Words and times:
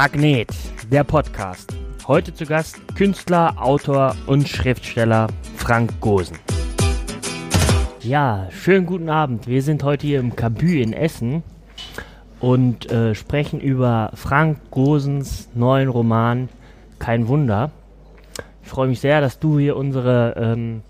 Magnet, 0.00 0.48
der 0.90 1.04
Podcast. 1.04 1.74
Heute 2.08 2.32
zu 2.32 2.46
Gast 2.46 2.78
Künstler, 2.96 3.52
Autor 3.58 4.16
und 4.26 4.48
Schriftsteller 4.48 5.26
Frank 5.56 6.00
Gosen. 6.00 6.38
Ja, 8.00 8.48
schönen 8.50 8.86
guten 8.86 9.10
Abend. 9.10 9.46
Wir 9.46 9.60
sind 9.60 9.82
heute 9.82 10.06
hier 10.06 10.20
im 10.20 10.34
Kabü 10.34 10.80
in 10.80 10.94
Essen 10.94 11.42
und 12.40 12.90
äh, 12.90 13.14
sprechen 13.14 13.60
über 13.60 14.10
Frank 14.14 14.70
Gosens 14.70 15.50
neuen 15.54 15.90
Roman 15.90 16.48
Kein 16.98 17.28
Wunder. 17.28 17.70
Ich 18.62 18.70
freue 18.70 18.88
mich 18.88 19.00
sehr, 19.00 19.20
dass 19.20 19.38
du 19.38 19.58
hier 19.58 19.76
unsere 19.76 20.32
ähm, 20.38 20.80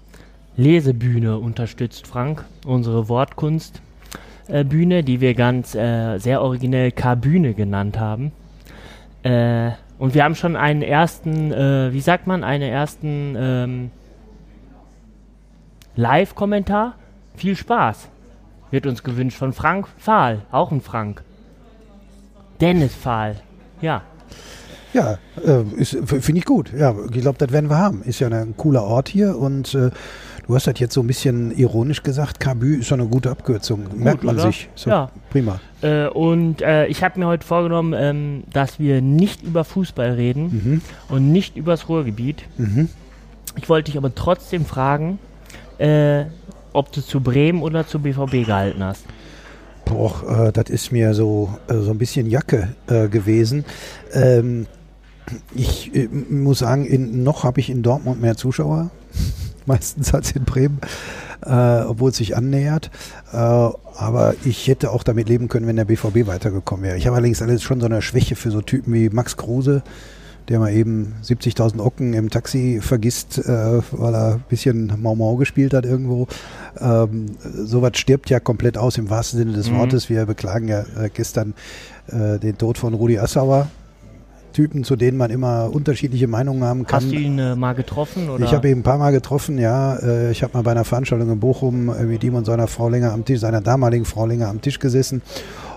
Lesebühne 0.57 1.37
unterstützt, 1.37 2.07
Frank. 2.07 2.45
Unsere 2.65 3.09
Wortkunstbühne, 3.09 4.99
äh, 4.99 5.03
die 5.03 5.21
wir 5.21 5.35
ganz 5.35 5.75
äh, 5.75 6.19
sehr 6.19 6.43
originell 6.43 6.93
K-Bühne 6.93 7.55
genannt 7.55 7.99
haben. 7.99 8.31
Äh, 9.23 9.71
und 9.99 10.15
wir 10.15 10.25
haben 10.25 10.35
schon 10.35 10.57
einen 10.57 10.83
ersten, 10.83 11.53
äh, 11.53 11.93
wie 11.93 12.01
sagt 12.01 12.27
man, 12.27 12.43
einen 12.43 12.71
ersten 12.71 13.37
ähm, 13.39 13.91
Live-Kommentar. 15.97 16.95
Viel 17.35 17.57
Spaß. 17.57 18.09
Wird 18.71 18.87
uns 18.87 19.03
gewünscht 19.03 19.37
von 19.37 19.53
Frank 19.53 19.89
Fahl, 19.99 20.43
auch 20.51 20.71
ein 20.71 20.81
Frank. 20.81 21.23
Dennis 22.61 22.95
Fahl, 22.95 23.37
ja. 23.81 24.03
Ja, 24.93 25.19
äh, 25.45 25.85
finde 25.85 26.39
ich 26.39 26.45
gut. 26.45 26.73
Ja, 26.73 26.95
ich 27.13 27.21
glaube, 27.21 27.39
das 27.39 27.53
werden 27.53 27.71
wir 27.71 27.79
haben. 27.79 28.03
Ist 28.03 28.21
ja 28.21 28.29
ein 28.29 28.57
cooler 28.57 28.83
Ort 28.83 29.09
hier 29.09 29.39
und 29.39 29.75
äh, 29.75 29.91
du 30.51 30.57
hast 30.57 30.67
das 30.67 30.81
jetzt 30.81 30.95
so 30.95 31.01
ein 31.01 31.07
bisschen 31.07 31.57
ironisch 31.57 32.03
gesagt. 32.03 32.41
Kabü 32.41 32.81
ist 32.81 32.89
schon 32.89 33.01
eine 33.01 33.09
gute 33.09 33.31
Abkürzung. 33.31 33.85
Gut, 33.85 34.01
Merkt 34.01 34.25
man 34.25 34.35
oder? 34.35 34.47
sich. 34.47 34.69
So, 34.75 34.91
ja. 34.91 35.11
Prima. 35.31 35.61
Äh, 35.81 36.09
und 36.09 36.61
äh, 36.61 36.87
ich 36.87 37.05
habe 37.05 37.21
mir 37.21 37.29
heute 37.29 37.47
vorgenommen, 37.47 37.95
ähm, 37.97 38.43
dass 38.53 38.81
wir 38.81 39.01
nicht 39.01 39.45
über 39.45 39.63
Fußball 39.63 40.11
reden 40.11 40.43
mhm. 40.43 40.81
und 41.09 41.31
nicht 41.31 41.57
übers 41.57 41.89
Ruhrgebiet. 41.89 42.43
Mhm. 42.59 42.89
Ich 43.57 43.69
wollte 43.69 43.93
dich 43.93 43.97
aber 43.97 44.13
trotzdem 44.13 44.65
fragen, 44.65 45.21
äh, 45.79 46.25
ob 46.73 46.91
du 46.91 47.01
zu 47.01 47.21
Bremen 47.21 47.63
oder 47.63 47.87
zu 47.87 48.01
BVB 48.01 48.45
gehalten 48.47 48.83
hast. 48.83 49.05
Boah, 49.85 50.49
äh, 50.49 50.53
das 50.53 50.69
ist 50.69 50.91
mir 50.91 51.15
so, 51.15 51.51
äh, 51.69 51.75
so 51.75 51.93
ein 51.93 51.99
bisschen 51.99 52.29
Jacke 52.29 52.75
äh, 52.89 53.07
gewesen. 53.07 53.65
Ähm, 54.13 54.67
ich 55.55 55.93
muss 56.29 56.59
sagen, 56.59 56.87
in, 56.87 57.23
noch 57.23 57.45
habe 57.45 57.61
ich 57.61 57.71
in 57.71 57.85
Dortmund 57.85 58.21
mehr 58.21 58.37
Zuschauer, 58.37 58.91
meistens 59.67 60.15
als 60.15 60.33
in 60.33 60.45
Bremen, 60.45 60.81
äh, 61.45 61.83
obwohl 61.83 62.11
es 62.11 62.17
sich 62.17 62.37
annähert. 62.37 62.91
Äh, 63.33 63.37
aber 63.37 64.35
ich 64.45 64.67
hätte 64.67 64.91
auch 64.91 65.03
damit 65.03 65.29
leben 65.29 65.49
können, 65.49 65.67
wenn 65.67 65.77
der 65.77 65.85
BVB 65.85 66.27
weitergekommen 66.27 66.85
wäre. 66.85 66.97
Ich 66.97 67.07
habe 67.07 67.17
allerdings 67.17 67.43
alles 67.43 67.63
schon 67.63 67.81
so 67.81 67.87
eine 67.87 68.03
Schwäche 68.03 68.37
für 68.37 68.51
so 68.51 68.61
Typen 68.63 68.95
wie 68.95 69.11
Max 69.11 69.37
Kruse, 69.37 69.83
der 70.49 70.59
mal 70.59 70.73
eben 70.73 71.15
70.000 71.23 71.81
Ocken 71.81 72.13
im 72.15 72.31
Taxi 72.31 72.81
vergisst, 72.83 73.39
äh, 73.39 73.81
weil 73.93 74.15
er 74.15 74.35
ein 74.35 74.45
bisschen 74.49 74.93
Mau 75.01 75.15
Mau 75.15 75.37
gespielt 75.37 75.75
hat 75.75 75.85
irgendwo. 75.85 76.27
Ähm, 76.79 77.27
sowas 77.43 77.93
stirbt 77.95 78.31
ja 78.31 78.41
komplett 78.41 78.77
aus 78.79 78.99
im 78.99 79.11
wahrsten 79.11 79.39
Sinne 79.39 79.53
des 79.53 79.71
mhm. 79.71 79.77
Wortes. 79.77 80.09
Wir 80.09 80.27
beklagen 80.27 80.69
ja 80.69 80.81
äh, 80.81 81.11
gestern 81.13 81.55
äh, 82.09 82.39
den 82.39 82.59
Tod 82.59 82.79
von 82.79 82.95
Rudi 82.95 83.19
Assauer, 83.19 83.69
Typen, 84.53 84.85
zu 84.85 84.97
denen 84.97 85.17
man 85.17 85.31
immer 85.31 85.71
unterschiedliche 85.73 86.27
Meinungen 86.27 86.65
haben 86.65 86.87
kann. 86.87 87.03
Hast 87.03 87.13
du 87.13 87.17
ihn 87.17 87.39
äh, 87.39 87.57
mal 87.57 87.75
getroffen? 87.75 88.29
Oder? 88.29 88.45
Ich 88.45 88.53
habe 88.53 88.69
ihn 88.69 88.79
ein 88.79 88.83
paar 88.83 88.99
Mal 88.99 89.13
getroffen, 89.13 89.59
ja. 89.59 89.97
Äh, 89.97 90.31
ich 90.31 90.43
habe 90.43 90.55
mal 90.55 90.63
bei 90.63 90.73
einer 90.73 90.85
Veranstaltung 90.85 91.31
in 91.31 91.41
Bochum 91.41 91.89
äh, 91.89 92.05
mit 92.05 92.25
ihm 92.25 92.35
und 92.35 92.45
seiner 92.45 92.67
Frau 92.67 92.89
länger 92.89 93.13
am 93.13 93.25
Tisch, 93.25 93.41
seiner 93.41 93.61
damaligen 93.61 94.05
Frau 94.05 94.27
länger 94.27 94.49
am 94.49 94.61
Tisch 94.61 94.79
gesessen 94.79 95.23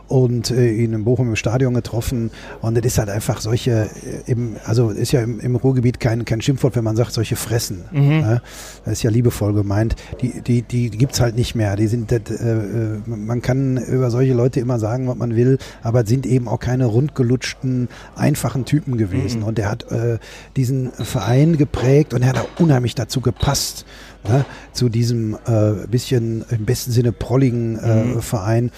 und 0.07 0.51
äh, 0.51 0.71
ihn 0.71 0.93
in 0.93 1.03
Bochum 1.05 1.29
im 1.29 1.35
Stadion 1.35 1.73
getroffen. 1.73 2.31
Und 2.61 2.77
das 2.77 2.85
ist 2.85 2.97
halt 2.97 3.09
einfach 3.09 3.41
solche, 3.41 3.89
äh, 4.27 4.31
im, 4.31 4.57
also 4.65 4.89
ist 4.89 5.11
ja 5.11 5.21
im, 5.21 5.39
im, 5.39 5.55
Ruhrgebiet 5.55 5.99
kein, 5.99 6.25
kein 6.25 6.41
Schimpfwort, 6.41 6.75
wenn 6.75 6.83
man 6.83 6.95
sagt, 6.95 7.13
solche 7.13 7.35
Fressen. 7.35 7.85
Mhm. 7.91 8.07
Ne? 8.19 8.41
Das 8.85 8.93
ist 8.93 9.03
ja 9.03 9.09
liebevoll 9.09 9.53
gemeint. 9.53 9.95
Die, 10.21 10.41
die, 10.41 10.61
die 10.61 10.89
gibt 10.89 11.13
es 11.13 11.21
halt 11.21 11.35
nicht 11.35 11.55
mehr. 11.55 11.75
Die 11.75 11.87
sind, 11.87 12.11
das, 12.11 12.21
äh, 12.29 12.51
äh, 12.51 13.01
man 13.05 13.41
kann 13.41 13.77
über 13.77 14.11
solche 14.11 14.33
Leute 14.33 14.59
immer 14.59 14.79
sagen, 14.79 15.07
was 15.07 15.15
man 15.15 15.35
will, 15.35 15.57
aber 15.81 16.05
sind 16.05 16.25
eben 16.25 16.47
auch 16.47 16.59
keine 16.59 16.85
rundgelutschten, 16.85 17.87
einfachen 18.15 18.65
Typen 18.65 18.97
gewesen. 18.97 19.41
Mhm. 19.41 19.47
Und 19.47 19.59
er 19.59 19.71
hat 19.71 19.91
äh, 19.91 20.19
diesen 20.55 20.91
Verein 20.91 21.57
geprägt 21.57 22.13
und 22.13 22.21
er 22.21 22.29
hat 22.29 22.37
auch 22.37 22.59
unheimlich 22.59 22.95
dazu 22.95 23.21
gepasst. 23.21 23.85
Ne, 24.25 24.45
zu 24.71 24.87
diesem 24.87 25.37
äh, 25.47 25.85
bisschen 25.87 26.45
im 26.49 26.63
besten 26.63 26.93
Sinne 26.93 27.11
prolligen 27.11 27.77
äh, 27.77 28.03
mhm. 28.05 28.21
Verein 28.21 28.71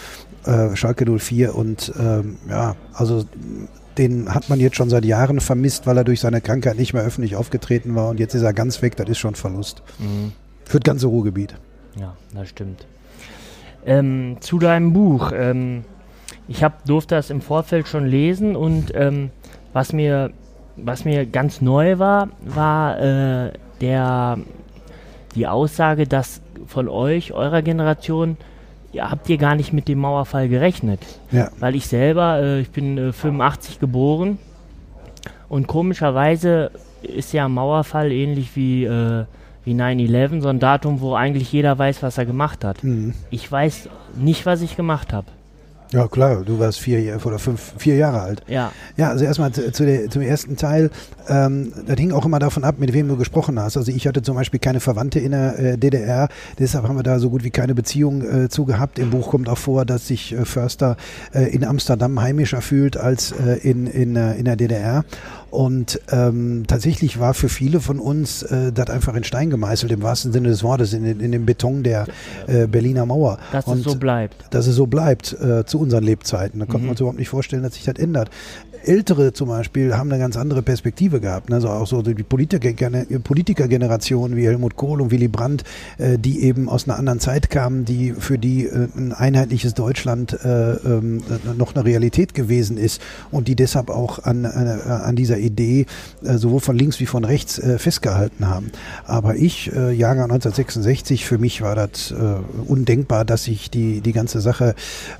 äh, 0.45 0.75
Schalke 0.75 1.05
04 1.05 1.55
und 1.55 1.93
ähm, 1.99 2.37
ja, 2.49 2.75
also 2.93 3.25
den 3.97 4.33
hat 4.33 4.49
man 4.49 4.59
jetzt 4.59 4.75
schon 4.75 4.89
seit 4.89 5.05
Jahren 5.05 5.39
vermisst, 5.39 5.87
weil 5.87 5.97
er 5.97 6.03
durch 6.03 6.19
seine 6.19 6.41
Krankheit 6.41 6.77
nicht 6.77 6.93
mehr 6.93 7.03
öffentlich 7.03 7.35
aufgetreten 7.35 7.95
war 7.95 8.09
und 8.09 8.19
jetzt 8.19 8.35
ist 8.35 8.41
er 8.41 8.53
ganz 8.53 8.81
weg, 8.81 8.95
das 8.97 9.09
ist 9.09 9.17
schon 9.17 9.35
Verlust. 9.35 9.81
Mhm. 9.99 10.33
Für 10.65 10.79
das 10.79 10.85
ganze 10.85 11.07
Ruhrgebiet. 11.07 11.55
Ja, 11.99 12.15
das 12.33 12.49
stimmt. 12.49 12.85
Ähm, 13.85 14.37
zu 14.39 14.59
deinem 14.59 14.93
Buch. 14.93 15.31
Ähm, 15.33 15.85
ich 16.47 16.63
hab, 16.63 16.85
durfte 16.85 17.15
das 17.15 17.29
im 17.29 17.41
Vorfeld 17.41 17.87
schon 17.87 18.05
lesen 18.05 18.55
und 18.55 18.91
ähm, 18.93 19.31
was, 19.73 19.93
mir, 19.93 20.31
was 20.75 21.05
mir 21.05 21.25
ganz 21.25 21.61
neu 21.61 21.97
war, 21.99 22.29
war 22.43 22.99
äh, 22.99 23.51
der, 23.81 24.39
die 25.35 25.47
Aussage, 25.47 26.07
dass 26.07 26.41
von 26.67 26.87
euch, 26.87 27.33
eurer 27.33 27.61
Generation, 27.61 28.37
ja, 28.95 29.11
habt 29.11 29.29
ihr 29.29 29.37
gar 29.37 29.55
nicht 29.55 29.73
mit 29.73 29.87
dem 29.89 29.99
Mauerfall 29.99 30.47
gerechnet. 30.47 31.01
Ja. 31.31 31.49
Weil 31.59 31.75
ich 31.75 31.87
selber, 31.87 32.39
äh, 32.41 32.61
ich 32.61 32.71
bin 32.71 32.97
äh, 32.97 33.11
85 33.11 33.79
geboren 33.79 34.37
und 35.49 35.67
komischerweise 35.67 36.71
ist 37.01 37.33
ja 37.33 37.47
Mauerfall 37.49 38.11
ähnlich 38.11 38.55
wie, 38.55 38.85
äh, 38.85 39.25
wie 39.65 39.73
9-11, 39.73 40.41
so 40.41 40.47
ein 40.47 40.59
Datum, 40.59 41.01
wo 41.01 41.13
eigentlich 41.13 41.51
jeder 41.51 41.77
weiß, 41.77 42.03
was 42.03 42.17
er 42.17 42.25
gemacht 42.25 42.63
hat. 42.63 42.83
Mhm. 42.83 43.13
Ich 43.31 43.51
weiß 43.51 43.89
nicht, 44.15 44.45
was 44.45 44.61
ich 44.61 44.77
gemacht 44.77 45.11
habe. 45.11 45.27
Ja, 45.91 46.07
klar, 46.07 46.43
du 46.43 46.59
warst 46.59 46.79
vier 46.79 47.19
oder 47.23 47.39
fünf, 47.39 47.73
vier 47.77 47.95
Jahre 47.95 48.21
alt. 48.21 48.41
Ja. 48.47 48.71
Ja, 48.97 49.09
also 49.09 49.25
erstmal 49.25 49.51
zu, 49.51 49.71
zu 49.71 49.85
der, 49.85 50.09
zum 50.09 50.21
ersten 50.21 50.57
Teil. 50.57 50.89
Ähm, 51.27 51.71
das 51.85 51.97
hing 51.97 52.11
auch 52.11 52.25
immer 52.25 52.39
davon 52.39 52.63
ab, 52.63 52.75
mit 52.79 52.93
wem 52.93 53.07
du 53.07 53.17
gesprochen 53.17 53.59
hast. 53.59 53.77
Also 53.77 53.91
ich 53.91 54.07
hatte 54.07 54.21
zum 54.21 54.35
Beispiel 54.35 54.59
keine 54.59 54.79
Verwandte 54.79 55.19
in 55.19 55.31
der 55.31 55.59
äh, 55.59 55.77
DDR, 55.77 56.29
deshalb 56.59 56.87
haben 56.87 56.97
wir 56.97 57.03
da 57.03 57.19
so 57.19 57.29
gut 57.29 57.43
wie 57.43 57.49
keine 57.49 57.75
Beziehung 57.75 58.21
äh, 58.21 58.49
zu 58.49 58.65
gehabt. 58.65 58.99
Im 58.99 59.11
Buch 59.11 59.29
kommt 59.29 59.49
auch 59.49 59.57
vor, 59.57 59.85
dass 59.85 60.07
sich 60.07 60.33
äh, 60.33 60.45
Förster 60.45 60.97
äh, 61.33 61.53
in 61.53 61.63
Amsterdam 61.63 62.19
heimischer 62.21 62.61
fühlt 62.61 62.97
als 62.97 63.31
äh, 63.31 63.57
in, 63.57 63.87
in, 63.87 64.15
äh, 64.15 64.35
in 64.35 64.45
der 64.45 64.55
DDR. 64.55 65.05
Und 65.51 66.01
ähm, 66.11 66.65
tatsächlich 66.67 67.19
war 67.19 67.33
für 67.33 67.49
viele 67.49 67.79
von 67.79 67.99
uns 67.99 68.43
äh, 68.43 68.71
das 68.71 68.89
einfach 68.89 69.15
in 69.15 69.23
Stein 69.23 69.49
gemeißelt, 69.49 69.91
im 69.91 70.01
wahrsten 70.01 70.31
Sinne 70.33 70.49
des 70.49 70.63
Wortes, 70.63 70.93
in, 70.93 71.05
in 71.05 71.31
dem 71.31 71.45
Beton 71.45 71.83
der 71.83 72.05
äh, 72.47 72.67
Berliner 72.67 73.05
Mauer. 73.05 73.39
Dass 73.51 73.65
Und 73.65 73.79
es 73.79 73.83
so 73.83 73.95
bleibt. 73.95 74.45
Dass 74.49 74.67
es 74.67 74.75
so 74.75 74.85
bleibt 74.85 75.33
äh, 75.33 75.65
zu 75.65 75.79
unseren 75.79 76.03
Lebzeiten. 76.03 76.59
Da 76.59 76.65
mhm. 76.65 76.69
konnte 76.69 76.85
man 76.85 76.91
uns 76.91 76.99
überhaupt 76.99 77.19
nicht 77.19 77.29
vorstellen, 77.29 77.63
dass 77.63 77.75
sich 77.75 77.83
das 77.83 77.95
ändert. 77.95 78.29
Ältere 78.87 79.33
zum 79.33 79.49
Beispiel 79.49 79.95
haben 79.95 80.11
eine 80.11 80.19
ganz 80.19 80.37
andere 80.37 80.61
Perspektive 80.61 81.19
gehabt. 81.19 81.51
Also 81.51 81.69
auch 81.69 81.87
so 81.87 82.01
die 82.01 82.23
Politikergenerationen 82.23 84.37
wie 84.37 84.45
Helmut 84.45 84.75
Kohl 84.75 85.01
und 85.01 85.11
Willy 85.11 85.27
Brandt, 85.27 85.63
äh, 85.97 86.17
die 86.17 86.43
eben 86.43 86.69
aus 86.69 86.87
einer 86.87 86.97
anderen 86.97 87.19
Zeit 87.19 87.49
kamen, 87.49 87.85
die 87.85 88.13
für 88.13 88.37
die 88.37 88.65
äh, 88.65 88.87
ein 88.95 89.13
einheitliches 89.13 89.73
Deutschland 89.73 90.37
äh, 90.43 90.73
ähm, 90.73 91.21
noch 91.57 91.75
eine 91.75 91.85
Realität 91.85 92.33
gewesen 92.33 92.77
ist 92.77 93.01
und 93.31 93.47
die 93.47 93.55
deshalb 93.55 93.89
auch 93.89 94.23
an, 94.23 94.45
an 94.45 95.15
dieser 95.15 95.37
Idee 95.37 95.85
sowohl 96.21 96.59
von 96.59 96.77
links 96.77 96.99
wie 96.99 97.05
von 97.05 97.23
rechts 97.23 97.61
festgehalten 97.77 98.47
haben. 98.47 98.71
Aber 99.05 99.35
ich, 99.35 99.67
Jahrgang 99.67 100.31
1966, 100.31 101.25
für 101.25 101.37
mich 101.37 101.61
war 101.61 101.75
das 101.75 102.13
undenkbar, 102.67 103.25
dass 103.25 103.45
sich 103.45 103.69
die, 103.69 104.01
die 104.01 104.13
ganze 104.13 104.41
Sache 104.41 104.75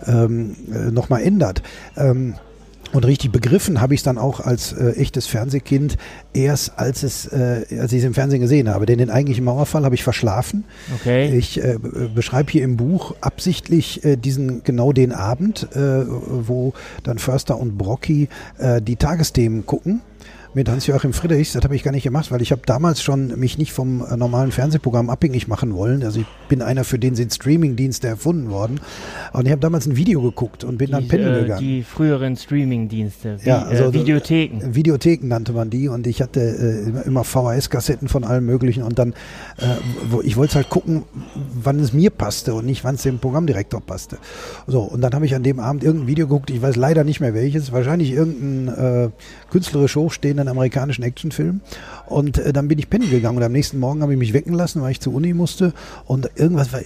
ähm, 0.05 0.55
nochmal 0.91 1.21
ändert. 1.21 1.61
Und 2.95 3.05
richtig 3.05 3.33
begriffen 3.33 3.81
habe 3.81 3.93
ich 3.93 3.99
es 3.99 4.03
dann 4.05 4.17
auch 4.17 4.39
als 4.39 4.71
äh, 4.71 4.91
echtes 4.91 5.27
Fernsehkind 5.27 5.97
erst, 6.33 6.79
als 6.79 7.03
es, 7.03 7.25
äh, 7.25 7.65
als 7.77 7.91
ich 7.91 7.99
es 7.99 8.05
im 8.05 8.13
Fernsehen 8.13 8.39
gesehen 8.39 8.69
habe. 8.69 8.85
Denn 8.85 8.99
den 8.99 9.09
eigentlichen 9.09 9.43
Mauerfall 9.43 9.83
habe 9.83 9.95
ich 9.95 10.03
verschlafen. 10.03 10.63
Okay. 10.95 11.37
Ich 11.37 11.61
äh, 11.61 11.77
beschreibe 11.77 12.53
hier 12.53 12.63
im 12.63 12.77
Buch 12.77 13.13
absichtlich 13.19 14.05
äh, 14.05 14.15
diesen 14.15 14.63
genau 14.63 14.93
den 14.93 15.11
Abend, 15.11 15.67
äh, 15.75 16.05
wo 16.07 16.73
dann 17.03 17.17
Förster 17.17 17.59
und 17.59 17.77
Brocky 17.77 18.29
äh, 18.59 18.81
die 18.81 18.95
Tagesthemen 18.95 19.65
gucken 19.65 19.99
mit 20.55 20.69
Hans-Joachim 20.69 21.11
Friedrichs. 21.11 21.51
Das 21.51 21.63
habe 21.63 21.75
ich 21.75 21.83
gar 21.83 21.91
nicht 21.91 22.03
gemacht, 22.03 22.31
weil 22.31 22.41
ich 22.41 22.53
habe 22.53 22.61
damals 22.65 23.03
schon 23.03 23.37
mich 23.37 23.57
nicht 23.57 23.73
vom 23.73 24.03
äh, 24.09 24.15
normalen 24.15 24.53
Fernsehprogramm 24.53 25.09
abhängig 25.09 25.49
machen 25.49 25.75
wollen. 25.75 26.01
Also 26.01 26.21
ich 26.21 26.25
bin 26.47 26.61
einer, 26.61 26.85
für 26.85 26.97
den 26.97 27.13
sind 27.15 27.33
Streamingdienste 27.33 28.07
erfunden 28.07 28.49
worden. 28.49 28.79
Und 29.33 29.45
ich 29.45 29.51
habe 29.51 29.59
damals 29.59 29.85
ein 29.85 29.97
Video 29.97 30.21
geguckt 30.21 30.63
und 30.63 30.77
bin 30.77 30.87
die, 30.87 30.91
dann 30.93 31.07
pennen 31.09 31.35
äh, 31.35 31.41
gegangen. 31.41 31.59
Die 31.59 31.83
früheren 31.83 32.37
Streamingdienste, 32.37 33.37
ja, 33.43 33.63
also, 33.63 33.83
äh, 33.83 33.93
Videotheken. 33.93 34.73
Videotheken 34.73 35.27
nannte 35.27 35.51
man 35.51 35.69
die 35.69 35.89
und 35.89 36.07
ich 36.07 36.21
hatte 36.21 36.39
äh, 36.39 37.05
immer 37.05 37.25
VHS-Kassetten 37.25 38.07
von 38.07 38.23
allem 38.23 38.45
möglichen 38.45 38.83
und 38.83 38.97
dann, 38.97 39.11
äh, 39.57 39.65
wo, 40.09 40.21
ich 40.21 40.37
wollte 40.37 40.55
halt 40.55 40.69
gucken, 40.69 41.03
wann 41.53 41.79
es 41.79 41.91
mir 41.91 42.11
passte 42.11 42.53
und 42.53 42.65
nicht, 42.65 42.85
wann 42.85 42.95
es 42.95 43.01
dem 43.01 43.19
Programmdirektor 43.19 43.81
passte. 43.81 44.19
So, 44.67 44.79
und 44.83 45.01
dann 45.01 45.13
habe 45.13 45.25
ich 45.25 45.35
an 45.35 45.43
dem 45.43 45.59
Abend 45.59 45.83
irgendein 45.83 46.07
Video 46.07 46.27
geguckt, 46.27 46.49
ich 46.49 46.61
weiß 46.61 46.77
leider 46.77 47.03
nicht 47.03 47.19
mehr 47.19 47.33
welches, 47.33 47.73
wahrscheinlich 47.73 48.11
irgendein 48.11 49.05
äh, 49.05 49.09
künstlerisch 49.55 49.95
hochstehenden 49.95 50.49
amerikanischen 50.49 51.01
Actionfilm. 51.03 51.61
Und 52.07 52.39
äh, 52.39 52.51
dann 52.51 52.67
bin 52.67 52.77
ich 52.77 52.89
pennen 52.89 53.09
gegangen 53.09 53.37
und 53.37 53.43
am 53.43 53.53
nächsten 53.53 53.79
Morgen 53.79 54.01
habe 54.01 54.11
ich 54.11 54.19
mich 54.19 54.33
wecken 54.33 54.53
lassen, 54.53 54.81
weil 54.81 54.91
ich 54.91 54.99
zur 54.99 55.13
Uni 55.13 55.33
musste. 55.33 55.71
Und 56.03 56.29
irgendwas 56.35 56.73
war 56.73 56.81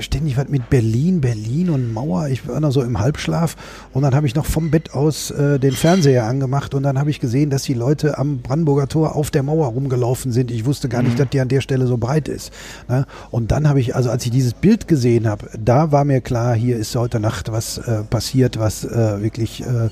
ständig 0.00 0.36
was 0.36 0.48
mit 0.48 0.68
Berlin, 0.68 1.20
Berlin 1.20 1.70
und 1.70 1.92
Mauer. 1.92 2.26
Ich 2.26 2.48
war 2.48 2.58
noch 2.58 2.72
so 2.72 2.82
im 2.82 2.98
Halbschlaf 2.98 3.54
und 3.92 4.02
dann 4.02 4.16
habe 4.16 4.26
ich 4.26 4.34
noch 4.34 4.46
vom 4.46 4.72
Bett 4.72 4.94
aus 4.94 5.30
äh, 5.30 5.60
den 5.60 5.74
Fernseher 5.74 6.24
angemacht 6.24 6.74
und 6.74 6.82
dann 6.82 6.98
habe 6.98 7.08
ich 7.08 7.20
gesehen, 7.20 7.50
dass 7.50 7.62
die 7.62 7.74
Leute 7.74 8.18
am 8.18 8.38
Brandenburger 8.38 8.88
Tor 8.88 9.14
auf 9.14 9.30
der 9.30 9.44
Mauer 9.44 9.68
rumgelaufen 9.68 10.32
sind. 10.32 10.50
Ich 10.50 10.66
wusste 10.66 10.88
gar 10.88 11.02
nicht, 11.02 11.12
mhm. 11.12 11.18
dass 11.18 11.28
die 11.28 11.38
an 11.38 11.48
der 11.48 11.60
Stelle 11.60 11.86
so 11.86 11.98
breit 11.98 12.26
ist. 12.26 12.52
Ne? 12.88 13.06
Und 13.30 13.52
dann 13.52 13.68
habe 13.68 13.78
ich, 13.78 13.94
also 13.94 14.10
als 14.10 14.24
ich 14.24 14.32
dieses 14.32 14.54
Bild 14.54 14.88
gesehen 14.88 15.28
habe, 15.28 15.50
da 15.56 15.92
war 15.92 16.04
mir 16.04 16.20
klar, 16.20 16.56
hier 16.56 16.78
ist 16.78 16.96
heute 16.96 17.20
Nacht 17.20 17.52
was 17.52 17.78
äh, 17.78 18.02
passiert, 18.02 18.58
was 18.58 18.84
äh, 18.84 19.22
wirklich 19.22 19.62
äh, 19.62 19.86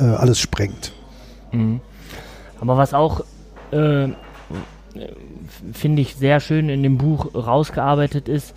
äh, 0.00 0.02
alles 0.02 0.40
sprengt. 0.40 0.92
Mhm. 1.52 1.80
Aber 2.60 2.76
was 2.76 2.94
auch, 2.94 3.20
äh, 3.70 4.08
finde 5.72 6.02
ich, 6.02 6.16
sehr 6.16 6.40
schön 6.40 6.68
in 6.68 6.82
dem 6.82 6.98
Buch 6.98 7.34
rausgearbeitet 7.34 8.28
ist, 8.28 8.54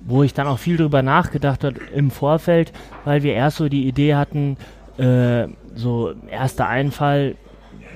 wo 0.00 0.22
ich 0.22 0.34
dann 0.34 0.46
auch 0.46 0.58
viel 0.58 0.76
drüber 0.76 1.02
nachgedacht 1.02 1.64
habe 1.64 1.80
im 1.94 2.10
Vorfeld, 2.10 2.72
weil 3.04 3.22
wir 3.22 3.34
erst 3.34 3.58
so 3.58 3.68
die 3.68 3.86
Idee 3.86 4.14
hatten, 4.14 4.56
äh, 4.96 5.48
so 5.74 6.12
erster 6.30 6.68
Einfall, 6.68 7.36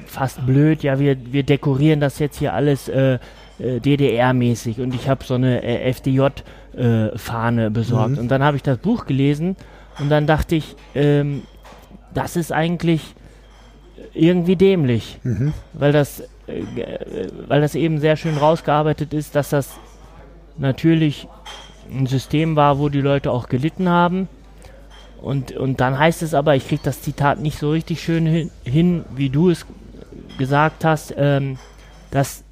fast 0.06 0.44
blöd, 0.44 0.82
ja, 0.82 0.98
wir, 0.98 1.16
wir 1.32 1.42
dekorieren 1.42 2.00
das 2.00 2.18
jetzt 2.18 2.38
hier 2.38 2.52
alles 2.52 2.88
äh, 2.88 3.18
äh 3.58 3.80
DDR-mäßig 3.80 4.80
und 4.80 4.94
ich 4.94 5.08
habe 5.08 5.24
so 5.24 5.34
eine 5.34 5.62
äh, 5.62 5.90
FDJ-Fahne 5.90 7.70
besorgt. 7.70 8.12
Mhm. 8.12 8.18
Und 8.18 8.28
dann 8.28 8.42
habe 8.42 8.56
ich 8.56 8.62
das 8.62 8.78
Buch 8.78 9.06
gelesen 9.06 9.56
und 9.98 10.10
dann 10.10 10.26
dachte 10.26 10.56
ich, 10.56 10.76
ähm, 10.94 11.42
das 12.12 12.36
ist 12.36 12.52
eigentlich 12.52 13.14
irgendwie 14.14 14.56
dämlich, 14.56 15.18
mhm. 15.22 15.52
weil 15.72 15.92
das, 15.92 16.20
äh, 16.46 17.28
weil 17.46 17.60
das 17.60 17.74
eben 17.74 17.98
sehr 17.98 18.16
schön 18.16 18.36
rausgearbeitet 18.36 19.12
ist, 19.14 19.34
dass 19.34 19.50
das 19.50 19.70
natürlich 20.58 21.28
ein 21.90 22.06
System 22.06 22.56
war, 22.56 22.78
wo 22.78 22.88
die 22.88 23.00
Leute 23.00 23.30
auch 23.30 23.48
gelitten 23.48 23.88
haben. 23.88 24.28
Und, 25.20 25.52
und 25.52 25.80
dann 25.80 25.98
heißt 25.98 26.22
es 26.22 26.34
aber, 26.34 26.56
ich 26.56 26.66
kriege 26.66 26.82
das 26.84 27.00
Zitat 27.00 27.40
nicht 27.40 27.58
so 27.58 27.70
richtig 27.70 28.02
schön 28.02 28.26
hin, 28.26 28.50
hin 28.64 29.04
wie 29.14 29.30
du 29.30 29.50
es 29.50 29.66
gesagt 30.36 30.84
hast, 30.84 31.14
ähm, 31.16 31.58
dass 32.10 32.42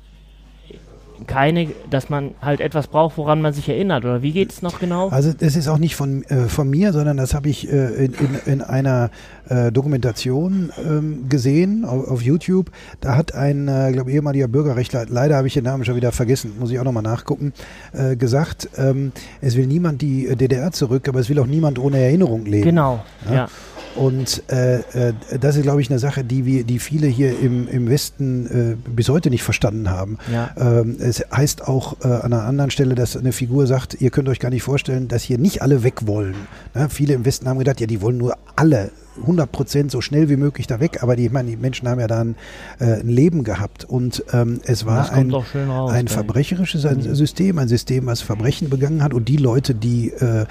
keine, 1.26 1.68
dass 1.90 2.08
man 2.08 2.32
halt 2.40 2.60
etwas 2.60 2.86
braucht, 2.86 3.16
woran 3.18 3.42
man 3.42 3.52
sich 3.52 3.68
erinnert. 3.68 4.04
Oder 4.04 4.22
wie 4.22 4.32
geht 4.32 4.52
es 4.52 4.62
noch 4.62 4.78
genau? 4.78 5.08
Also 5.08 5.32
das 5.32 5.56
ist 5.56 5.68
auch 5.68 5.78
nicht 5.78 5.96
von, 5.96 6.24
äh, 6.24 6.48
von 6.48 6.68
mir, 6.68 6.92
sondern 6.92 7.16
das 7.16 7.34
habe 7.34 7.48
ich 7.48 7.70
äh, 7.70 8.04
in, 8.04 8.14
in, 8.14 8.40
in, 8.46 8.62
einer 8.62 9.10
äh, 9.48 9.72
Dokumentation 9.72 10.72
ähm, 10.84 11.28
gesehen 11.28 11.84
auf, 11.84 12.08
auf, 12.08 12.22
YouTube. 12.22 12.70
Da 13.00 13.16
hat 13.16 13.34
ein, 13.34 13.68
äh, 13.68 13.92
glaube 13.92 14.10
ehemaliger 14.10 14.48
Bürgerrechtler, 14.48 15.06
leider 15.08 15.36
habe 15.36 15.46
ich 15.46 15.54
den 15.54 15.64
Namen 15.64 15.84
schon 15.84 15.96
wieder 15.96 16.12
vergessen, 16.12 16.52
muss 16.58 16.70
ich 16.70 16.78
auch 16.78 16.84
nochmal 16.84 17.02
nachgucken, 17.02 17.52
äh, 17.92 18.16
gesagt, 18.16 18.68
ähm, 18.76 19.12
es 19.40 19.56
will 19.56 19.66
niemand 19.66 20.02
die 20.02 20.34
DDR 20.36 20.72
zurück, 20.72 21.08
aber 21.08 21.20
es 21.20 21.28
will 21.28 21.38
auch 21.38 21.46
niemand 21.46 21.78
ohne 21.78 21.98
Erinnerung 21.98 22.44
leben. 22.46 22.64
Genau, 22.64 23.04
ja. 23.26 23.34
ja. 23.34 23.48
Und 23.94 24.42
äh, 24.50 24.78
äh, 24.78 25.12
das 25.40 25.56
ist, 25.56 25.62
glaube 25.62 25.80
ich, 25.80 25.90
eine 25.90 25.98
Sache, 25.98 26.24
die 26.24 26.46
wir, 26.46 26.64
die 26.64 26.78
viele 26.78 27.06
hier 27.06 27.38
im, 27.38 27.68
im 27.68 27.88
Westen 27.88 28.46
äh, 28.46 28.90
bis 28.90 29.08
heute 29.08 29.30
nicht 29.30 29.42
verstanden 29.42 29.90
haben. 29.90 30.18
Ja. 30.32 30.50
Ähm, 30.56 30.96
es 31.00 31.24
heißt 31.32 31.66
auch 31.66 31.96
äh, 32.02 32.08
an 32.08 32.32
einer 32.32 32.44
anderen 32.44 32.70
Stelle, 32.70 32.94
dass 32.94 33.16
eine 33.16 33.32
Figur 33.32 33.66
sagt, 33.66 34.00
ihr 34.00 34.10
könnt 34.10 34.28
euch 34.28 34.38
gar 34.38 34.50
nicht 34.50 34.62
vorstellen, 34.62 35.08
dass 35.08 35.22
hier 35.22 35.38
nicht 35.38 35.62
alle 35.62 35.82
weg 35.82 36.06
wollen. 36.06 36.34
Ne? 36.74 36.88
Viele 36.88 37.14
im 37.14 37.24
Westen 37.24 37.48
haben 37.48 37.58
gedacht, 37.58 37.80
ja, 37.80 37.86
die 37.86 38.00
wollen 38.00 38.18
nur 38.18 38.36
alle 38.56 38.90
100 39.18 39.50
Prozent 39.50 39.90
so 39.90 40.00
schnell 40.00 40.28
wie 40.28 40.36
möglich 40.36 40.66
da 40.66 40.80
weg, 40.80 41.02
aber 41.02 41.16
die, 41.16 41.26
ich 41.26 41.32
meine, 41.32 41.50
die 41.50 41.56
Menschen 41.56 41.88
haben 41.88 42.00
ja 42.00 42.06
dann 42.06 42.36
äh, 42.78 43.00
ein 43.00 43.08
Leben 43.08 43.44
gehabt. 43.44 43.84
Und 43.84 44.24
ähm, 44.32 44.60
es 44.64 44.86
war 44.86 45.12
ein, 45.12 45.30
raus, 45.30 45.46
ein 45.54 46.08
verbrecherisches 46.08 46.84
ein 46.86 46.98
mhm. 46.98 47.14
System, 47.14 47.58
ein 47.58 47.68
System, 47.68 48.06
was 48.06 48.20
Verbrechen 48.20 48.70
begangen 48.70 49.02
hat. 49.02 49.14
Und 49.14 49.28
die 49.28 49.36
Leute, 49.36 49.74
die, 49.74 50.10
äh, 50.10 50.42
äh, 50.42 50.46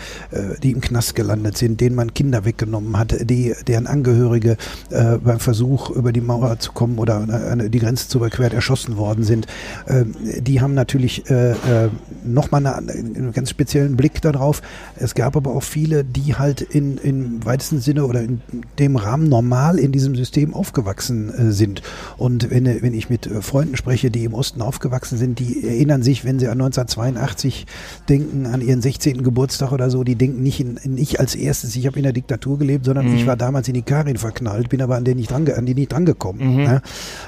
die 0.61 0.71
im 0.71 0.81
Knast 0.81 1.15
gelandet 1.15 1.57
sind, 1.57 1.81
denen 1.81 1.95
man 1.95 2.13
Kinder 2.13 2.45
weggenommen 2.45 2.97
hat, 2.97 3.15
die, 3.29 3.53
deren 3.67 3.87
Angehörige 3.87 4.57
äh, 4.89 5.17
beim 5.17 5.39
Versuch 5.39 5.89
über 5.89 6.11
die 6.11 6.21
Mauer 6.21 6.59
zu 6.59 6.71
kommen 6.71 6.99
oder 6.99 7.55
äh, 7.57 7.69
die 7.69 7.79
Grenze 7.79 8.07
zu 8.07 8.19
überquert 8.19 8.53
erschossen 8.53 8.97
worden 8.97 9.23
sind, 9.23 9.47
äh, 9.85 10.05
die 10.39 10.61
haben 10.61 10.73
natürlich 10.73 11.29
äh, 11.29 11.51
äh, 11.51 11.89
nochmal 12.23 12.65
eine, 12.65 12.91
einen 12.91 13.31
ganz 13.31 13.49
speziellen 13.49 13.95
Blick 13.95 14.21
darauf. 14.21 14.61
Es 14.95 15.15
gab 15.15 15.35
aber 15.35 15.51
auch 15.51 15.63
viele, 15.63 16.03
die 16.03 16.35
halt 16.35 16.61
in, 16.61 16.97
im 16.97 17.45
weitesten 17.45 17.79
Sinne 17.79 18.05
oder 18.05 18.21
in 18.21 18.41
dem 18.77 18.95
Rahmen 18.95 19.29
normal 19.29 19.79
in 19.79 19.91
diesem 19.91 20.15
System 20.15 20.53
aufgewachsen 20.53 21.29
äh, 21.29 21.51
sind. 21.51 21.81
Und 22.17 22.49
wenn, 22.49 22.65
wenn 22.65 22.93
ich 22.93 23.09
mit 23.09 23.27
äh, 23.27 23.41
Freunden 23.41 23.77
spreche, 23.77 24.11
die 24.11 24.23
im 24.23 24.33
Osten 24.33 24.61
aufgewachsen 24.61 25.17
sind, 25.17 25.39
die 25.39 25.67
erinnern 25.67 26.03
sich, 26.03 26.25
wenn 26.25 26.39
sie 26.39 26.47
an 26.47 26.61
1982 26.61 27.67
denken, 28.07 28.45
an 28.45 28.61
ihren 28.61 28.81
16. 28.81 29.23
Geburtstag 29.23 29.71
oder 29.71 29.89
so, 29.89 30.03
die 30.03 30.15
denken 30.15 30.43
nicht 30.43 30.59
in, 30.59 30.97
ich 30.97 31.19
als 31.19 31.35
erstes, 31.35 31.75
ich 31.75 31.85
habe 31.87 31.97
in 31.97 32.03
der 32.03 32.13
Diktatur 32.13 32.57
gelebt, 32.57 32.85
sondern 32.85 33.07
mhm. 33.07 33.15
ich 33.15 33.27
war 33.27 33.37
damals 33.37 33.67
in 33.67 33.73
die 33.73 33.81
Karin 33.81 34.17
verknallt, 34.17 34.69
bin 34.69 34.81
aber 34.81 34.95
an, 34.95 35.05
den 35.05 35.17
nicht 35.17 35.31
dran, 35.31 35.47
an 35.49 35.65
die 35.65 35.75
nicht 35.75 35.91
drangekommen. 35.91 36.55
Mhm. 36.55 36.63
Ne? 36.63 36.81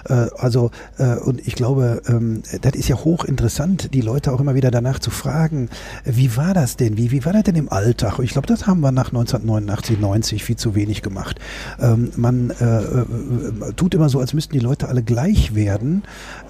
Äh, 0.10 0.14
also, 0.38 0.72
äh, 0.98 1.16
und 1.16 1.46
ich 1.46 1.56
glaube, 1.56 2.02
ähm, 2.08 2.44
das 2.62 2.74
ist 2.74 2.88
ja 2.88 2.98
hochinteressant, 2.98 3.94
die 3.94 4.02
Leute 4.02 4.32
auch 4.34 4.40
immer 4.40 4.56
wieder 4.56 4.72
danach 4.72 5.00
zu 5.00 5.12
fragen, 5.12 5.70
wie 6.06 6.36
war 6.36 6.54
das 6.54 6.78
denn? 6.78 6.98
Wie, 6.98 7.12
wie 7.12 7.26
war 7.26 7.34
das 7.34 7.44
denn 7.44 7.56
im 7.56 7.72
Alltag? 7.72 8.20
Ich 8.20 8.32
glaube, 8.32 8.48
das 8.48 8.68
haben 8.68 8.82
wir 8.82 8.92
nach 8.92 9.08
1989, 9.08 10.00
90 10.00 10.44
viel 10.44 10.56
zu 10.56 10.76
wenig 10.76 11.02
gemacht 11.02 11.11
gemacht. 11.12 11.40
Ähm, 11.80 12.12
man 12.16 12.52
äh, 12.52 12.64
äh, 12.64 13.74
tut 13.76 13.94
immer 13.94 14.10
so, 14.10 14.20
als 14.20 14.34
müssten 14.34 14.54
die 14.54 14.60
Leute 14.60 14.88
alle 14.88 15.04
gleich 15.04 15.54
werden 15.56 16.04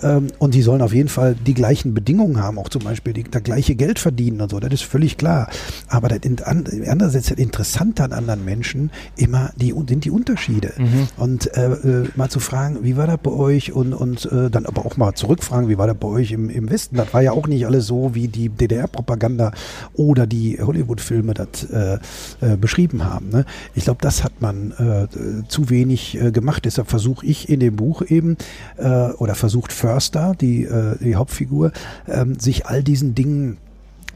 ähm, 0.04 0.28
und 0.38 0.54
die 0.54 0.62
sollen 0.62 0.82
auf 0.82 0.94
jeden 0.94 1.10
Fall 1.10 1.36
die 1.36 1.54
gleichen 1.54 1.94
Bedingungen 1.94 2.42
haben, 2.42 2.60
auch 2.60 2.70
zum 2.70 2.84
Beispiel 2.84 3.14
die, 3.14 3.24
das 3.24 3.44
gleiche 3.44 3.76
Geld 3.76 4.00
verdienen 4.00 4.42
und 4.42 4.52
so, 4.52 4.60
das 4.60 4.72
ist 4.72 4.84
völlig 4.84 5.18
klar. 5.18 5.50
Aber 5.88 6.08
das, 6.08 6.20
andererseits 6.44 7.28
das 7.28 7.38
Interessante 7.38 8.04
an 8.04 8.14
anderen 8.14 8.46
Menschen 8.46 8.92
immer 9.18 9.52
die, 9.56 9.74
sind 9.88 10.06
die 10.06 10.12
Unterschiede. 10.12 10.74
Mhm. 10.78 11.08
Und 11.18 11.58
äh, 11.58 11.72
äh, 11.72 12.08
mal 12.16 12.30
zu 12.30 12.40
fragen, 12.40 12.80
wie 12.84 12.98
war 12.98 13.08
das 13.08 13.18
bei 13.22 13.32
euch 13.32 13.72
und, 13.74 13.94
und 13.94 14.26
äh, 14.32 14.50
dann 14.50 14.66
aber 14.66 14.86
auch 14.86 14.98
mal 14.98 15.14
zurückfragen, 15.14 15.70
wie 15.70 15.78
war 15.78 15.88
das 15.88 15.98
bei 15.98 16.08
euch 16.08 16.32
im, 16.32 16.50
im 16.50 16.70
Westen? 16.70 16.98
Das 16.98 17.14
war 17.14 17.22
ja 17.22 17.32
auch 17.32 17.48
nicht 17.48 17.66
alles 17.66 17.88
so, 17.88 18.14
wie 18.14 18.28
die 18.28 18.50
DDR-Propaganda 18.50 19.52
oder 19.94 20.28
die 20.28 20.60
Hollywood-Filme 20.62 21.34
das 21.34 21.64
äh, 21.72 21.98
äh, 22.42 22.58
beschrieben 22.58 23.04
haben. 23.04 23.30
Ne? 23.30 23.46
Ich 23.76 23.86
glaube, 23.86 24.00
das 24.02 24.24
hat 24.24 24.42
man 24.42 24.51
äh, 24.54 25.48
zu 25.48 25.70
wenig 25.70 26.20
äh, 26.22 26.32
gemacht. 26.32 26.66
Deshalb 26.66 26.90
versuche 26.90 27.26
ich 27.26 27.50
in 27.50 27.60
dem 27.60 27.76
Buch 27.76 28.02
eben, 28.08 28.38
äh, 28.78 29.12
oder 29.12 29.36
versucht 29.36 29.74
Förster, 29.74 30.34
die, 30.40 30.64
äh, 30.64 30.98
die 31.00 31.16
Hauptfigur, 31.16 31.72
ähm, 32.08 32.40
sich 32.40 32.66
all 32.66 32.84
diesen 32.84 33.16
Dingen 33.16 33.58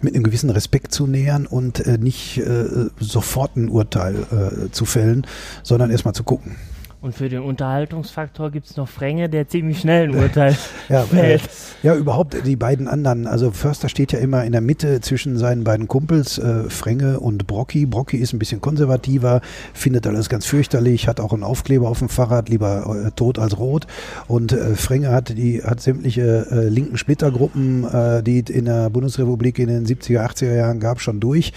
mit 0.01 0.13
einem 0.13 0.24
gewissen 0.24 0.50
Respekt 0.50 0.94
zu 0.94 1.08
nähern 1.08 1.46
und 1.46 1.86
äh, 1.86 1.98
nicht 1.98 2.38
äh, 2.38 2.65
sofort 3.00 3.56
ein 3.56 3.70
Urteil 3.70 4.70
zu 4.72 4.86
fällen, 4.86 5.25
sondern 5.63 5.89
erstmal 5.89 6.13
zu 6.13 6.24
gucken. 6.24 6.56
Und 7.02 7.14
für 7.14 7.30
den 7.30 7.42
Unterhaltungsfaktor 7.42 8.50
gibt 8.50 8.66
es 8.66 8.78
noch 8.78 8.88
Fränge, 8.88 9.30
der 9.30 9.48
ziemlich 9.48 9.80
schnell 9.80 10.10
ein 10.10 10.16
Urteil 10.16 10.58
ja, 10.90 11.02
fällt. 11.04 11.44
Äh, 11.44 11.48
ja, 11.84 11.96
überhaupt 11.96 12.36
die 12.46 12.56
beiden 12.56 12.88
anderen. 12.88 13.28
Also 13.28 13.52
Förster 13.52 13.90
steht 13.90 14.12
ja 14.12 14.18
immer 14.18 14.44
in 14.44 14.54
der 14.54 14.62
Mitte 14.62 15.02
zwischen 15.02 15.38
seinen 15.38 15.64
beiden 15.64 15.88
Kumpels, 15.88 16.40
äh, 16.40 16.68
Fränge 16.70 17.20
und 17.20 17.46
Brocki. 17.46 17.86
Brocki 17.86 18.18
ist 18.18 18.34
ein 18.34 18.40
bisschen 18.40 18.60
konservativer, 18.60 19.42
findet 19.74 20.08
alles 20.08 20.30
ganz 20.30 20.48
fürchterlich, 20.48 21.08
hat 21.08 21.20
auch 21.20 21.32
einen 21.32 21.44
Aufkleber 21.44 21.90
auf 21.90 22.00
dem 22.00 22.10
Fahrrad, 22.10 22.50
lieber 22.50 23.06
äh, 23.06 23.12
tot 23.12 23.38
als 23.38 23.60
rot. 23.60 23.86
Und 24.28 24.52
äh, 24.52 24.75
Fränge 24.75 25.10
hat, 25.10 25.30
die, 25.30 25.62
hat 25.64 25.82
sämtliche 25.82 26.48
äh, 26.50 26.70
linken 26.70 26.98
Splittergruppen, 26.98 27.84
äh, 27.84 28.24
die 28.24 28.40
in 28.40 28.66
der 28.66 28.90
Bundesrepublik 28.90 29.60
in 29.60 29.68
den 29.68 29.86
70er, 29.86 30.25
80er 30.25 30.56
Jahren 30.56 30.80
gab, 30.80 31.00
schon 31.00 31.20
durch. 31.20 31.54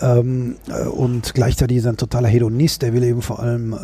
Ähm, 0.00 0.56
und 0.90 1.34
gleichzeitig 1.34 1.76
ist 1.78 1.84
er 1.84 1.92
ein 1.92 1.96
totaler 1.98 2.28
Hedonist, 2.28 2.80
der 2.80 2.94
will 2.94 3.02
eben 3.02 3.20
vor 3.20 3.40
allem 3.40 3.76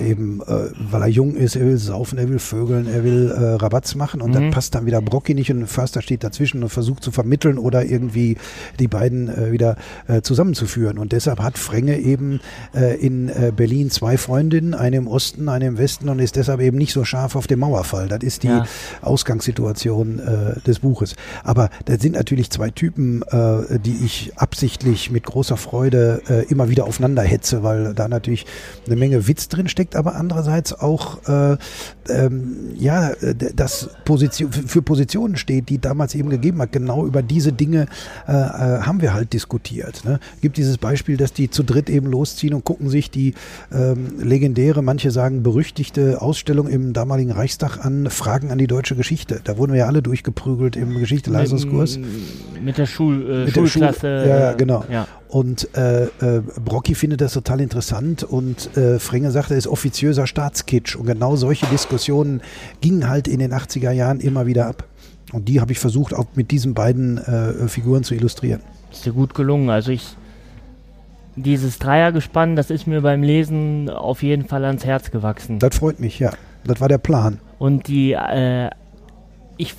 eben 0.00 0.21
eben, 0.22 0.40
äh, 0.42 0.70
weil 0.90 1.02
er 1.02 1.08
jung 1.08 1.34
ist, 1.34 1.56
er 1.56 1.66
will 1.66 1.78
saufen, 1.78 2.18
er 2.18 2.28
will 2.28 2.38
vögeln, 2.38 2.86
er 2.86 3.04
will 3.04 3.30
äh, 3.30 3.54
Rabatz 3.54 3.94
machen 3.94 4.20
und 4.20 4.30
mhm. 4.30 4.34
dann 4.34 4.50
passt 4.50 4.74
dann 4.74 4.86
wieder 4.86 5.02
Brocki 5.02 5.34
nicht 5.34 5.50
und 5.50 5.66
Förster 5.66 6.02
steht 6.02 6.24
dazwischen 6.24 6.62
und 6.62 6.68
versucht 6.68 7.02
zu 7.02 7.10
vermitteln 7.10 7.58
oder 7.58 7.84
irgendwie 7.84 8.36
die 8.78 8.88
beiden 8.88 9.28
äh, 9.28 9.52
wieder 9.52 9.76
äh, 10.06 10.22
zusammenzuführen. 10.22 10.98
Und 10.98 11.12
deshalb 11.12 11.40
hat 11.40 11.58
Frenge 11.58 11.98
eben 11.98 12.40
äh, 12.74 12.96
in 12.98 13.28
äh, 13.28 13.52
Berlin 13.54 13.90
zwei 13.90 14.16
Freundinnen, 14.16 14.74
eine 14.74 14.96
im 14.96 15.06
Osten, 15.06 15.48
eine 15.48 15.66
im 15.66 15.78
Westen 15.78 16.08
und 16.08 16.18
ist 16.18 16.36
deshalb 16.36 16.60
eben 16.60 16.78
nicht 16.78 16.92
so 16.92 17.04
scharf 17.04 17.36
auf 17.36 17.46
den 17.46 17.58
Mauerfall. 17.58 18.08
Das 18.08 18.22
ist 18.22 18.42
die 18.42 18.48
ja. 18.48 18.66
Ausgangssituation 19.02 20.20
äh, 20.20 20.60
des 20.60 20.80
Buches. 20.80 21.16
Aber 21.44 21.70
da 21.86 21.98
sind 21.98 22.14
natürlich 22.14 22.50
zwei 22.50 22.70
Typen, 22.70 23.22
äh, 23.22 23.78
die 23.78 24.04
ich 24.04 24.32
absichtlich 24.36 25.10
mit 25.10 25.24
großer 25.24 25.56
Freude 25.56 26.22
äh, 26.28 26.44
immer 26.50 26.68
wieder 26.68 26.84
aufeinander 26.84 27.22
hetze, 27.22 27.62
weil 27.62 27.94
da 27.94 28.08
natürlich 28.08 28.46
eine 28.86 28.96
Menge 28.96 29.26
Witz 29.26 29.48
drin 29.48 29.68
steckt, 29.68 29.96
aber 30.02 30.16
andererseits 30.16 30.72
auch 30.72 31.18
äh, 31.28 31.56
ähm, 32.08 32.70
ja, 32.76 33.12
das 33.54 33.90
Position, 34.04 34.50
für 34.52 34.82
Positionen 34.82 35.36
steht, 35.36 35.68
die 35.68 35.78
damals 35.78 36.16
eben 36.16 36.28
gegeben 36.28 36.60
hat. 36.60 36.72
Genau 36.72 37.06
über 37.06 37.22
diese 37.22 37.52
Dinge 37.52 37.86
äh, 38.26 38.32
äh, 38.32 38.36
haben 38.80 39.00
wir 39.00 39.14
halt 39.14 39.32
diskutiert. 39.32 40.04
Ne? 40.04 40.18
Gibt 40.40 40.56
dieses 40.56 40.78
Beispiel, 40.78 41.16
dass 41.16 41.32
die 41.32 41.50
zu 41.50 41.62
dritt 41.62 41.88
eben 41.88 42.08
losziehen 42.08 42.52
und 42.54 42.64
gucken 42.64 42.88
sich 42.88 43.12
die 43.12 43.34
ähm, 43.72 44.18
legendäre, 44.20 44.82
manche 44.82 45.12
sagen 45.12 45.44
berüchtigte 45.44 46.20
Ausstellung 46.20 46.66
im 46.66 46.92
damaligen 46.92 47.30
Reichstag 47.30 47.84
an, 47.84 48.10
Fragen 48.10 48.50
an 48.50 48.58
die 48.58 48.66
deutsche 48.66 48.96
Geschichte. 48.96 49.40
Da 49.44 49.56
wurden 49.56 49.72
wir 49.72 49.80
ja 49.80 49.86
alle 49.86 50.02
durchgeprügelt 50.02 50.74
im 50.74 50.98
Geschichte-Leistungskurs. 50.98 52.00
Mit, 52.60 52.78
der 52.78 52.86
Schul, 52.86 53.30
äh, 53.30 53.44
mit 53.44 53.54
Schulklasse. 53.54 54.00
Der 54.02 54.24
Schul 54.24 54.28
ja, 54.28 54.52
genau. 54.54 54.84
Ja. 54.90 55.06
Und 55.32 55.74
äh, 55.74 56.04
äh, 56.04 56.42
Brocki 56.62 56.94
findet 56.94 57.22
das 57.22 57.32
total 57.32 57.62
interessant 57.62 58.22
und 58.22 58.76
äh, 58.76 58.98
Frenge 58.98 59.30
sagt, 59.30 59.50
er 59.50 59.56
ist 59.56 59.66
offiziöser 59.66 60.26
Staatskitsch. 60.26 60.94
Und 60.94 61.06
genau 61.06 61.36
solche 61.36 61.64
Diskussionen 61.68 62.42
gingen 62.82 63.08
halt 63.08 63.28
in 63.28 63.38
den 63.38 63.54
80er 63.54 63.92
Jahren 63.92 64.20
immer 64.20 64.44
wieder 64.44 64.66
ab. 64.66 64.84
Und 65.32 65.48
die 65.48 65.62
habe 65.62 65.72
ich 65.72 65.78
versucht, 65.78 66.12
auch 66.12 66.26
mit 66.34 66.50
diesen 66.50 66.74
beiden 66.74 67.16
äh, 67.16 67.66
Figuren 67.66 68.04
zu 68.04 68.14
illustrieren. 68.14 68.60
Ist 68.90 69.06
dir 69.06 69.14
gut 69.14 69.34
gelungen. 69.34 69.70
Also 69.70 69.90
ich, 69.92 70.06
dieses 71.34 71.78
Dreiergespann, 71.78 72.54
das 72.54 72.68
ist 72.68 72.86
mir 72.86 73.00
beim 73.00 73.22
Lesen 73.22 73.88
auf 73.88 74.22
jeden 74.22 74.44
Fall 74.44 74.66
ans 74.66 74.84
Herz 74.84 75.10
gewachsen. 75.10 75.58
Das 75.60 75.78
freut 75.78 75.98
mich, 75.98 76.18
ja. 76.18 76.32
Das 76.64 76.78
war 76.82 76.90
der 76.90 76.98
Plan. 76.98 77.38
Und 77.58 77.88
die, 77.88 78.12
äh, 78.12 78.68
ich, 79.56 79.72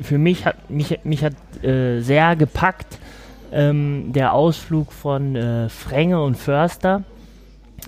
für 0.00 0.18
mich 0.18 0.46
hat 0.46 0.70
mich, 0.70 1.00
mich 1.02 1.24
hat 1.24 1.34
äh, 1.64 1.98
sehr 1.98 2.36
gepackt, 2.36 3.00
ähm, 3.52 4.12
der 4.12 4.32
Ausflug 4.32 4.92
von 4.92 5.36
äh, 5.36 5.68
Frenge 5.68 6.22
und 6.22 6.36
Förster 6.36 7.02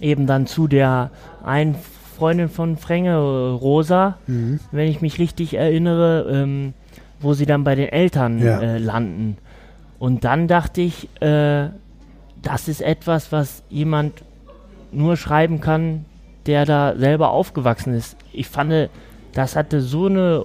eben 0.01 0.27
dann 0.27 0.47
zu 0.47 0.67
der 0.69 1.11
einen 1.45 1.77
Freundin 2.17 2.49
von 2.49 2.77
Frenge, 2.77 3.17
Rosa, 3.53 4.19
mhm. 4.27 4.61
wenn 4.71 4.89
ich 4.89 5.01
mich 5.01 5.19
richtig 5.19 5.55
erinnere, 5.55 6.31
ähm, 6.31 6.75
wo 7.21 7.35
sie 7.35 7.47
dann 7.47 7.65
bei 7.65 7.75
den 7.75 7.89
Eltern 7.89 8.39
ja. 8.43 8.61
äh, 8.61 8.79
landen. 8.79 9.39
Und 9.99 10.25
dann 10.25 10.47
dachte 10.47 10.81
ich, 10.81 11.09
äh, 11.21 11.69
das 12.43 12.69
ist 12.69 12.83
etwas, 12.83 13.33
was 13.33 13.63
jemand 13.69 14.23
nur 14.93 15.17
schreiben 15.17 15.61
kann, 15.61 16.05
der 16.47 16.67
da 16.67 16.95
selber 16.97 17.31
aufgewachsen 17.31 17.95
ist. 17.95 18.17
Ich 18.33 18.49
fand, 18.49 18.91
das 19.33 19.57
hatte 19.57 19.81
so 19.81 20.07
eine 20.07 20.45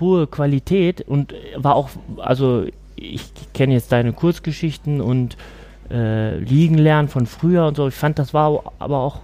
hohe 0.00 0.26
Qualität 0.26 1.02
und 1.02 1.34
war 1.56 1.74
auch, 1.74 1.90
also 2.16 2.64
ich 2.98 3.22
kenne 3.54 3.74
jetzt 3.74 3.92
deine 3.92 4.12
Kurzgeschichten 4.12 5.00
und 5.00 5.36
äh, 5.90 6.38
liegen 6.38 6.76
lernen 6.76 7.08
von 7.08 7.26
früher 7.26 7.66
und 7.66 7.76
so. 7.76 7.88
Ich 7.88 7.94
fand, 7.94 8.18
das 8.18 8.34
war 8.34 8.72
aber 8.78 8.98
auch 8.98 9.20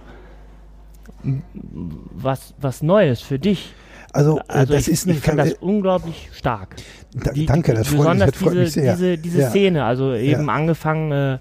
was, 2.15 2.53
was 2.59 2.81
Neues 2.81 3.21
für 3.21 3.39
dich. 3.39 3.73
Also, 4.13 4.39
äh, 4.39 4.41
also 4.47 4.73
das 4.73 4.87
ich, 4.87 4.93
ist 4.93 5.07
eine, 5.07 5.17
ich 5.17 5.23
fand 5.23 5.39
das 5.39 5.53
unglaublich 5.53 6.29
stark. 6.33 6.75
Da, 7.13 7.31
die, 7.31 7.45
danke, 7.45 7.73
das 7.73 7.87
freut, 7.87 8.17
mich, 8.17 8.25
das 8.25 8.35
freut 8.35 8.53
diese, 8.53 8.61
mich 8.61 8.71
sehr. 8.73 8.93
Diese, 8.93 9.17
diese 9.17 9.41
ja. 9.41 9.49
Szene, 9.49 9.85
also 9.85 10.13
eben 10.13 10.47
ja. 10.47 10.53
angefangen 10.53 11.11
äh, 11.11 11.37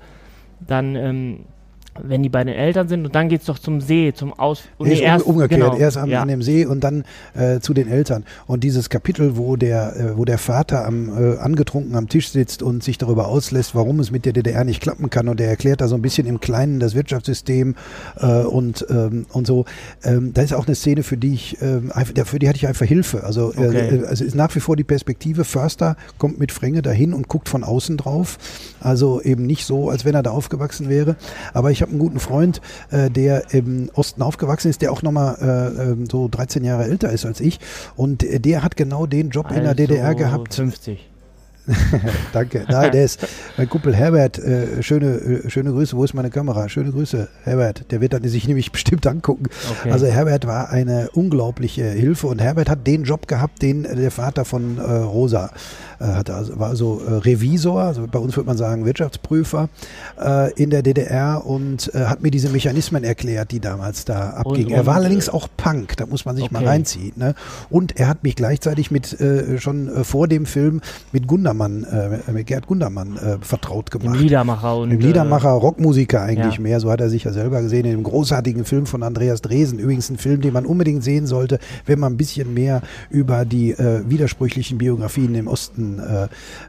dann 0.61 0.97
ähm, 0.97 1.41
wenn 2.03 2.23
die 2.23 2.29
bei 2.29 2.43
den 2.45 2.55
Eltern 2.55 2.89
sind 2.89 3.05
und 3.05 3.15
dann 3.15 3.29
geht 3.29 3.41
es 3.41 3.47
doch 3.47 3.59
zum 3.59 3.81
See, 3.81 4.13
zum 4.15 4.33
Aus... 4.33 4.63
Nee, 4.79 5.01
erst, 5.01 5.27
umgekehrt, 5.27 5.61
genau, 5.61 5.77
erst 5.77 5.97
an, 5.97 6.11
ja. 6.11 6.23
an, 6.23 6.29
dem 6.29 6.43
See 6.43 6.67
und 6.67 6.83
dann 6.83 7.05
äh, 7.35 7.61
zu 7.61 7.75
den 7.75 7.89
Eltern. 7.89 8.25
Und 8.47 8.65
dieses 8.65 8.91
Kapitel, 8.91 9.37
wo 9.37 9.57
der, 9.57 9.97
äh, 9.97 10.17
wo 10.17 10.25
der 10.25 10.39
Vater 10.39 10.85
am, 10.87 11.09
äh, 11.09 11.39
angetrunken 11.39 11.95
am 11.95 12.09
Tisch 12.09 12.31
sitzt 12.31 12.63
und 12.63 12.83
sich 12.83 12.99
darüber 12.99 13.29
auslässt, 13.29 13.75
warum 13.75 14.01
es 14.01 14.11
mit 14.11 14.25
der 14.25 14.33
DDR 14.33 14.65
nicht 14.65 14.81
klappen 14.81 15.11
kann 15.11 15.29
und 15.29 15.41
er 15.41 15.49
erklärt 15.49 15.81
da 15.81 15.89
so 15.89 15.95
ein 15.95 16.03
bisschen 16.03 16.27
im 16.27 16.41
Kleinen 16.41 16.81
das 16.81 16.95
Wirtschaftssystem 16.95 17.75
äh, 18.17 18.43
und, 18.43 18.87
ähm, 18.91 19.27
und 19.33 19.47
so. 19.47 19.65
Ähm, 20.03 20.33
da 20.35 20.43
ist 20.43 20.53
auch 20.53 20.67
eine 20.67 20.75
Szene, 20.75 21.03
für 21.03 21.17
die 21.17 21.35
ich, 21.35 21.63
ähm, 21.63 21.93
für 22.25 22.39
die 22.39 22.49
hatte 22.49 22.57
ich 22.57 22.67
einfach 22.67 22.87
Hilfe. 22.87 23.25
Also 23.25 23.53
äh, 23.53 23.69
okay. 23.69 23.77
äh, 23.77 24.05
es 24.11 24.21
ist 24.21 24.35
nach 24.35 24.55
wie 24.55 24.61
vor 24.61 24.77
die 24.77 24.85
Perspektive, 24.85 25.45
Förster 25.45 25.97
kommt 26.19 26.39
mit 26.39 26.53
Fränge 26.53 26.83
dahin 26.83 27.15
und 27.15 27.29
guckt 27.29 27.49
von 27.49 27.63
außen 27.63 27.97
drauf. 27.97 28.39
Also 28.81 29.21
eben 29.23 29.47
nicht 29.47 29.65
so, 29.65 29.91
als 29.91 30.05
wenn 30.05 30.15
er 30.15 30.23
da 30.23 30.31
aufgewachsen 30.31 30.89
wäre. 30.89 31.17
Aber 31.53 31.71
ich 31.71 31.84
habe 31.85 31.93
einen 31.93 32.01
guten 32.01 32.21
Freund, 32.21 32.61
äh, 32.91 33.11
der 33.11 33.55
im 33.55 33.91
Osten 33.95 34.23
aufgewachsen 34.23 34.69
ist, 34.69 34.83
der 34.83 34.93
auch 34.93 35.03
nochmal 35.03 35.37
äh, 35.41 35.83
ähm, 35.83 36.07
so 36.11 36.29
13 36.29 36.65
Jahre 36.65 36.85
älter 36.85 37.11
ist 37.11 37.25
als 37.27 37.41
ich. 37.41 37.61
Und 37.97 38.23
äh, 38.23 38.41
der 38.41 38.63
hat 38.63 38.77
genau 38.77 39.07
den 39.07 39.31
Job 39.31 39.47
also 39.47 39.59
in 39.59 39.65
der 39.65 39.75
DDR 39.75 40.07
also 40.07 40.19
gehabt. 40.19 40.55
50. 40.55 41.14
Danke. 42.33 42.67
Nein, 42.69 42.93
der 42.93 43.05
ist 43.05 43.27
mein 43.57 43.69
Kumpel 43.69 43.95
Herbert. 43.95 44.39
Äh, 44.39 44.83
schöne, 44.83 45.07
äh, 45.07 45.51
schöne 45.51 45.71
Grüße. 45.71 45.97
Wo 45.97 46.05
ist 46.05 46.13
meine 46.13 46.29
Kamera? 46.29 46.69
Schöne 46.69 46.91
Grüße, 46.91 47.29
Herbert. 47.43 47.91
Der 47.91 48.01
wird 48.01 48.13
dann 48.13 48.23
sich 48.25 48.47
nämlich 48.47 48.71
bestimmt 48.73 49.07
angucken. 49.07 49.47
Okay. 49.81 49.91
Also 49.91 50.07
Herbert 50.07 50.47
war 50.47 50.71
eine 50.71 51.09
unglaubliche 51.13 51.85
Hilfe 51.85 52.27
und 52.27 52.41
Herbert 52.41 52.69
hat 52.69 52.87
den 52.87 53.05
Job 53.05 53.29
gehabt, 53.29 53.63
den 53.63 53.85
der 53.85 54.11
Vater 54.11 54.45
von 54.45 54.79
äh, 54.79 54.83
Rosa 54.83 55.51
äh, 56.01 56.05
hatte. 56.05 56.35
Also 56.35 56.59
war 56.59 56.69
also 56.69 57.01
Revisor, 57.07 57.81
also 57.81 58.07
bei 58.11 58.19
uns 58.19 58.37
würde 58.37 58.47
man 58.47 58.59
sagen 58.59 58.85
Wirtschaftsprüfer 58.85 59.71
äh, 60.21 60.53
in 60.55 60.69
der 60.71 60.83
DDR 60.83 61.47
und 61.47 61.91
hat 61.95 62.23
mir 62.23 62.31
diese 62.31 62.49
Mechanismen 62.49 63.05
erklärt, 63.05 63.51
die 63.53 63.61
damals 63.61 64.05
da 64.05 64.31
abgingen. 64.31 64.73
er 64.73 64.87
war 64.87 64.97
allerdings 64.97 65.29
auch 65.29 65.49
Punk, 65.57 65.97
da 65.97 66.07
muss 66.07 66.25
man 66.25 66.37
sich 66.37 66.47
okay. 66.47 66.55
mal 66.55 66.67
reinziehen. 66.67 67.13
Ne? 67.17 67.35
Und 67.71 67.99
er 67.99 68.09
hat 68.09 68.23
mich 68.23 68.37
gleichzeitig 68.37 68.91
mit 68.91 69.17
schon 69.59 70.05
vor 70.05 70.29
dem 70.29 70.47
Film 70.47 70.81
mit 71.13 71.27
Gundam 71.27 71.54
Gundermann, 71.55 71.85
äh, 71.85 72.33
mit 72.33 72.47
Gerd 72.47 72.67
Gundermann 72.67 73.17
äh, 73.17 73.39
vertraut 73.41 73.91
gemacht. 73.91 74.17
Dem 74.17 74.23
Liedermacher 74.23 74.77
und. 74.77 74.91
Dem 74.91 75.01
Liedermacher, 75.01 75.49
äh, 75.49 75.53
Rockmusiker 75.53 76.23
eigentlich 76.23 76.57
ja. 76.57 76.61
mehr, 76.61 76.81
so 76.81 76.91
hat 76.91 77.01
er 77.01 77.09
sich 77.09 77.25
ja 77.25 77.33
selber 77.33 77.63
gesehen, 77.63 77.85
in 77.85 77.93
dem 77.93 78.03
großartigen 78.03 78.65
Film 78.65 78.87
von 78.87 79.03
Andreas 79.03 79.43
Dresen. 79.43 79.79
Übrigens 79.79 80.11
ein 80.11 80.19
Film, 80.19 80.41
den 80.41 80.53
man 80.53 80.67
unbedingt 80.67 81.05
sehen 81.05 81.27
sollte, 81.27 81.59
wenn 81.87 81.99
man 81.99 82.15
ein 82.15 82.17
bisschen 82.17 82.53
mehr 82.55 82.83
über 83.11 83.45
die 83.45 83.71
äh, 83.71 84.03
widersprüchlichen 84.09 84.79
Biografien 84.79 85.35
im 85.35 85.47
Osten 85.47 85.99
äh, 86.01 86.25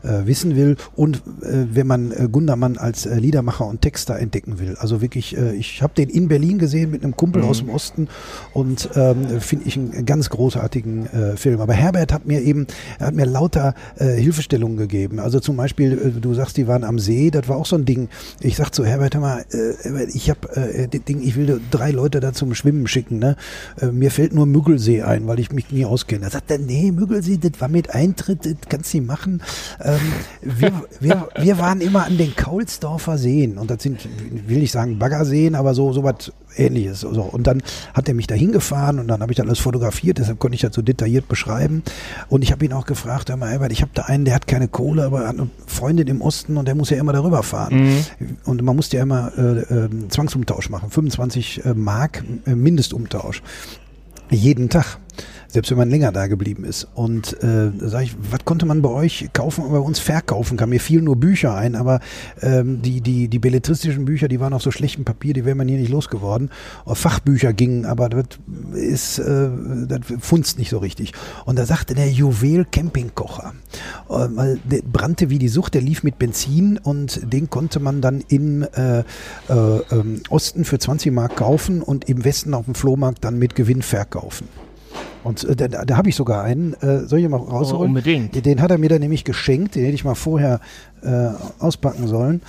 äh, 0.07 0.25
wissen 0.25 0.55
will 0.55 0.77
und 0.95 1.21
wenn 1.41 1.87
man 1.87 2.13
Gundermann 2.31 2.77
als 2.77 3.05
Liedermacher 3.05 3.65
und 3.65 3.81
Texter 3.81 4.17
entdecken 4.17 4.59
will. 4.59 4.75
Also 4.77 5.01
wirklich, 5.01 5.35
ich 5.35 5.81
habe 5.81 5.93
den 5.95 6.09
in 6.09 6.27
Berlin 6.27 6.57
gesehen 6.57 6.91
mit 6.91 7.03
einem 7.03 7.15
Kumpel 7.15 7.41
mhm. 7.41 7.47
aus 7.47 7.59
dem 7.59 7.69
Osten 7.69 8.07
und 8.53 8.89
ähm, 8.95 9.39
finde 9.39 9.67
ich 9.67 9.77
einen 9.77 10.05
ganz 10.05 10.29
großartigen 10.29 11.35
Film. 11.35 11.61
Aber 11.61 11.73
Herbert 11.73 12.13
hat 12.13 12.25
mir 12.25 12.41
eben, 12.41 12.67
er 12.99 13.07
hat 13.07 13.15
mir 13.15 13.25
lauter 13.25 13.73
Hilfestellungen 13.97 14.74
Empfehlungen 14.75 14.77
gegeben. 14.77 15.19
Also 15.19 15.39
zum 15.39 15.57
Beispiel, 15.57 15.93
äh, 15.93 16.19
du 16.19 16.33
sagst, 16.33 16.57
die 16.57 16.67
waren 16.67 16.83
am 16.83 16.99
See, 16.99 17.31
das 17.31 17.47
war 17.47 17.57
auch 17.57 17.65
so 17.65 17.75
ein 17.75 17.85
Ding. 17.85 18.09
Ich 18.41 18.55
sag 18.55 18.71
zu 18.71 18.85
Herbert, 18.85 19.15
hör 19.15 19.21
mal, 19.21 19.45
äh, 19.51 20.05
ich 20.13 20.29
habe 20.29 20.55
äh, 20.55 20.87
Ding, 20.87 21.21
ich 21.21 21.35
will 21.35 21.61
drei 21.71 21.91
Leute 21.91 22.19
da 22.19 22.33
zum 22.33 22.53
Schwimmen 22.55 22.87
schicken. 22.87 23.19
Ne? 23.19 23.35
Äh, 23.79 23.87
mir 23.87 24.11
fällt 24.11 24.33
nur 24.33 24.45
Müggelsee 24.45 25.03
ein, 25.03 25.27
weil 25.27 25.39
ich 25.39 25.51
mich 25.51 25.71
nie 25.71 25.85
auskenne. 25.85 26.25
Da 26.25 26.31
sagt 26.31 26.51
er, 26.51 26.59
nee, 26.59 26.91
Müggelsee, 26.91 27.37
das 27.37 27.59
war 27.59 27.67
mit 27.67 27.93
Eintritt, 27.93 28.45
das 28.45 28.55
kannst 28.69 28.93
du 28.93 29.01
machen. 29.01 29.41
Ähm, 29.83 29.99
wir, 30.41 30.71
wir, 30.99 31.29
wir 31.39 31.57
waren 31.57 31.81
immer 31.81 32.05
an 32.05 32.17
den 32.17 32.35
Kaulsdorfer 32.35 33.17
Seen 33.17 33.57
und 33.57 33.69
das 33.71 33.83
sind, 33.83 34.07
will 34.47 34.63
ich 34.63 34.71
sagen 34.71 34.99
Baggerseen, 34.99 35.55
aber 35.55 35.73
so, 35.73 35.93
so 35.93 36.03
was 36.03 36.31
ähnliches. 36.57 37.01
So. 37.01 37.21
Und 37.21 37.47
dann 37.47 37.61
hat 37.93 38.07
er 38.07 38.13
mich 38.13 38.27
da 38.27 38.35
hingefahren 38.35 38.99
und 38.99 39.07
dann 39.07 39.21
habe 39.21 39.31
ich 39.31 39.37
dann 39.37 39.47
alles 39.47 39.59
fotografiert, 39.59 40.17
deshalb 40.17 40.39
konnte 40.39 40.55
ich 40.55 40.61
das 40.61 40.73
so 40.73 40.81
detailliert 40.81 41.27
beschreiben. 41.27 41.83
Und 42.29 42.43
ich 42.43 42.51
habe 42.51 42.65
ihn 42.65 42.73
auch 42.73 42.85
gefragt, 42.85 43.29
hör 43.29 43.37
mal, 43.37 43.49
Albert, 43.49 43.71
ich 43.71 43.81
habe 43.81 43.91
da 43.93 44.03
einen, 44.03 44.25
der 44.25 44.35
hat 44.35 44.47
keine 44.47 44.67
Kohle, 44.67 45.05
aber 45.05 45.21
er 45.21 45.29
hat 45.29 45.39
eine 45.39 45.49
Freundin 45.67 46.07
im 46.07 46.21
Osten 46.21 46.57
und 46.57 46.67
der 46.67 46.75
muss 46.75 46.89
ja 46.89 46.97
immer 46.97 47.13
darüber 47.13 47.43
fahren. 47.43 47.85
Mhm. 48.19 48.37
Und 48.45 48.61
man 48.61 48.75
musste 48.75 48.97
ja 48.97 49.03
immer 49.03 49.31
äh, 49.37 49.59
äh, 49.59 49.89
Zwangsumtausch 50.09 50.69
machen, 50.69 50.89
25 50.89 51.65
äh, 51.65 51.73
Mark 51.73 52.23
äh, 52.45 52.55
Mindestumtausch. 52.55 53.41
Jeden 54.29 54.69
Tag 54.69 54.97
selbst 55.55 55.71
wenn 55.71 55.77
man 55.77 55.89
länger 55.89 56.11
da 56.11 56.27
geblieben 56.27 56.65
ist. 56.65 56.85
Und 56.95 57.41
äh, 57.41 57.71
sage 57.77 58.03
ich, 58.03 58.15
was 58.29 58.43
konnte 58.43 58.65
man 58.65 58.81
bei 58.81 58.89
euch 58.89 59.29
kaufen 59.31 59.63
und 59.63 59.71
bei 59.71 59.79
uns 59.79 59.99
verkaufen? 59.99 60.57
Kam 60.57 60.71
mir 60.71 60.81
fielen 60.81 61.05
nur 61.05 61.15
Bücher 61.15 61.55
ein, 61.55 61.75
aber 61.75 62.01
ähm, 62.41 62.81
die, 62.81 62.99
die, 62.99 63.29
die 63.29 63.39
belletristischen 63.39 64.03
Bücher, 64.03 64.27
die 64.27 64.41
waren 64.41 64.51
auf 64.51 64.61
so 64.61 64.69
schlechtem 64.69 65.05
Papier, 65.05 65.33
die 65.33 65.45
wäre 65.45 65.55
man 65.55 65.69
hier 65.69 65.77
nicht 65.77 65.89
losgeworden. 65.89 66.49
Fachbücher 66.85 67.53
gingen, 67.53 67.85
aber 67.85 68.09
das 68.09 68.25
ist, 68.73 69.19
äh, 69.19 69.49
das 69.87 70.01
funzt 70.19 70.59
nicht 70.59 70.71
so 70.71 70.79
richtig. 70.79 71.13
Und 71.45 71.57
da 71.57 71.65
sagte 71.65 71.95
der 71.95 72.11
Juwel 72.11 72.65
Campingkocher, 72.69 73.53
äh, 74.09 74.57
der 74.65 74.81
brannte 74.81 75.29
wie 75.29 75.39
die 75.39 75.47
Sucht, 75.47 75.73
der 75.73 75.81
lief 75.81 76.03
mit 76.03 76.19
Benzin 76.19 76.77
und 76.83 77.31
den 77.31 77.49
konnte 77.49 77.79
man 77.79 78.01
dann 78.01 78.21
im 78.27 78.63
äh, 78.63 78.99
äh, 78.99 79.03
ähm, 79.47 80.21
Osten 80.29 80.65
für 80.65 80.79
20 80.79 81.13
Mark 81.13 81.37
kaufen 81.37 81.81
und 81.81 82.09
im 82.09 82.25
Westen 82.25 82.53
auf 82.53 82.65
dem 82.65 82.75
Flohmarkt 82.75 83.23
dann 83.23 83.39
mit 83.39 83.55
Gewinn 83.55 83.81
verkaufen. 83.81 84.49
Und 85.25 85.43
äh, 85.43 85.55
da, 85.55 85.67
da 85.67 85.97
habe 85.97 86.07
ich 86.07 86.15
sogar 86.15 86.43
einen. 86.43 86.73
Äh, 86.75 87.07
soll 87.07 87.19
ich 87.19 87.27
mal 87.27 87.37
rausholen? 87.37 87.81
Oh, 87.81 87.85
unbedingt. 87.85 88.45
Den 88.45 88.61
hat 88.61 88.69
er 88.69 88.77
mir 88.77 88.89
dann 88.89 89.01
nämlich 89.01 89.23
geschenkt. 89.23 89.75
Den 89.75 89.83
hätte 89.83 89.95
ich 89.95 90.05
mal 90.05 90.15
vorher 90.15 90.59
äh, 91.01 91.29
auspacken 91.59 92.07
sollen. 92.07 92.41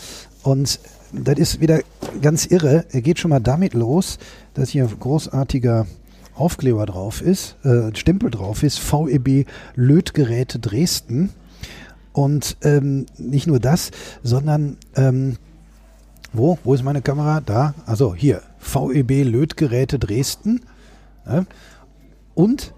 Und 0.43 0.79
das 1.13 1.39
ist 1.39 1.61
wieder 1.61 1.81
ganz 2.21 2.45
irre. 2.45 2.85
Er 2.93 3.01
geht 3.01 3.19
schon 3.19 3.31
mal 3.31 3.41
damit 3.41 3.73
los, 3.73 4.19
dass 4.53 4.69
hier 4.69 4.85
ein 4.85 5.01
großartiger 5.01 5.87
Aufkleber 6.35 6.85
drauf 6.85 7.23
ist, 7.23 7.57
äh, 7.65 7.97
Stempel 7.97 8.31
drauf 8.31 8.63
ist, 8.63 8.79
VEB 8.79 9.47
Lötgeräte 9.75 10.59
Dresden. 10.59 11.31
Und 12.13 12.59
ähm, 12.63 13.07
nicht 13.17 13.47
nur 13.47 13.59
das, 13.59 13.91
sondern 14.23 14.77
ähm, 14.97 15.37
wo? 16.35 16.59
Wo 16.63 16.75
ist 16.75 16.83
meine 16.83 17.01
Kamera? 17.01 17.41
Da. 17.41 17.75
Also 17.87 18.15
hier. 18.15 18.43
VEB 18.59 19.25
Lötgeräte 19.25 19.99
Dresden. 19.99 20.61
Ja. 21.27 21.47
Und 22.37 22.75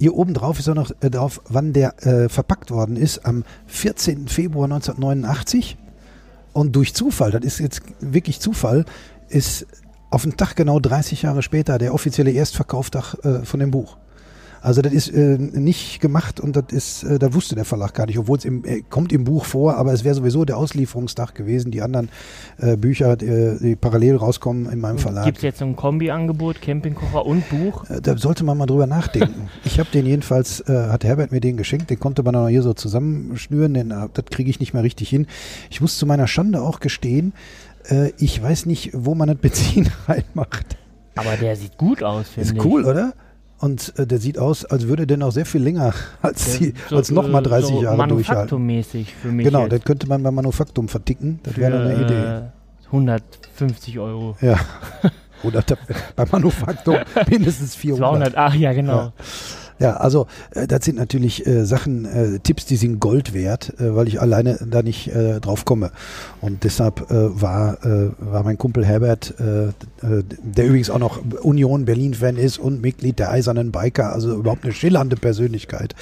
hier 0.00 0.14
oben 0.14 0.34
drauf 0.34 0.58
ist 0.58 0.68
auch 0.68 0.74
noch 0.74 0.90
äh, 1.00 1.10
drauf, 1.10 1.40
wann 1.48 1.72
der 1.72 2.04
äh, 2.04 2.28
verpackt 2.28 2.72
worden 2.72 2.96
ist, 2.96 3.24
am 3.24 3.44
14. 3.66 4.26
Februar 4.26 4.64
1989. 4.64 5.76
Und 6.52 6.74
durch 6.74 6.94
Zufall, 6.94 7.30
das 7.30 7.44
ist 7.44 7.60
jetzt 7.60 7.82
wirklich 8.00 8.40
Zufall, 8.40 8.84
ist 9.28 9.66
auf 10.10 10.22
den 10.22 10.36
Tag 10.36 10.56
genau 10.56 10.80
30 10.80 11.22
Jahre 11.22 11.42
später 11.42 11.78
der 11.78 11.92
offizielle 11.92 12.30
Erstverkauftag 12.30 13.14
äh, 13.24 13.44
von 13.44 13.60
dem 13.60 13.70
Buch. 13.70 13.98
Also 14.60 14.82
das 14.82 14.92
ist 14.92 15.08
äh, 15.08 15.38
nicht 15.38 16.00
gemacht 16.00 16.40
und 16.40 16.56
das 16.56 16.64
ist, 16.70 17.02
äh, 17.04 17.18
da 17.18 17.32
wusste 17.34 17.54
der 17.54 17.64
Verlag 17.64 17.94
gar 17.94 18.06
nicht, 18.06 18.18
obwohl 18.18 18.38
es 18.38 18.44
im, 18.44 18.64
äh, 18.64 18.82
kommt 18.88 19.12
im 19.12 19.24
Buch 19.24 19.44
vor, 19.44 19.76
aber 19.76 19.92
es 19.92 20.04
wäre 20.04 20.14
sowieso 20.14 20.44
der 20.44 20.56
Auslieferungstag 20.56 21.34
gewesen. 21.34 21.70
Die 21.70 21.82
anderen 21.82 22.08
äh, 22.58 22.76
Bücher, 22.76 23.16
die, 23.16 23.56
die, 23.60 23.76
parallel 23.76 24.16
rauskommen 24.16 24.70
in 24.70 24.80
meinem 24.80 24.98
Verlag. 24.98 25.24
Gibt 25.24 25.38
es 25.38 25.42
jetzt 25.42 25.58
so 25.58 25.64
ein 25.64 25.76
Kombi-Angebot, 25.76 26.60
Campingkocher 26.60 27.24
und 27.24 27.48
Buch? 27.48 27.88
Äh, 27.88 28.00
da 28.00 28.16
sollte 28.16 28.44
man 28.44 28.58
mal 28.58 28.66
drüber 28.66 28.86
nachdenken. 28.86 29.48
ich 29.64 29.78
habe 29.78 29.90
den 29.92 30.06
jedenfalls, 30.06 30.60
äh, 30.60 30.88
hat 30.88 31.04
Herbert 31.04 31.32
mir 31.32 31.40
den 31.40 31.56
geschenkt, 31.56 31.90
den 31.90 32.00
konnte 32.00 32.22
man 32.22 32.34
noch 32.34 32.48
hier 32.48 32.62
so 32.62 32.74
zusammenschnüren, 32.74 33.74
den, 33.74 33.88
das 33.88 34.24
kriege 34.30 34.50
ich 34.50 34.60
nicht 34.60 34.74
mehr 34.74 34.82
richtig 34.82 35.08
hin. 35.08 35.26
Ich 35.70 35.80
muss 35.80 35.98
zu 35.98 36.06
meiner 36.06 36.26
Schande 36.26 36.62
auch 36.62 36.80
gestehen, 36.80 37.32
ich 38.18 38.42
weiß 38.42 38.66
nicht, 38.66 38.90
wo 38.92 39.14
man 39.14 39.28
das 39.28 39.38
Benzin 39.38 39.88
reinmacht. 40.08 40.76
Aber 41.14 41.36
der 41.36 41.56
sieht 41.56 41.78
gut 41.78 42.02
aus, 42.02 42.28
finde 42.28 42.50
ich. 42.50 42.56
Ist 42.56 42.64
cool, 42.64 42.84
oder? 42.84 43.14
Und 43.58 43.92
äh, 43.98 44.06
der 44.06 44.18
sieht 44.18 44.38
aus, 44.38 44.64
als 44.64 44.86
würde 44.86 45.06
der 45.06 45.16
noch 45.16 45.32
sehr 45.32 45.46
viel 45.46 45.62
länger 45.62 45.92
als, 46.22 46.58
die, 46.58 46.74
so, 46.88 46.96
als 46.96 47.10
nochmal 47.10 47.42
30 47.42 47.74
so 47.74 47.82
Jahre 47.82 48.08
durchhalten. 48.08 48.64
mäßig 48.64 49.14
für 49.14 49.28
mich. 49.28 49.46
Genau, 49.46 49.66
das 49.66 49.82
könnte 49.82 50.06
man 50.06 50.22
beim 50.22 50.34
Manufaktum 50.34 50.88
verticken. 50.88 51.40
Das 51.42 51.56
wäre 51.56 51.80
eine 51.80 52.04
Idee. 52.04 52.48
150 52.86 53.98
Euro. 53.98 54.36
Ja. 54.40 54.58
Oder 55.42 55.62
beim 56.16 56.28
Manufaktum 56.30 56.96
mindestens 57.30 57.76
400. 57.76 58.32
200, 58.32 58.36
ach 58.36 58.54
ja, 58.54 58.72
genau. 58.72 58.96
Ja. 58.96 59.12
Ja, 59.78 59.96
also 59.96 60.26
äh, 60.50 60.66
das 60.66 60.84
sind 60.84 60.96
natürlich 60.96 61.46
äh, 61.46 61.64
Sachen, 61.64 62.04
äh, 62.04 62.38
Tipps, 62.40 62.66
die 62.66 62.76
sind 62.76 63.00
Gold 63.00 63.32
wert, 63.32 63.74
äh, 63.78 63.94
weil 63.94 64.08
ich 64.08 64.20
alleine 64.20 64.58
da 64.68 64.82
nicht 64.82 65.08
äh, 65.08 65.40
drauf 65.40 65.64
komme. 65.64 65.90
Und 66.40 66.64
deshalb 66.64 67.10
äh, 67.10 67.40
war, 67.40 67.84
äh, 67.84 68.10
war 68.18 68.42
mein 68.42 68.58
Kumpel 68.58 68.84
Herbert, 68.84 69.34
äh, 69.38 69.68
äh, 69.68 69.72
der 70.42 70.66
übrigens 70.66 70.90
auch 70.90 70.98
noch 70.98 71.20
Union 71.42 71.84
Berlin-Fan 71.84 72.36
ist 72.36 72.58
und 72.58 72.82
Mitglied 72.82 73.18
der 73.18 73.30
Eisernen 73.30 73.72
Biker, 73.72 74.12
also 74.12 74.34
überhaupt 74.34 74.64
eine 74.64 74.72
schillernde 74.72 75.16
Persönlichkeit, 75.16 75.94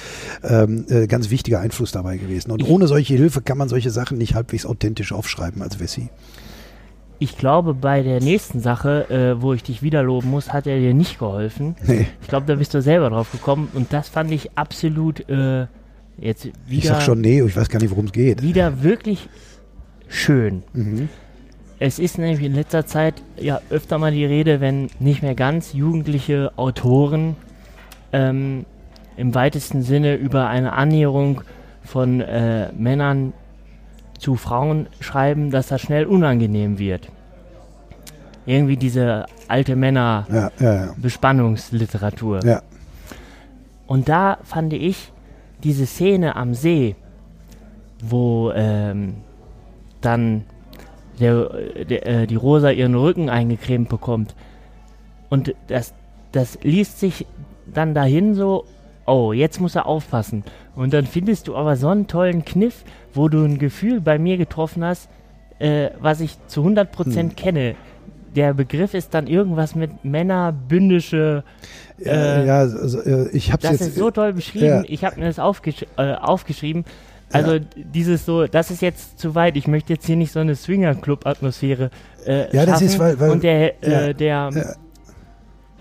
ähm, 0.43 0.85
äh, 0.89 1.07
ganz 1.07 1.29
wichtiger 1.29 1.59
Einfluss 1.59 1.91
dabei 1.91 2.17
gewesen. 2.17 2.51
Und 2.51 2.67
ohne 2.67 2.87
solche 2.87 3.15
Hilfe 3.15 3.41
kann 3.41 3.57
man 3.57 3.69
solche 3.69 3.91
Sachen 3.91 4.17
nicht 4.17 4.35
halbwegs 4.35 4.65
authentisch 4.65 5.11
aufschreiben 5.11 5.61
als 5.61 5.79
Wessi 5.79 6.09
ich 7.19 7.37
glaube, 7.37 7.73
bei 7.73 8.03
der 8.03 8.21
nächsten 8.21 8.59
Sache, 8.59 9.09
äh, 9.09 9.41
wo 9.41 9.53
ich 9.53 9.63
dich 9.63 9.81
wieder 9.81 10.03
loben 10.03 10.29
muss, 10.29 10.53
hat 10.53 10.67
er 10.67 10.77
dir 10.79 10.93
nicht 10.93 11.19
geholfen. 11.19 11.75
Nee. 11.85 12.07
Ich 12.21 12.27
glaube, 12.27 12.45
da 12.45 12.55
bist 12.55 12.73
du 12.73 12.81
selber 12.81 13.09
drauf 13.09 13.31
gekommen 13.31 13.69
und 13.73 13.91
das 13.93 14.09
fand 14.09 14.31
ich 14.31 14.57
absolut 14.57 15.27
äh, 15.29 15.67
jetzt 16.17 16.45
wieder. 16.45 16.53
Ich 16.69 16.87
sag 16.87 17.01
schon 17.01 17.21
nee, 17.21 17.41
ich 17.41 17.55
weiß 17.55 17.69
gar 17.69 17.79
nicht, 17.79 17.91
worum 17.91 18.05
es 18.05 18.11
geht. 18.11 18.41
Wieder 18.41 18.83
wirklich 18.83 19.29
schön. 20.07 20.63
Mhm. 20.73 21.09
Es 21.79 21.99
ist 21.99 22.17
nämlich 22.17 22.43
in 22.43 22.53
letzter 22.53 22.85
Zeit 22.85 23.15
ja 23.39 23.61
öfter 23.69 23.99
mal 23.99 24.11
die 24.11 24.25
Rede, 24.25 24.61
wenn 24.61 24.89
nicht 24.99 25.21
mehr 25.21 25.35
ganz 25.35 25.73
jugendliche 25.73 26.51
Autoren 26.55 27.35
ähm, 28.11 28.65
im 29.15 29.35
weitesten 29.35 29.83
Sinne 29.83 30.15
über 30.15 30.47
eine 30.47 30.73
Annäherung 30.73 31.41
von 31.83 32.21
äh, 32.21 32.71
Männern 32.73 33.33
zu 34.17 34.35
Frauen 34.35 34.87
schreiben, 34.99 35.51
dass 35.51 35.67
das 35.67 35.81
schnell 35.81 36.05
unangenehm 36.05 36.79
wird. 36.79 37.09
Irgendwie 38.45 38.77
diese 38.77 39.25
alte 39.47 39.75
Männer 39.75 40.25
ja, 40.31 40.51
ja. 40.59 40.93
Ja. 42.45 42.61
Und 43.87 44.09
da 44.09 44.37
fand 44.43 44.73
ich 44.73 45.11
diese 45.63 45.85
Szene 45.85 46.35
am 46.35 46.53
See, 46.53 46.95
wo 48.01 48.51
ähm, 48.53 49.15
dann 50.01 50.43
der, 51.19 51.49
der, 51.89 52.07
äh, 52.07 52.27
die 52.27 52.35
Rosa 52.35 52.69
ihren 52.69 52.95
Rücken 52.95 53.29
eingecremt 53.29 53.89
bekommt. 53.89 54.35
Und 55.29 55.55
das, 55.67 55.93
das 56.31 56.59
liest 56.61 56.99
sich 56.99 57.25
dann 57.65 57.93
dahin 57.93 58.35
so, 58.35 58.65
oh, 59.05 59.33
jetzt 59.33 59.59
muss 59.59 59.75
er 59.75 59.87
aufpassen. 59.87 60.43
Und 60.75 60.93
dann 60.93 61.05
findest 61.05 61.47
du 61.47 61.55
aber 61.55 61.75
so 61.75 61.87
einen 61.87 62.07
tollen 62.07 62.45
Kniff, 62.45 62.83
wo 63.17 63.27
du 63.27 63.43
ein 63.43 63.57
Gefühl 63.57 63.99
bei 63.99 64.17
mir 64.17 64.37
getroffen 64.37 64.85
hast, 64.85 65.09
äh, 65.59 65.89
was 65.99 66.21
ich 66.21 66.37
zu 66.47 66.63
100% 66.65 67.15
hm. 67.15 67.35
kenne. 67.35 67.75
Der 68.35 68.53
Begriff 68.53 68.93
ist 68.93 69.13
dann 69.13 69.25
irgendwas 69.25 69.73
mit 69.73 70.05
Männer, 70.05 70.51
bündische. 70.51 71.43
Äh, 71.99 72.45
ja, 72.45 72.59
also, 72.59 73.01
äh, 73.01 73.29
ich 73.29 73.51
habe 73.51 73.63
Das 73.63 73.71
jetzt, 73.71 73.81
ist 73.81 73.95
so 73.95 74.11
toll 74.11 74.33
beschrieben. 74.33 74.65
Ja. 74.65 74.83
Ich 74.87 75.03
habe 75.03 75.19
mir 75.19 75.25
das 75.25 75.39
aufgesch 75.39 75.85
äh, 75.97 76.13
aufgeschrieben. 76.13 76.85
Also 77.31 77.55
ja. 77.55 77.61
dieses 77.75 78.25
so, 78.25 78.45
das 78.45 78.71
ist 78.71 78.81
jetzt 78.81 79.19
zu 79.19 79.33
weit. 79.35 79.57
Ich 79.57 79.67
möchte 79.67 79.93
jetzt 79.93 80.05
hier 80.05 80.15
nicht 80.15 80.31
so 80.31 80.39
eine 80.39 80.55
Swinger-Club-Atmosphäre 80.55 81.89
äh, 82.25 82.55
Ja, 82.55 82.65
das 82.65 82.81
ist, 82.81 82.99
weil, 82.99 83.19
weil 83.19 83.31
und 83.31 83.43
der, 83.43 83.73
ja, 83.81 84.13
der 84.13 84.51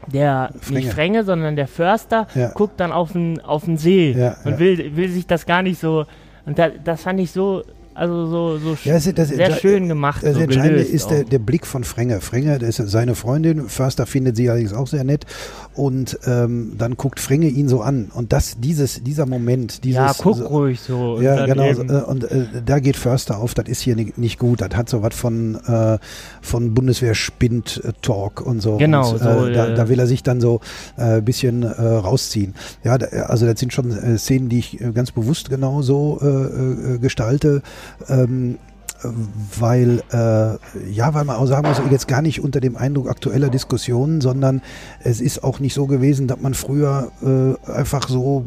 der 0.07 0.51
Fränge. 0.61 0.81
nicht 0.81 0.93
Fränge, 0.93 1.25
sondern 1.25 1.57
der 1.57 1.67
Förster 1.67 2.27
ja. 2.35 2.51
guckt 2.51 2.81
dann 2.81 2.93
auf 2.93 3.13
den, 3.13 3.41
auf 3.41 3.65
den 3.65 3.77
See 3.77 4.13
ja, 4.13 4.37
und 4.45 4.53
ja. 4.53 4.59
Will, 4.59 4.97
will 4.97 5.11
sich 5.11 5.27
das 5.27 5.47
gar 5.47 5.63
nicht 5.63 5.81
so. 5.81 6.07
Und 6.47 6.59
da, 6.59 6.71
das 6.71 7.03
fand 7.03 7.21
ich 7.21 7.33
so 7.33 7.65
also 7.97 8.27
so, 8.27 8.59
so 8.59 8.77
ja, 8.85 8.93
das, 8.93 9.15
das, 9.15 9.29
sehr 9.29 9.55
schön 9.55 9.89
gemacht. 9.89 10.23
Das 10.23 10.35
so 10.35 10.41
Entscheidende 10.41 10.83
ist 10.83 11.11
der, 11.11 11.25
der, 11.25 11.39
Blick 11.39 11.67
von 11.67 11.83
Frenge. 11.83 12.21
Frenge, 12.21 12.59
das 12.59 12.79
ist 12.79 12.91
seine 12.91 13.15
Freundin. 13.15 13.71
Förster 13.71 14.05
findet 14.05 14.37
sie 14.37 14.51
allerdings 14.51 14.75
auch 14.75 14.87
sehr 14.87 15.03
nett. 15.03 15.25
Und 15.73 16.19
ähm, 16.27 16.75
dann 16.77 16.99
guckt 16.99 17.21
Frenge 17.21 17.49
ihn 17.49 17.69
so 17.69 17.81
an. 17.81 18.11
Und 18.13 18.35
das, 18.35 18.57
dieses, 18.61 19.03
dieser 19.03 19.25
Moment, 19.25 19.83
dieses. 19.85 19.97
Ja, 19.97 20.13
guck 20.19 20.37
so, 20.37 20.47
ruhig 20.47 20.81
so. 20.81 21.23
Ja, 21.23 21.47
genau. 21.47 21.65
Eben. 21.65 21.89
Äh, 21.89 22.03
und 22.03 22.25
äh, 22.31 22.47
da 22.65 22.81
geht 22.81 22.97
Förster 22.97 23.39
auf, 23.39 23.55
das 23.55 23.67
ist 23.67 23.81
hier 23.81 23.97
nicht, 23.97 24.19
nicht 24.19 24.39
gut. 24.39 24.61
Das 24.61 24.77
hat 24.77 24.91
so 24.91 25.03
was 25.03 25.15
von, 25.15 25.55
äh, 25.67 25.99
von 26.43 26.75
Bundeswehr-Spind-Talk 26.75 28.43
und 28.43 28.61
so. 28.61 28.77
Genau. 28.77 29.11
Und, 29.13 29.21
so, 29.21 29.47
äh, 29.47 29.53
da, 29.55 29.71
da, 29.71 29.89
will 29.89 29.99
er 29.99 30.07
sich 30.07 30.23
dann 30.23 30.43
so 30.43 30.61
ein 30.99 31.19
äh, 31.19 31.23
bisschen 31.23 31.63
äh, 31.63 31.69
rausziehen. 31.69 32.55
Ja, 32.85 32.99
da, 32.99 33.07
also 33.23 33.47
das 33.47 33.59
sind 33.59 33.73
schon 33.73 34.19
Szenen, 34.19 34.51
die 34.51 34.59
ich 34.59 34.79
ganz 34.95 35.13
bewusst 35.13 35.49
genau 35.49 35.81
so 35.81 36.19
gestalte 37.01 37.63
ähm, 38.09 38.59
weil 39.59 40.03
äh, 40.13 40.91
ja, 40.91 41.15
weil 41.15 41.25
man 41.25 41.37
auch 41.37 41.47
sagen 41.47 41.69
muss, 41.69 41.81
jetzt 41.91 42.09
gar 42.09 42.23
nicht 42.23 42.41
unter 42.43 42.61
dem 42.61 42.77
Eindruck 42.77 43.09
aktueller 43.09 43.49
Diskussionen, 43.49 44.21
sondern 44.21 44.63
es 45.03 45.21
ist 45.21 45.45
auch 45.45 45.61
nicht 45.61 45.75
so 45.75 45.87
gewesen, 45.87 46.27
dass 46.27 46.41
man 46.41 46.55
früher 46.55 47.11
äh, 47.23 47.71
einfach 47.71 48.09
so 48.09 48.45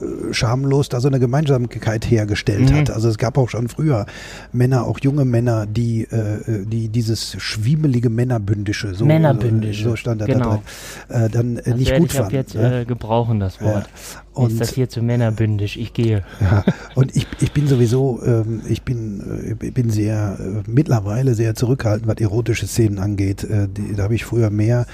äh, 0.00 0.32
schamlos 0.32 0.88
da 0.88 1.00
so 1.00 1.08
eine 1.08 1.20
Gemeinsamkeit 1.20 2.10
hergestellt 2.10 2.70
mhm. 2.70 2.76
hat. 2.76 2.90
Also 2.90 3.08
es 3.08 3.18
gab 3.18 3.38
auch 3.38 3.48
schon 3.48 3.68
früher 3.68 4.06
Männer, 4.52 4.86
auch 4.86 4.98
junge 5.00 5.24
Männer, 5.24 5.66
die 5.66 6.02
äh, 6.04 6.64
die 6.64 6.88
dieses 6.88 7.36
schwiemelige 7.38 8.10
Männerbündische, 8.10 8.94
so, 8.94 9.04
Männerbündische, 9.04 9.84
so 9.84 9.96
stand 9.96 10.20
da 10.20 10.26
genau. 10.26 10.62
drin, 11.08 11.24
äh, 11.24 11.28
dann 11.28 11.56
äh, 11.56 11.74
nicht 11.74 11.96
gut 11.96 12.10
ich 12.10 12.16
fanden. 12.16 12.34
jetzt 12.34 12.54
ne? 12.54 12.84
gebrauchen 12.86 13.40
das 13.40 13.60
Wort. 13.60 13.86
Ja. 13.86 14.22
Und, 14.34 14.52
ist 14.52 14.60
das 14.60 14.72
hier 14.72 14.88
zu 14.88 15.02
männerbündisch? 15.02 15.76
Ich 15.76 15.92
gehe. 15.92 16.24
Ja, 16.40 16.64
und 16.94 17.14
ich, 17.14 17.26
ich 17.40 17.52
bin 17.52 17.66
sowieso, 17.66 18.20
ähm, 18.24 18.62
ich 18.66 18.82
bin, 18.82 19.56
äh, 19.60 19.70
bin 19.74 19.90
sehr, 19.90 20.38
äh, 20.38 20.68
mittlerweile 20.68 21.34
sehr 21.34 21.54
zurückhaltend, 21.54 22.08
was 22.08 22.18
erotische 22.18 22.66
Szenen 22.66 22.98
angeht. 22.98 23.44
Äh, 23.44 23.68
die, 23.68 23.94
da 23.94 24.04
habe 24.04 24.14
ich 24.14 24.24
früher 24.24 24.50
mehr 24.50 24.86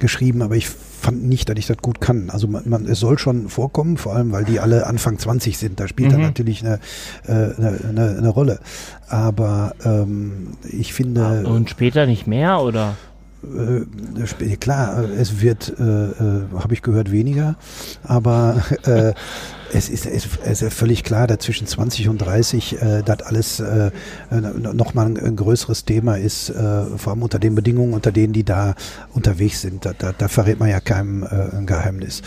geschrieben, 0.00 0.42
aber 0.42 0.56
ich 0.56 0.68
fand 0.68 1.24
nicht, 1.24 1.48
dass 1.48 1.56
ich 1.56 1.66
das 1.66 1.78
gut 1.78 2.00
kann. 2.00 2.30
Also 2.30 2.48
man, 2.48 2.68
man, 2.68 2.86
es 2.86 3.00
soll 3.00 3.18
schon 3.18 3.48
vorkommen, 3.48 3.96
vor 3.96 4.14
allem 4.14 4.32
weil 4.32 4.44
die 4.44 4.60
alle 4.60 4.86
Anfang 4.86 5.18
20 5.18 5.56
sind. 5.56 5.80
Da 5.80 5.88
spielt 5.88 6.10
mhm. 6.10 6.12
dann 6.14 6.22
natürlich 6.22 6.64
eine, 6.64 6.80
äh, 7.26 7.32
eine, 7.32 7.78
eine, 7.88 8.16
eine, 8.18 8.28
Rolle. 8.28 8.60
Aber 9.08 9.74
ähm, 9.84 10.48
ich 10.70 10.92
finde. 10.92 11.44
Und 11.46 11.70
später 11.70 12.06
nicht 12.06 12.26
mehr, 12.26 12.60
oder? 12.60 12.96
Äh, 13.44 14.56
klar, 14.56 15.04
es 15.16 15.40
wird, 15.40 15.72
äh, 15.78 15.82
äh, 15.82 16.42
habe 16.58 16.74
ich 16.74 16.82
gehört, 16.82 17.12
weniger, 17.12 17.56
aber 18.02 18.62
es 19.72 19.88
ist, 19.88 20.06
es 20.06 20.62
ist 20.62 20.74
völlig 20.74 21.02
klar, 21.02 21.26
dass 21.26 21.38
zwischen 21.38 21.66
20 21.66 22.08
und 22.08 22.18
30 22.18 22.80
äh, 22.80 23.02
das 23.04 23.22
alles 23.22 23.60
äh, 23.60 23.90
nochmal 24.30 25.06
ein, 25.06 25.16
ein 25.18 25.36
größeres 25.36 25.84
Thema 25.84 26.16
ist, 26.16 26.50
äh, 26.50 26.84
vor 26.96 27.12
allem 27.12 27.22
unter 27.22 27.38
den 27.38 27.54
Bedingungen, 27.54 27.94
unter 27.94 28.12
denen 28.12 28.32
die 28.32 28.44
da 28.44 28.74
unterwegs 29.12 29.60
sind. 29.62 29.84
Da, 29.84 29.92
da, 29.96 30.12
da 30.16 30.28
verrät 30.28 30.60
man 30.60 30.68
ja 30.68 30.80
keinem 30.80 31.22
äh, 31.22 31.56
ein 31.56 31.66
Geheimnis. 31.66 32.22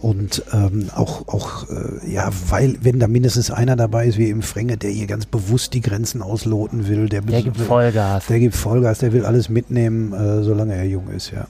Und 0.00 0.42
ähm, 0.52 0.90
auch, 0.94 1.28
auch 1.28 1.68
äh, 1.70 2.12
ja, 2.12 2.30
weil, 2.48 2.76
wenn 2.82 2.98
da 2.98 3.08
mindestens 3.08 3.50
einer 3.50 3.76
dabei 3.76 4.06
ist, 4.06 4.18
wie 4.18 4.30
im 4.30 4.42
Fränge, 4.42 4.76
der 4.76 4.90
hier 4.90 5.06
ganz 5.06 5.26
bewusst 5.26 5.74
die 5.74 5.80
Grenzen 5.80 6.22
ausloten 6.22 6.88
will, 6.88 7.08
der, 7.08 7.22
der 7.22 7.42
gibt 7.42 7.56
Vollgas. 7.56 8.26
Der 8.26 8.38
gibt 8.38 8.54
Vollgas, 8.54 8.98
der 8.98 9.12
will 9.12 9.24
alles 9.24 9.48
mitnehmen, 9.48 10.12
äh, 10.12 10.42
solange 10.42 10.74
er 10.74 10.84
jung 10.84 11.08
ist, 11.08 11.30
ja. 11.30 11.46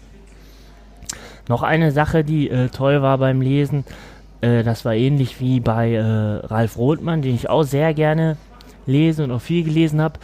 Noch 1.48 1.62
eine 1.62 1.90
Sache, 1.90 2.22
die 2.22 2.48
äh, 2.48 2.68
toll 2.68 3.02
war 3.02 3.18
beim 3.18 3.40
Lesen, 3.40 3.84
äh, 4.42 4.62
das 4.62 4.84
war 4.84 4.94
ähnlich 4.94 5.40
wie 5.40 5.60
bei 5.60 5.94
äh, 5.94 6.02
Ralf 6.02 6.76
Rothmann, 6.76 7.22
den 7.22 7.34
ich 7.34 7.48
auch 7.48 7.62
sehr 7.62 7.94
gerne 7.94 8.36
lese 8.84 9.24
und 9.24 9.30
auch 9.30 9.40
viel 9.40 9.64
gelesen 9.64 10.02
habe. 10.02 10.18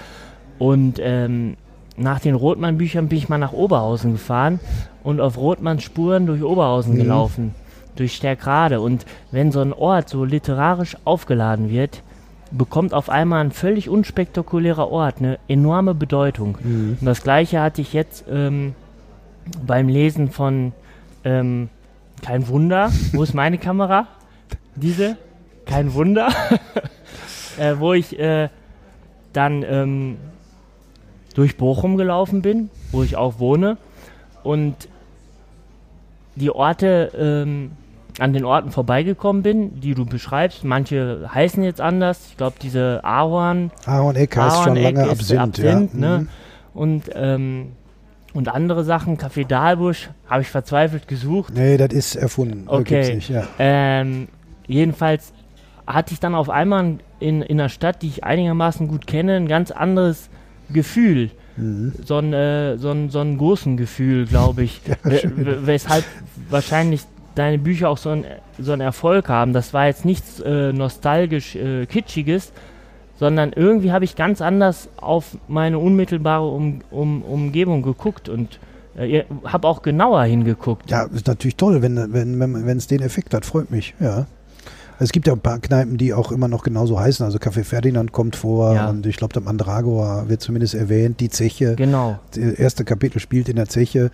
Und 0.58 0.98
ähm, 1.00 1.56
nach 1.96 2.20
den 2.20 2.34
Rothmann-Büchern 2.34 3.08
bin 3.08 3.18
ich 3.18 3.28
mal 3.28 3.38
nach 3.38 3.52
Oberhausen 3.52 4.12
gefahren 4.12 4.60
und 5.02 5.20
auf 5.20 5.38
Rothmanns 5.38 5.82
Spuren 5.82 6.26
durch 6.26 6.42
Oberhausen 6.42 6.94
mhm. 6.94 6.98
gelaufen, 6.98 7.54
durch 7.96 8.14
Stärkrade. 8.14 8.80
Und 8.80 9.06
wenn 9.30 9.52
so 9.52 9.60
ein 9.60 9.72
Ort 9.72 10.08
so 10.08 10.24
literarisch 10.24 10.96
aufgeladen 11.04 11.70
wird, 11.70 12.02
bekommt 12.50 12.94
auf 12.94 13.10
einmal 13.10 13.44
ein 13.44 13.52
völlig 13.52 13.88
unspektakulärer 13.88 14.90
Ort 14.90 15.16
eine 15.18 15.38
enorme 15.48 15.94
Bedeutung. 15.94 16.58
Mhm. 16.62 16.96
Und 17.00 17.06
das 17.06 17.22
gleiche 17.22 17.60
hatte 17.60 17.82
ich 17.82 17.92
jetzt 17.92 18.24
ähm, 18.30 18.74
beim 19.64 19.88
Lesen 19.88 20.30
von 20.30 20.72
ähm, 21.24 21.68
kein 22.22 22.48
Wunder. 22.48 22.90
Wo 23.12 23.22
ist 23.22 23.34
meine 23.34 23.58
Kamera? 23.58 24.06
Diese? 24.76 25.16
Kein 25.66 25.94
Wunder. 25.94 26.28
äh, 27.58 27.74
wo 27.78 27.92
ich 27.92 28.18
äh, 28.18 28.48
dann 29.32 29.62
ähm, 29.62 30.16
durch 31.34 31.56
Bochum 31.56 31.96
gelaufen 31.96 32.42
bin, 32.42 32.70
wo 32.92 33.02
ich 33.02 33.16
auch 33.16 33.38
wohne. 33.38 33.76
Und 34.42 34.88
die 36.36 36.50
Orte, 36.50 37.12
ähm, 37.18 37.72
an 38.18 38.32
den 38.32 38.44
Orten 38.44 38.70
vorbeigekommen 38.70 39.42
bin, 39.42 39.80
die 39.80 39.94
du 39.94 40.04
beschreibst. 40.04 40.64
Manche 40.64 41.28
heißen 41.32 41.62
jetzt 41.62 41.80
anders. 41.80 42.26
Ich 42.30 42.36
glaube, 42.36 42.56
diese 42.60 43.00
Ahorn. 43.04 43.70
Ahorn-Eck 43.86 44.36
heißt 44.36 44.64
schon 44.64 44.76
lange 44.76 45.08
Absinth. 45.08 45.40
Absinth 45.40 45.94
ja. 45.94 46.00
ne? 46.00 46.18
Mhm. 46.18 46.28
Und 46.74 47.02
ähm, 47.14 47.72
und 48.34 48.48
andere 48.48 48.84
Sachen, 48.84 49.16
Café 49.16 49.46
Dahlbusch, 49.46 50.10
habe 50.28 50.42
ich 50.42 50.48
verzweifelt 50.48 51.08
gesucht. 51.08 51.54
Nee, 51.54 51.76
das 51.76 51.92
ist 51.92 52.16
erfunden. 52.16 52.64
Okay. 52.66 53.14
Nicht, 53.16 53.30
ja. 53.30 53.48
ähm, 53.58 54.28
jedenfalls 54.66 55.32
hatte 55.86 56.12
ich 56.12 56.20
dann 56.20 56.34
auf 56.34 56.50
einmal 56.50 56.98
in, 57.20 57.42
in 57.42 57.58
einer 57.58 57.68
Stadt, 57.68 58.02
die 58.02 58.08
ich 58.08 58.24
einigermaßen 58.24 58.88
gut 58.88 59.06
kenne, 59.06 59.36
ein 59.36 59.48
ganz 59.48 59.70
anderes 59.70 60.28
Gefühl. 60.70 61.30
Mhm. 61.56 61.94
So, 62.04 62.18
ein, 62.18 62.32
äh, 62.32 62.76
so, 62.76 62.90
ein, 62.90 63.10
so 63.10 63.20
ein 63.20 63.38
großen 63.38 63.76
Gefühl, 63.76 64.26
glaube 64.26 64.62
ich. 64.64 64.80
ja, 65.04 65.20
weshalb 65.34 66.04
wahrscheinlich 66.50 67.02
deine 67.34 67.58
Bücher 67.58 67.88
auch 67.88 67.98
so, 67.98 68.10
ein, 68.10 68.24
so 68.58 68.72
einen 68.72 68.82
Erfolg 68.82 69.28
haben. 69.28 69.52
Das 69.52 69.72
war 69.72 69.86
jetzt 69.86 70.04
nichts 70.04 70.40
äh, 70.40 70.72
nostalgisch 70.72 71.56
äh, 71.56 71.86
Kitschiges, 71.86 72.52
sondern 73.18 73.52
irgendwie 73.52 73.92
habe 73.92 74.04
ich 74.04 74.16
ganz 74.16 74.40
anders 74.40 74.88
auf 74.96 75.36
meine 75.48 75.78
unmittelbare 75.78 76.46
um, 76.46 76.80
um, 76.90 77.22
Umgebung 77.22 77.82
geguckt 77.82 78.28
und 78.28 78.60
äh, 78.96 79.24
habe 79.44 79.68
auch 79.68 79.82
genauer 79.82 80.24
hingeguckt. 80.24 80.90
Ja, 80.90 81.02
ist 81.02 81.26
natürlich 81.26 81.56
toll, 81.56 81.82
wenn 81.82 81.96
es 81.96 82.12
wenn, 82.12 82.66
wenn, 82.66 82.78
den 82.78 83.02
Effekt 83.02 83.34
hat, 83.34 83.44
freut 83.44 83.70
mich, 83.70 83.94
ja. 84.00 84.26
Es 85.00 85.12
gibt 85.12 85.28
ja 85.28 85.32
ein 85.32 85.40
paar 85.40 85.60
Kneipen, 85.60 85.96
die 85.96 86.12
auch 86.12 86.32
immer 86.32 86.48
noch 86.48 86.64
genauso 86.64 86.98
heißen. 86.98 87.24
Also 87.24 87.38
Café 87.38 87.62
Ferdinand 87.62 88.10
kommt 88.10 88.34
vor 88.34 88.74
ja. 88.74 88.90
und 88.90 89.06
ich 89.06 89.16
glaube, 89.16 89.32
der 89.32 89.42
Mandragora 89.42 90.28
wird 90.28 90.40
zumindest 90.40 90.74
erwähnt, 90.74 91.20
die 91.20 91.30
Zeche. 91.30 91.76
Genau. 91.76 92.18
Das 92.32 92.54
erste 92.54 92.84
Kapitel 92.84 93.20
spielt 93.20 93.48
in 93.48 93.54
der 93.54 93.68
Zeche. 93.68 94.10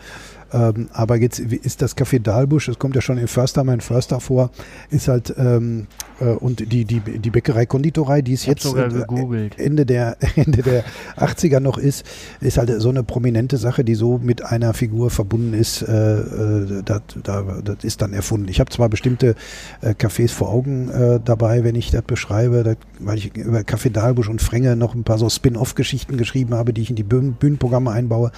Ähm, 0.54 0.88
aber 0.92 1.16
jetzt 1.16 1.40
ist 1.40 1.82
das 1.82 1.96
Café 1.96 2.20
Dahlbusch, 2.20 2.66
das 2.66 2.78
kommt 2.78 2.94
ja 2.94 3.00
schon 3.00 3.18
in 3.18 3.26
Förster, 3.26 3.64
mein 3.64 3.80
Förster 3.80 4.20
vor, 4.20 4.50
ist 4.90 5.08
halt 5.08 5.34
ähm, 5.36 5.88
äh, 6.20 6.26
und 6.26 6.72
die, 6.72 6.84
die, 6.84 7.00
die 7.00 7.30
Bäckerei 7.30 7.66
Konditorei, 7.66 8.22
die 8.22 8.34
es 8.34 8.46
jetzt 8.46 8.64
äh, 8.64 9.50
Ende 9.56 9.84
der 9.84 10.16
Ende 10.36 10.62
der 10.62 10.84
80er 11.16 11.58
noch 11.58 11.76
ist, 11.76 12.06
ist 12.40 12.58
halt 12.58 12.70
so 12.80 12.88
eine 12.88 13.02
prominente 13.02 13.56
Sache, 13.56 13.84
die 13.84 13.96
so 13.96 14.18
mit 14.18 14.44
einer 14.44 14.74
Figur 14.74 15.10
verbunden 15.10 15.54
ist. 15.54 15.82
Äh, 15.82 16.20
äh 16.20 16.82
das, 16.84 17.02
das 17.22 17.82
ist 17.82 18.00
dann 18.02 18.12
erfunden. 18.12 18.48
Ich 18.48 18.60
habe 18.60 18.70
zwar 18.70 18.88
bestimmte 18.88 19.34
äh, 19.80 19.90
Cafés 19.90 20.30
vor 20.30 20.50
Augen 20.50 20.90
dabei, 21.24 21.64
wenn 21.64 21.74
ich 21.74 21.90
das 21.90 22.02
beschreibe, 22.02 22.62
das, 22.62 22.76
weil 22.98 23.18
ich 23.18 23.36
über 23.36 23.60
Café 23.60 23.90
Dahlbusch 23.90 24.28
und 24.28 24.40
Fränge 24.40 24.76
noch 24.76 24.94
ein 24.94 25.04
paar 25.04 25.18
so 25.18 25.28
Spin-off-Geschichten 25.28 26.16
geschrieben 26.16 26.54
habe, 26.54 26.72
die 26.72 26.82
ich 26.82 26.90
in 26.90 26.96
die 26.96 27.02
Bühnenprogramme 27.02 27.90
einbaue. 27.90 28.30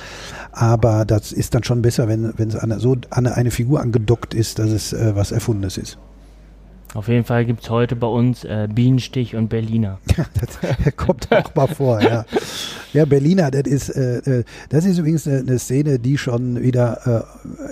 Aber 0.53 1.05
das 1.05 1.33
ist 1.33 1.55
dann 1.55 1.65
schon 1.65 1.83
besser, 1.83 2.06
wenn 2.09 2.49
es 2.49 2.57
an, 2.57 2.79
so 2.79 2.97
an 3.11 3.27
eine 3.27 3.51
Figur 3.51 3.81
angedockt 3.81 4.35
ist, 4.35 4.59
dass 4.59 4.71
es 4.71 4.93
äh, 4.93 5.15
was 5.15 5.33
Erfundenes 5.33 5.79
ist. 5.79 5.99
Auf 6.97 7.09
jeden 7.09 7.25
Fall 7.25 7.45
gibt 7.45 7.63
es 7.63 7.69
heute 7.69 7.95
bei 7.95 8.07
uns 8.07 8.43
äh, 8.45 8.69
Bienenstich 8.73 9.37
und 9.37 9.49
Berliner. 9.49 9.99
das 10.17 10.97
kommt 10.97 11.31
auch 11.31 11.55
mal 11.55 11.67
vor, 11.67 12.01
ja. 12.01 12.25
Ja, 12.95 13.05
Berliner, 13.05 13.51
das 13.51 13.65
ist, 13.65 13.91
äh, 13.91 14.39
äh, 14.39 14.45
das 14.71 14.87
ist 14.87 14.97
übrigens 14.97 15.29
eine, 15.29 15.41
eine, 15.41 15.59
Szene, 15.59 15.99
die 15.99 16.17
schon 16.17 16.63
wieder 16.63 17.27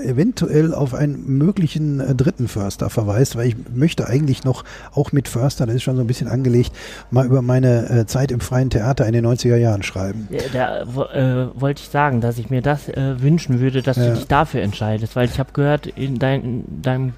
äh, 0.04 0.06
eventuell 0.10 0.74
auf 0.74 0.92
einen 0.92 1.38
möglichen 1.38 2.00
äh, 2.00 2.14
dritten 2.14 2.48
Förster 2.48 2.90
verweist, 2.90 3.34
weil 3.34 3.48
ich 3.48 3.56
möchte 3.74 4.06
eigentlich 4.06 4.44
noch, 4.44 4.62
auch 4.92 5.12
mit 5.12 5.26
Förster, 5.28 5.64
das 5.64 5.76
ist 5.76 5.84
schon 5.84 5.96
so 5.96 6.02
ein 6.02 6.06
bisschen 6.06 6.28
angelegt, 6.28 6.72
mal 7.10 7.24
über 7.24 7.40
meine 7.40 7.88
äh, 7.88 8.06
Zeit 8.06 8.30
im 8.30 8.40
freien 8.40 8.68
Theater 8.68 9.06
in 9.06 9.14
den 9.14 9.24
90er 9.24 9.56
Jahren 9.56 9.82
schreiben. 9.82 10.28
Ja, 10.30 10.42
da 10.52 11.52
wollte 11.54 11.82
ich 11.82 11.88
sagen, 11.88 12.20
dass 12.20 12.36
ich 12.36 12.50
mir 12.50 12.60
das 12.60 12.88
wünschen 12.88 13.60
würde, 13.60 13.80
dass 13.80 13.96
ja. 13.96 14.08
du 14.08 14.14
dich 14.16 14.26
dafür 14.26 14.60
entscheidest, 14.60 15.16
weil 15.16 15.26
ich 15.26 15.38
habe 15.38 15.52
gehört, 15.54 15.86
in, 15.86 16.18
dein, 16.18 16.42
in 16.42 16.82
deinem 16.82 17.12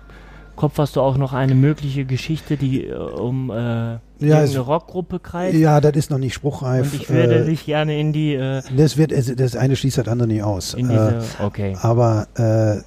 Kopf 0.57 0.79
hast 0.79 0.97
du 0.97 1.01
auch 1.01 1.17
noch 1.17 1.33
eine 1.33 1.55
mögliche 1.55 2.05
Geschichte, 2.05 2.57
die 2.57 2.91
um 2.91 3.51
äh, 3.51 3.55
ja, 3.55 4.01
eine 4.21 4.59
Rockgruppe 4.59 5.21
kreist. 5.21 5.57
Ja, 5.57 5.81
das 5.81 5.95
ist 5.95 6.11
noch 6.11 6.19
nicht 6.19 6.35
spruchreif. 6.35 6.93
Und 6.93 7.03
ich 7.03 7.11
würde 7.11 7.41
äh, 7.41 7.45
dich 7.45 7.67
gerne 7.67 7.99
in 8.01 8.13
die. 8.13 8.35
Äh, 8.35 8.63
das 8.77 8.97
wird, 8.97 9.13
das 9.13 9.57
eine 9.57 9.77
schließt 9.77 9.99
das 9.99 10.09
andere 10.09 10.29
nicht 10.29 10.43
aus. 10.43 10.75
In 10.75 10.89
diese, 10.89 11.23
äh, 11.41 11.45
okay. 11.45 11.77
Aber 11.81 12.27
äh, 12.39 12.47
äh, 12.47 12.83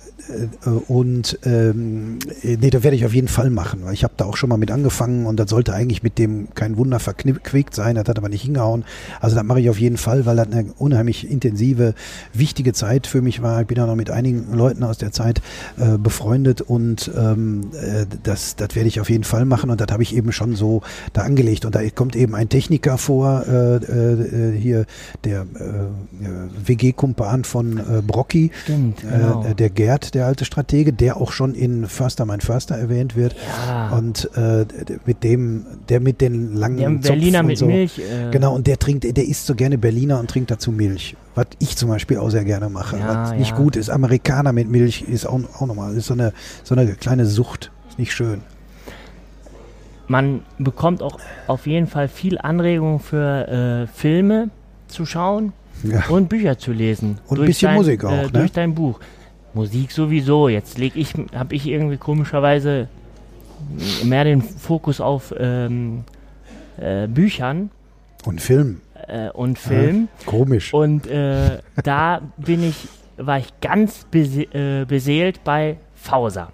und 0.87 1.39
ähm, 1.43 2.19
nee, 2.43 2.69
da 2.69 2.83
werde 2.83 2.95
ich 2.95 3.05
auf 3.05 3.13
jeden 3.13 3.27
Fall 3.27 3.49
machen, 3.49 3.81
weil 3.83 3.93
ich 3.93 4.03
habe 4.03 4.13
da 4.17 4.25
auch 4.25 4.37
schon 4.37 4.49
mal 4.49 4.57
mit 4.57 4.71
angefangen 4.71 5.25
und 5.25 5.39
das 5.39 5.49
sollte 5.49 5.73
eigentlich 5.73 6.03
mit 6.03 6.17
dem 6.17 6.49
kein 6.53 6.77
Wunder 6.77 6.99
verquickt 6.99 7.73
sein, 7.73 7.95
das 7.95 8.07
hat 8.07 8.17
aber 8.17 8.29
nicht 8.29 8.43
hingehauen. 8.43 8.85
Also 9.19 9.35
das 9.35 9.43
mache 9.43 9.61
ich 9.61 9.69
auf 9.69 9.79
jeden 9.79 9.97
Fall, 9.97 10.25
weil 10.25 10.35
das 10.35 10.51
eine 10.51 10.71
unheimlich 10.77 11.29
intensive, 11.29 11.93
wichtige 12.33 12.73
Zeit 12.73 13.07
für 13.07 13.21
mich 13.21 13.41
war. 13.41 13.61
Ich 13.61 13.67
bin 13.67 13.79
auch 13.79 13.87
noch 13.87 13.95
mit 13.95 14.11
einigen 14.11 14.53
Leuten 14.55 14.83
aus 14.83 14.97
der 14.97 15.11
Zeit 15.11 15.41
äh, 15.77 15.97
befreundet 15.97 16.61
und 16.61 17.11
ähm, 17.17 17.71
äh, 17.73 18.05
das, 18.23 18.55
das 18.55 18.75
werde 18.75 18.87
ich 18.87 18.99
auf 18.99 19.09
jeden 19.09 19.23
Fall 19.23 19.45
machen 19.45 19.69
und 19.69 19.81
das 19.81 19.87
habe 19.91 20.03
ich 20.03 20.15
eben 20.15 20.31
schon 20.31 20.55
so 20.55 20.81
da 21.13 21.21
angelegt. 21.21 21.65
Und 21.65 21.75
da 21.75 21.81
kommt 21.89 22.15
eben 22.15 22.35
ein 22.35 22.49
Techniker 22.49 22.97
vor, 22.97 23.45
äh, 23.47 23.75
äh, 23.77 24.57
hier 24.57 24.85
der 25.23 25.41
äh, 25.41 26.67
WG-Kumpan 26.67 27.43
von 27.43 27.77
äh, 27.77 28.01
Brocki, 28.05 28.51
Stimmt, 28.63 29.01
genau. 29.01 29.43
äh, 29.43 29.55
der 29.55 29.69
Gerd, 29.69 30.13
der 30.13 30.18
alte 30.25 30.45
Stratege, 30.45 30.93
der 30.93 31.17
auch 31.17 31.31
schon 31.31 31.55
in 31.55 31.87
Förster 31.87 32.25
mein 32.25 32.41
Förster 32.41 32.75
erwähnt 32.75 33.15
wird. 33.15 33.35
Ja. 33.67 33.89
Und 33.89 34.29
äh, 34.35 34.65
mit 35.05 35.23
dem, 35.23 35.65
der 35.89 35.99
mit 35.99 36.21
den 36.21 36.55
langen 36.55 37.01
der 37.01 37.09
Berliner 37.09 37.43
mit 37.43 37.57
so. 37.57 37.65
Milch. 37.65 37.99
Äh. 37.99 38.31
Genau, 38.31 38.55
und 38.55 38.67
der 38.67 38.79
trinkt, 38.79 39.03
der 39.03 39.27
isst 39.27 39.45
so 39.45 39.55
gerne 39.55 39.77
Berliner 39.77 40.19
und 40.19 40.29
trinkt 40.29 40.51
dazu 40.51 40.71
Milch. 40.71 41.15
Was 41.35 41.47
ich 41.59 41.77
zum 41.77 41.89
Beispiel 41.89 42.17
auch 42.17 42.29
sehr 42.29 42.45
gerne 42.45 42.69
mache. 42.69 42.97
Ja, 42.97 43.23
was 43.23 43.33
nicht 43.33 43.55
gut 43.55 43.75
ist. 43.75 43.89
Amerikaner 43.89 44.51
mit 44.53 44.69
Milch 44.69 45.03
ist 45.03 45.25
auch, 45.25 45.39
auch 45.59 45.67
nochmal, 45.67 45.95
ist 45.95 46.07
so 46.07 46.13
eine, 46.13 46.33
so 46.63 46.75
eine 46.75 46.87
kleine 46.93 47.25
Sucht. 47.25 47.71
Ist 47.89 47.99
nicht 47.99 48.13
schön 48.13 48.41
man 50.09 50.41
bekommt 50.57 51.01
auch 51.01 51.19
auf 51.47 51.67
jeden 51.67 51.87
Fall 51.87 52.07
viel 52.07 52.37
Anregung 52.37 52.99
für 52.99 53.47
äh, 53.47 53.87
Filme 53.87 54.49
zu 54.87 55.05
schauen 55.05 55.53
ja. 55.83 56.03
und 56.09 56.29
Bücher 56.29 56.57
zu 56.57 56.71
lesen. 56.71 57.19
Und 57.27 57.39
ein 57.39 57.45
bisschen 57.45 57.69
dein, 57.69 57.77
Musik 57.77 58.03
auch, 58.03 58.11
äh, 58.11 58.23
ne? 58.23 58.29
Durch 58.31 58.51
dein 58.51 58.75
Buch. 58.75 58.99
Musik 59.53 59.91
sowieso. 59.91 60.49
Jetzt 60.49 60.77
leg 60.77 60.93
ich, 60.95 61.13
habe 61.35 61.55
ich 61.55 61.67
irgendwie 61.67 61.97
komischerweise 61.97 62.87
mehr 64.03 64.23
den 64.23 64.41
Fokus 64.41 65.01
auf 65.01 65.33
ähm, 65.37 66.03
äh, 66.77 67.07
Büchern. 67.07 67.71
Und 68.25 68.41
Film. 68.41 68.81
Äh, 69.07 69.29
und 69.31 69.57
Film. 69.59 70.07
Ja, 70.19 70.25
komisch. 70.25 70.73
Und 70.73 71.07
äh, 71.07 71.59
da 71.83 72.21
bin 72.37 72.63
ich, 72.63 72.87
war 73.17 73.39
ich 73.39 73.47
ganz 73.61 74.05
bese 74.09 74.43
äh, 74.53 74.85
beseelt 74.85 75.43
bei 75.43 75.77
Fauser. 75.95 76.51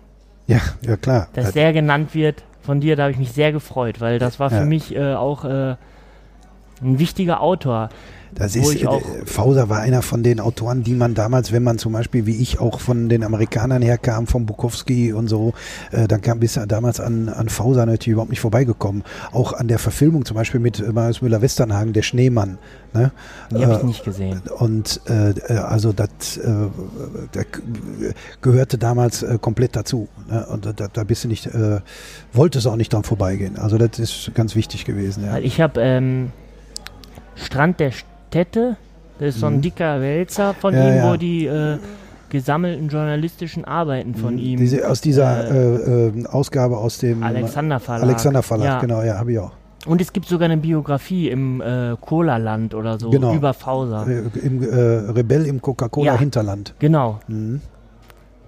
Ja, 0.48 0.60
ja 0.82 0.96
klar. 0.98 1.28
Dass 1.34 1.54
der 1.54 1.74
genannt 1.74 2.14
wird 2.16 2.44
von 2.62 2.82
dir, 2.82 2.96
da 2.96 3.04
habe 3.04 3.12
ich 3.12 3.18
mich 3.20 3.32
sehr 3.32 3.52
gefreut, 3.52 4.00
weil 4.02 4.20
das 4.20 4.40
war 4.40 4.50
für 4.50 4.58
Ja. 4.58 4.66
mich 4.66 4.96
äh, 4.96 5.14
auch 5.14 5.44
äh, 5.46 5.76
ein 6.82 7.00
wichtiger 7.00 7.42
Autor. 7.42 7.90
Das 8.34 8.54
ist, 8.58 8.74
ich 8.74 8.86
auch- 8.86 9.00
äh, 9.02 9.26
Fauser 9.26 9.70
war 9.70 9.80
einer 9.80 10.02
von 10.02 10.22
den 10.22 10.42
Autoren, 10.42 10.84
die 10.84 10.94
man 10.94 11.14
damals, 11.14 11.54
wenn 11.54 11.64
man 11.64 11.78
zum 11.78 11.94
Beispiel 11.94 12.26
wie 12.26 12.36
ich 12.36 12.60
auch 12.60 12.82
von 12.82 13.08
den 13.08 13.24
Amerikanern 13.24 13.82
herkam, 13.82 14.28
von 14.28 14.46
Bukowski 14.46 15.14
und 15.14 15.30
so, 15.30 15.54
äh, 15.92 16.06
dann 16.06 16.20
kam 16.20 16.42
bis 16.42 16.60
damals 16.68 17.00
an, 17.00 17.30
an 17.30 17.48
Fauser 17.48 17.86
natürlich 17.86 18.08
überhaupt 18.14 18.32
nicht 18.32 18.42
vorbeigekommen. 18.42 19.04
Auch 19.32 19.54
an 19.54 19.70
der 19.70 19.80
Verfilmung 19.80 20.26
zum 20.26 20.36
Beispiel 20.36 20.60
mit 20.60 20.82
äh, 20.82 20.92
Marius 20.92 21.22
Müller-Westernhagen, 21.22 21.94
der 21.94 22.02
Schneemann. 22.02 22.58
Ne? 22.94 23.12
Die 23.52 23.64
habe 23.66 23.76
ich 23.76 23.80
Äh, 23.84 23.86
nicht 23.86 24.04
gesehen. 24.04 24.42
Und 24.60 25.00
äh, 25.08 25.30
äh, 25.30 25.54
also 25.60 25.94
das 25.94 26.36
äh, 26.36 26.50
gehörte 28.42 28.78
damals 28.78 29.24
äh, 29.24 29.38
komplett 29.40 29.76
dazu. 29.78 30.08
Ne? 30.30 30.46
Und 30.48 30.66
da, 30.66 30.88
da 30.92 31.04
bist 31.06 31.24
du 31.24 31.28
nicht, 31.30 31.48
äh, 31.48 31.80
wolltest 32.34 32.68
auch 32.68 32.76
nicht 32.76 32.92
dran 32.92 33.04
vorbeigehen. 33.04 33.58
Also 33.58 33.78
das 33.78 33.98
ist 34.00 34.32
ganz 34.34 34.56
wichtig 34.56 34.84
gewesen. 34.86 35.24
Ja. 35.26 35.38
Ich 35.38 35.62
habe 35.62 35.80
ähm, 35.82 36.32
Strand 37.36 37.80
der 37.80 37.92
Städte, 37.92 38.78
das 39.20 39.30
ist 39.36 39.40
so 39.40 39.48
ein 39.48 39.58
Mhm. 39.58 39.62
dicker 39.62 40.02
Wälzer 40.02 40.54
von 40.54 40.74
Ja, 40.74 40.90
ihm, 40.90 40.96
ja. 40.98 41.12
wo 41.12 41.16
die 41.18 41.46
äh, 41.46 41.78
gesammelten 42.30 42.90
journalistischen 42.90 43.64
Arbeiten 43.66 44.16
von 44.16 44.38
ihm, 44.38 44.58
Diese, 44.60 44.90
aus 44.90 45.00
dieser 45.02 45.50
äh, 45.52 46.08
äh, 46.08 46.26
Ausgabe 46.28 46.78
aus 46.78 46.98
dem 46.98 47.24
Alexander 47.24 47.80
Verlag. 47.80 48.04
Alexander 48.04 48.44
Verlag, 48.44 48.66
ja. 48.66 48.80
genau, 48.82 49.02
ja, 49.04 49.18
habe 49.18 49.32
ich 49.32 49.40
auch. 49.40 49.52
Und 49.86 50.02
es 50.02 50.12
gibt 50.12 50.26
sogar 50.26 50.46
eine 50.46 50.58
Biografie 50.58 51.30
im 51.30 51.62
äh, 51.62 51.96
Cola-Land 52.02 52.74
oder 52.74 52.98
so 53.00 53.12
Genau. 53.12 53.36
über 53.36 53.54
Fauser. 53.54 54.08
Äh, 54.08 54.24
Im 54.40 54.64
äh, 54.64 54.76
Rebell 55.12 55.46
im 55.46 55.62
Coca-Cola-Hinterland. 55.62 56.74
Genau. 56.80 57.20
Mhm. 57.28 57.62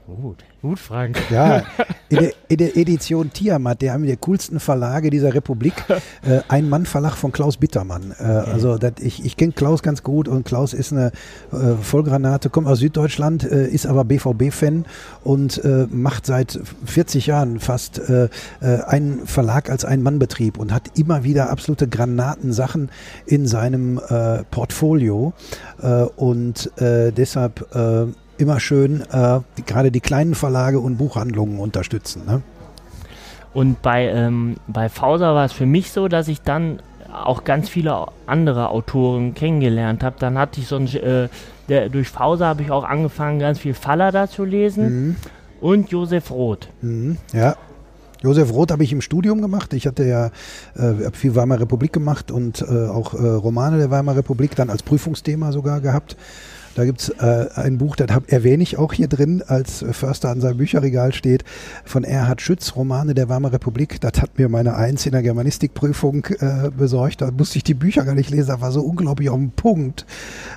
Gut. 0.08 0.46
Gut, 0.62 0.80
Frank. 0.80 1.20
Ja, 1.30 1.64
in 2.10 2.20
der, 2.20 2.32
in 2.48 2.58
der 2.58 2.78
Edition 2.78 3.34
Tiamat, 3.34 3.82
der 3.82 3.92
haben 3.92 4.04
die 4.04 4.16
coolsten 4.16 4.62
Verlage 4.62 5.10
dieser 5.10 5.34
Republik, 5.34 5.74
äh, 6.26 6.40
ein 6.48 6.70
Mann-Verlag 6.70 7.16
von 7.16 7.34
Klaus 7.34 7.58
Bittermann. 7.58 8.14
Äh, 8.18 8.24
Also 8.24 8.78
dat, 8.78 9.02
ich, 9.02 9.26
ich 9.26 9.36
kenne 9.36 9.52
Klaus 9.52 9.84
ganz 9.84 10.04
gut 10.04 10.30
und 10.30 10.46
Klaus 10.46 10.74
ist 10.74 10.94
eine 10.94 11.12
äh, 11.52 11.76
Vollgranate, 11.82 12.50
kommt 12.50 12.68
aus 12.68 12.80
Süddeutschland, 12.80 13.44
äh, 13.44 13.68
ist 13.68 13.86
aber 13.86 14.06
BVB-Fan 14.06 14.86
und 15.26 15.64
äh, 15.66 15.88
macht 15.92 16.26
seit 16.26 16.58
40 16.86 17.28
Jahren 17.28 17.60
fast 17.60 18.00
äh, 18.00 18.30
einen 18.62 19.26
Verlag 19.28 19.70
als 19.70 19.84
Ein-Mann-Betrieb 19.84 20.58
und 20.58 20.74
hat 20.74 20.98
immer 20.98 21.26
wieder 21.26 21.50
absolute 21.50 21.90
Granatensachen 21.90 22.90
in 23.26 23.46
seinem 23.46 24.00
Portfolio 24.52 25.34
und 26.16 26.72
deshalb 26.78 27.68
immer 28.38 28.60
schön 28.60 29.02
äh, 29.12 29.40
die, 29.58 29.64
gerade 29.64 29.92
die 29.92 30.00
kleinen 30.02 30.36
Verlage 30.36 30.80
und 30.80 30.98
Buchhandlungen 30.98 31.60
unterstützen. 31.60 32.24
Ne? 32.26 32.42
Und 33.54 33.82
bei, 33.82 34.08
ähm, 34.08 34.58
bei 34.68 34.90
Fauser 34.90 35.34
war 35.34 35.46
es 35.46 35.54
für 35.54 35.66
mich 35.66 35.92
so, 35.92 36.08
dass 36.08 36.28
ich 36.28 36.42
dann 36.42 36.80
auch 37.12 37.44
ganz 37.44 37.70
viele 37.70 38.06
andere 38.28 38.70
Autoren 38.70 39.34
kennengelernt 39.34 40.04
habe. 40.04 40.18
Dann 40.20 40.38
hatte 40.38 40.60
ich 40.60 40.68
so 40.68 40.76
ein, 40.76 40.88
äh, 40.88 41.30
der, 41.70 41.90
durch 41.90 42.10
Fauser 42.10 42.46
habe 42.48 42.62
ich 42.62 42.72
auch 42.72 42.84
angefangen, 42.84 43.40
ganz 43.40 43.60
viel 43.60 43.74
Fallada 43.74 44.28
zu 44.30 44.44
lesen 44.46 45.08
Mhm. 45.08 45.16
und 45.62 45.90
Josef 45.90 46.30
Roth. 46.32 46.70
Mhm. 46.82 47.18
Ja. 47.34 47.56
Josef 48.22 48.52
Roth 48.52 48.72
habe 48.72 48.84
ich 48.84 48.92
im 48.92 49.02
Studium 49.02 49.42
gemacht. 49.42 49.74
Ich 49.74 49.86
hatte 49.86 50.04
ja 50.04 50.32
äh, 50.76 51.12
viel 51.14 51.36
Weimarer 51.36 51.62
Republik 51.62 51.94
gemacht 51.94 52.32
und 52.32 52.62
äh, 52.62 52.88
auch 52.88 53.14
äh, 53.14 53.18
Romane 53.18 53.78
der 53.78 53.92
Weimarer 53.92 54.18
Republik 54.18 54.56
dann 54.56 54.70
als 54.72 54.82
Prüfungsthema 54.82 55.52
sogar 55.52 55.82
gehabt. 55.82 56.18
Da 56.78 56.86
gibt's 56.86 57.10
äh, 57.10 57.48
ein 57.56 57.80
Buch, 57.80 57.96
das 57.96 58.12
hab, 58.12 58.32
erwähne 58.32 58.62
ich 58.62 58.78
auch 58.78 58.94
hier 58.94 59.08
drin, 59.08 59.42
als 59.48 59.84
Förster 59.94 60.30
an 60.30 60.42
seinem 60.42 60.58
Bücherregal 60.58 61.12
steht, 61.12 61.44
von 61.86 62.04
Erhard 62.04 62.40
Schütz, 62.40 62.76
Romane 62.76 63.16
der 63.16 63.30
Weimarer 63.30 63.54
Republik. 63.54 64.00
Das 64.00 64.22
hat 64.22 64.38
mir 64.38 64.48
meine 64.48 64.76
Eins 64.76 65.04
in 65.08 65.14
der 65.14 65.24
Germanistikprüfung 65.24 66.26
äh, 66.26 66.70
besorgt. 66.70 67.22
Da 67.22 67.32
musste 67.32 67.58
ich 67.58 67.64
die 67.64 67.74
Bücher 67.74 68.06
gar 68.06 68.14
nicht 68.14 68.30
lesen. 68.30 68.50
Das 68.50 68.62
war 68.62 68.72
so 68.72 68.82
unglaublich 68.82 69.32
auf 69.32 69.38
den 69.38 69.50
Punkt, 69.54 70.06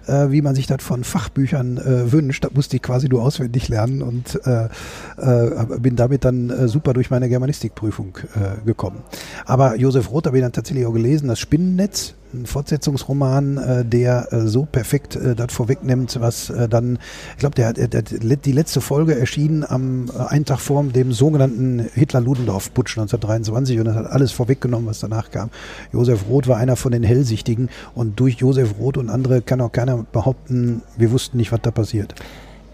äh, 0.06 0.30
wie 0.30 0.42
man 0.42 0.54
sich 0.54 0.66
das 0.66 0.83
von 0.83 1.04
Fachbüchern 1.04 1.78
äh, 1.78 2.12
wünscht. 2.12 2.44
Das 2.44 2.52
musste 2.52 2.76
ich 2.76 2.83
quasi 2.83 3.09
nur 3.09 3.22
auswendig 3.22 3.68
lernen 3.68 4.02
und 4.02 4.38
äh, 4.44 4.68
äh, 5.16 5.78
bin 5.78 5.96
damit 5.96 6.26
dann 6.26 6.68
super 6.68 6.92
durch 6.92 7.09
meine 7.09 7.30
Germanistikprüfung 7.30 8.18
gekommen. 8.66 8.98
Aber 9.46 9.76
Josef 9.76 10.11
Roth 10.11 10.26
habe 10.26 10.37
ich 10.37 10.42
dann 10.42 10.52
tatsächlich 10.52 10.85
auch 10.85 10.92
gelesen, 10.92 11.28
das 11.28 11.38
Spinnennetz, 11.38 12.14
ein 12.32 12.46
Fortsetzungsroman, 12.46 13.58
äh, 13.58 13.84
der 13.84 14.32
äh, 14.32 14.46
so 14.46 14.64
perfekt 14.64 15.16
äh, 15.16 15.34
das 15.34 15.52
vorwegnimmt, 15.52 16.18
was 16.20 16.50
äh, 16.50 16.68
dann, 16.68 16.98
ich 17.32 17.38
glaube, 17.38 17.54
der, 17.54 17.72
der, 17.72 17.88
der, 17.88 18.02
die 18.02 18.52
letzte 18.52 18.80
Folge 18.80 19.18
erschien 19.18 19.64
am 19.68 20.06
äh, 20.08 20.26
einen 20.28 20.44
Tag 20.44 20.60
vor 20.60 20.82
dem 20.84 21.12
sogenannten 21.12 21.80
Hitler-Ludendorff-Putsch 21.94 22.98
1923 22.98 23.78
und 23.80 23.86
das 23.86 23.96
hat 23.96 24.06
alles 24.06 24.32
vorweggenommen, 24.32 24.86
was 24.88 25.00
danach 25.00 25.30
kam. 25.30 25.50
Josef 25.92 26.26
Roth 26.28 26.46
war 26.48 26.56
einer 26.58 26.76
von 26.76 26.92
den 26.92 27.02
Hellsichtigen 27.02 27.68
und 27.94 28.20
durch 28.20 28.36
Josef 28.36 28.74
Roth 28.78 28.96
und 28.96 29.10
andere 29.10 29.42
kann 29.42 29.60
auch 29.60 29.72
keiner 29.72 30.04
behaupten, 30.12 30.82
wir 30.96 31.10
wussten 31.12 31.36
nicht, 31.36 31.52
was 31.52 31.60
da 31.62 31.70
passiert. 31.70 32.14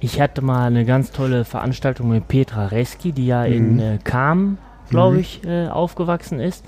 Ich 0.01 0.21
hatte 0.21 0.43
mal 0.43 0.67
eine 0.67 0.85
ganz 0.85 1.11
tolle 1.11 1.45
Veranstaltung 1.47 2.11
mit 2.11 2.29
Petra 2.29 2.67
Reski, 2.67 3.13
die 3.13 3.27
ja 3.27 3.45
Mhm. 3.47 3.53
in 3.53 3.79
äh, 3.81 3.99
Kam, 4.05 4.59
glaube 4.91 5.15
Mhm. 5.15 5.21
ich, 5.21 5.41
äh, 5.47 5.69
aufgewachsen 5.69 6.39
ist. 6.39 6.63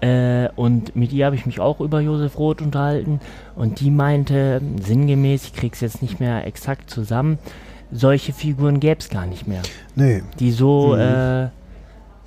Äh, 0.00 0.48
und 0.56 0.96
mit 0.96 1.12
ihr 1.12 1.26
habe 1.26 1.36
ich 1.36 1.44
mich 1.46 1.60
auch 1.60 1.80
über 1.80 2.00
Josef 2.00 2.38
Roth 2.38 2.62
unterhalten. 2.62 3.20
Und 3.54 3.80
die 3.80 3.90
meinte, 3.90 4.60
sinngemäß, 4.82 5.44
ich 5.44 5.52
krieg's 5.54 5.80
jetzt 5.80 6.00
nicht 6.02 6.20
mehr 6.20 6.46
exakt 6.46 6.88
zusammen, 6.90 7.38
solche 7.92 8.32
Figuren 8.32 8.80
gäbe 8.80 9.00
es 9.00 9.08
gar 9.10 9.26
nicht 9.26 9.46
mehr. 9.46 9.62
Nee, 9.96 10.22
Die 10.38 10.52
so, 10.52 10.94
Mhm. 10.94 11.00
äh, 11.00 11.48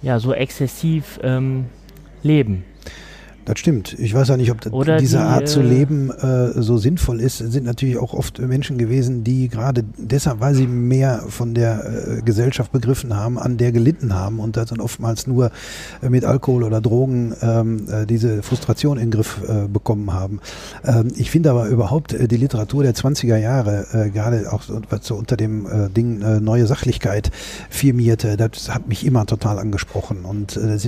ja, 0.01 0.19
so 0.19 0.33
exzessiv 0.33 1.19
ähm, 1.23 1.65
leben. 2.21 2.65
Das 3.45 3.59
stimmt. 3.59 3.93
Ich 3.99 4.13
weiß 4.13 4.29
ja 4.29 4.37
nicht, 4.37 4.51
ob 4.51 4.65
Oder 4.71 4.97
diese 4.97 5.17
die, 5.17 5.23
Art 5.23 5.49
zu 5.49 5.59
äh, 5.59 5.63
leben 5.63 6.11
äh, 6.11 6.61
so 6.61 6.77
sinnvoll 6.77 7.19
ist. 7.19 7.41
Es 7.41 7.51
sind 7.51 7.65
natürlich 7.65 7.97
auch 7.97 8.13
oft 8.13 8.39
Menschen 8.39 8.77
gewesen, 8.77 9.25
die 9.25 9.49
gerade 9.49 9.83
deshalb, 9.97 10.39
weil 10.39 10.55
sie 10.55 10.65
mehr 10.65 11.25
von 11.27 11.53
der 11.53 11.83
äh, 11.83 12.21
Gesellschaft 12.21 12.71
begriffen 12.71 13.15
haben, 13.15 13.37
an 13.37 13.57
der 13.57 13.73
gelitten 13.73 14.15
haben 14.15 14.39
und 14.39 14.55
das 14.55 14.69
dann 14.69 14.79
oftmals 14.79 15.27
nur 15.27 15.51
äh, 16.01 16.09
mit 16.09 16.23
Alkohol 16.23 16.63
oder 16.63 16.79
Drogen 16.79 17.35
ähm, 17.41 17.85
äh, 17.89 18.05
diese 18.05 18.43
Frustration 18.43 18.97
in 18.97 19.05
den 19.05 19.11
Griff 19.11 19.41
äh, 19.45 19.67
bekommen 19.67 20.13
haben. 20.13 20.39
Ähm, 20.85 21.09
ich 21.17 21.29
finde 21.29 21.51
aber 21.51 21.67
überhaupt 21.67 22.13
äh, 22.13 22.29
die 22.29 22.37
Literatur 22.37 22.83
der 22.83 22.95
20er 22.95 23.37
Jahre, 23.37 23.87
äh, 23.91 24.09
gerade 24.09 24.53
auch 24.53 24.61
so, 24.61 24.79
was 24.89 25.05
so 25.05 25.15
unter 25.15 25.35
dem 25.35 25.65
äh, 25.65 25.89
Ding 25.89 26.21
äh, 26.21 26.39
neue 26.39 26.65
Sachlichkeit 26.65 27.29
firmierte, 27.69 28.37
das 28.37 28.73
hat 28.73 28.87
mich 28.87 29.05
immer 29.05 29.25
total 29.25 29.59
angesprochen 29.59 30.23
und 30.23 30.55
äh, 30.55 30.67
das, 30.67 30.87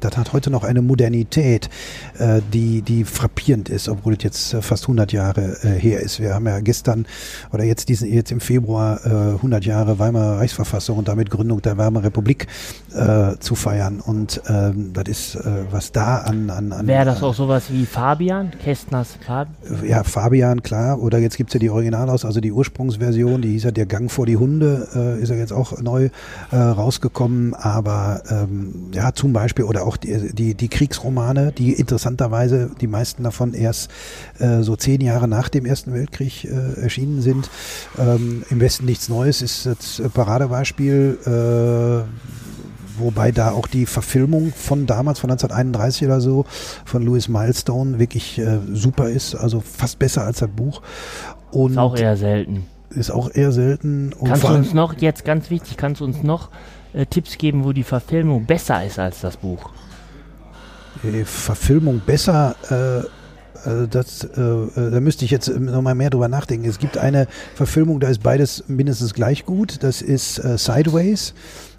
das 0.00 0.16
hat 0.16 0.32
heute 0.32 0.50
noch 0.50 0.64
eine 0.64 0.80
Modernität, 0.80 1.68
äh, 2.18 2.40
die, 2.52 2.82
die 2.82 3.04
frappierend 3.04 3.68
ist, 3.68 3.88
obwohl 3.88 4.14
es 4.14 4.22
jetzt 4.22 4.54
äh, 4.54 4.62
fast 4.62 4.84
100 4.84 5.12
Jahre 5.12 5.58
äh, 5.62 5.68
her 5.68 6.00
ist. 6.00 6.20
Wir 6.20 6.34
haben 6.34 6.46
ja 6.46 6.60
gestern 6.60 7.06
oder 7.52 7.64
jetzt 7.64 7.88
diesen 7.88 8.12
jetzt 8.12 8.32
im 8.32 8.40
Februar 8.40 9.00
äh, 9.04 9.34
100 9.36 9.64
Jahre 9.64 9.98
Weimarer 9.98 10.38
Reichsverfassung 10.38 10.98
und 10.98 11.08
damit 11.08 11.30
Gründung 11.30 11.62
der 11.62 11.78
Weimarer 11.78 12.04
Republik 12.04 12.46
äh, 12.94 13.36
zu 13.38 13.54
feiern 13.54 14.00
und 14.00 14.40
ähm, 14.48 14.92
das 14.92 15.08
ist 15.08 15.34
äh, 15.36 15.64
was 15.70 15.92
da 15.92 16.18
an 16.18 16.50
an, 16.50 16.72
an 16.72 16.86
Wäre 16.86 17.04
das 17.04 17.22
auch 17.22 17.34
sowas 17.34 17.64
wie 17.70 17.86
Fabian, 17.86 18.52
Kästners 18.62 19.18
Fabian? 19.24 19.54
ja, 19.86 20.04
Fabian, 20.04 20.62
klar. 20.62 21.00
Oder 21.00 21.18
jetzt 21.18 21.36
gibt's 21.36 21.54
ja 21.54 21.60
die 21.60 21.70
Originalaus, 21.70 22.24
also 22.24 22.40
die 22.40 22.52
Ursprungsversion, 22.52 23.42
die 23.42 23.50
hieß 23.50 23.64
ja 23.64 23.70
Der 23.70 23.86
Gang 23.86 24.10
vor 24.10 24.26
die 24.26 24.36
Hunde, 24.36 24.88
äh, 24.94 25.22
ist 25.22 25.30
ja 25.30 25.36
jetzt 25.36 25.52
auch 25.52 25.80
neu 25.80 26.10
äh, 26.50 26.56
rausgekommen. 26.56 27.54
Aber 27.54 28.22
ähm, 28.30 28.90
ja, 28.92 29.12
zum 29.12 29.32
Beispiel, 29.32 29.64
oder 29.64 29.86
auch 29.86 29.96
die, 29.96 30.32
die, 30.32 30.54
die 30.54 30.68
Kriegsromane, 30.68 31.52
die 31.52 31.78
interessanterweise, 31.80 32.70
die 32.80 32.86
meisten 32.86 33.24
davon 33.24 33.54
erst 33.54 33.90
äh, 34.38 34.62
so 34.62 34.76
zehn 34.76 35.00
Jahre 35.00 35.26
nach 35.28 35.48
dem 35.48 35.66
Ersten 35.66 35.92
Weltkrieg 35.92 36.44
äh, 36.44 36.80
erschienen 36.80 37.22
sind. 37.22 37.50
Ähm, 37.98 38.44
Im 38.50 38.60
Westen 38.60 38.84
nichts 38.84 39.08
Neues 39.08 39.42
ist 39.42 39.66
das 39.66 40.02
Paradebeispiel. 40.12 42.06
Äh, 42.06 42.30
Wobei 43.00 43.32
da 43.32 43.52
auch 43.52 43.66
die 43.66 43.86
Verfilmung 43.86 44.52
von 44.54 44.86
damals, 44.86 45.20
von 45.20 45.30
1931 45.30 46.06
oder 46.06 46.20
so, 46.20 46.44
von 46.84 47.02
Louis 47.02 47.28
Milestone 47.28 47.98
wirklich 47.98 48.38
äh, 48.38 48.58
super 48.72 49.08
ist, 49.08 49.34
also 49.34 49.60
fast 49.60 49.98
besser 49.98 50.24
als 50.24 50.40
das 50.40 50.50
Buch. 50.50 50.82
Und 51.50 51.72
Ist 51.72 51.78
auch 51.78 51.96
eher 51.96 52.16
selten. 52.16 52.66
ist 52.90 53.10
auch 53.10 53.30
eher 53.34 53.52
selten. 53.52 54.12
Und 54.12 54.28
Kannst 54.28 54.44
du 54.44 54.48
uns 54.48 54.74
noch, 54.74 54.94
jetzt 54.98 55.24
ganz 55.24 55.50
wichtig, 55.50 55.76
kannst 55.78 56.00
du 56.00 56.04
uns 56.04 56.22
noch 56.22 56.50
äh, 56.92 57.06
Tipps 57.06 57.38
geben, 57.38 57.64
wo 57.64 57.72
die 57.72 57.84
Verfilmung 57.84 58.44
besser 58.44 58.84
ist 58.84 58.98
als 58.98 59.20
das 59.20 59.38
Buch? 59.38 59.70
Äh, 61.04 61.24
Verfilmung 61.24 62.00
besser, 62.04 62.54
äh, 62.70 63.06
äh, 63.68 63.88
das, 63.88 64.24
äh, 64.24 64.40
äh, 64.40 64.90
da 64.90 65.00
müsste 65.00 65.24
ich 65.24 65.30
jetzt 65.30 65.48
nochmal 65.48 65.94
mehr 65.94 66.10
drüber 66.10 66.28
nachdenken. 66.28 66.68
Es 66.68 66.78
gibt 66.78 66.98
eine 66.98 67.26
Verfilmung, 67.54 68.00
da 68.00 68.08
ist 68.08 68.22
beides 68.22 68.64
mindestens 68.68 69.14
gleich 69.14 69.44
gut. 69.44 69.82
Das 69.82 70.02
ist 70.02 70.38
äh, 70.38 70.56
Sideways 70.56 71.34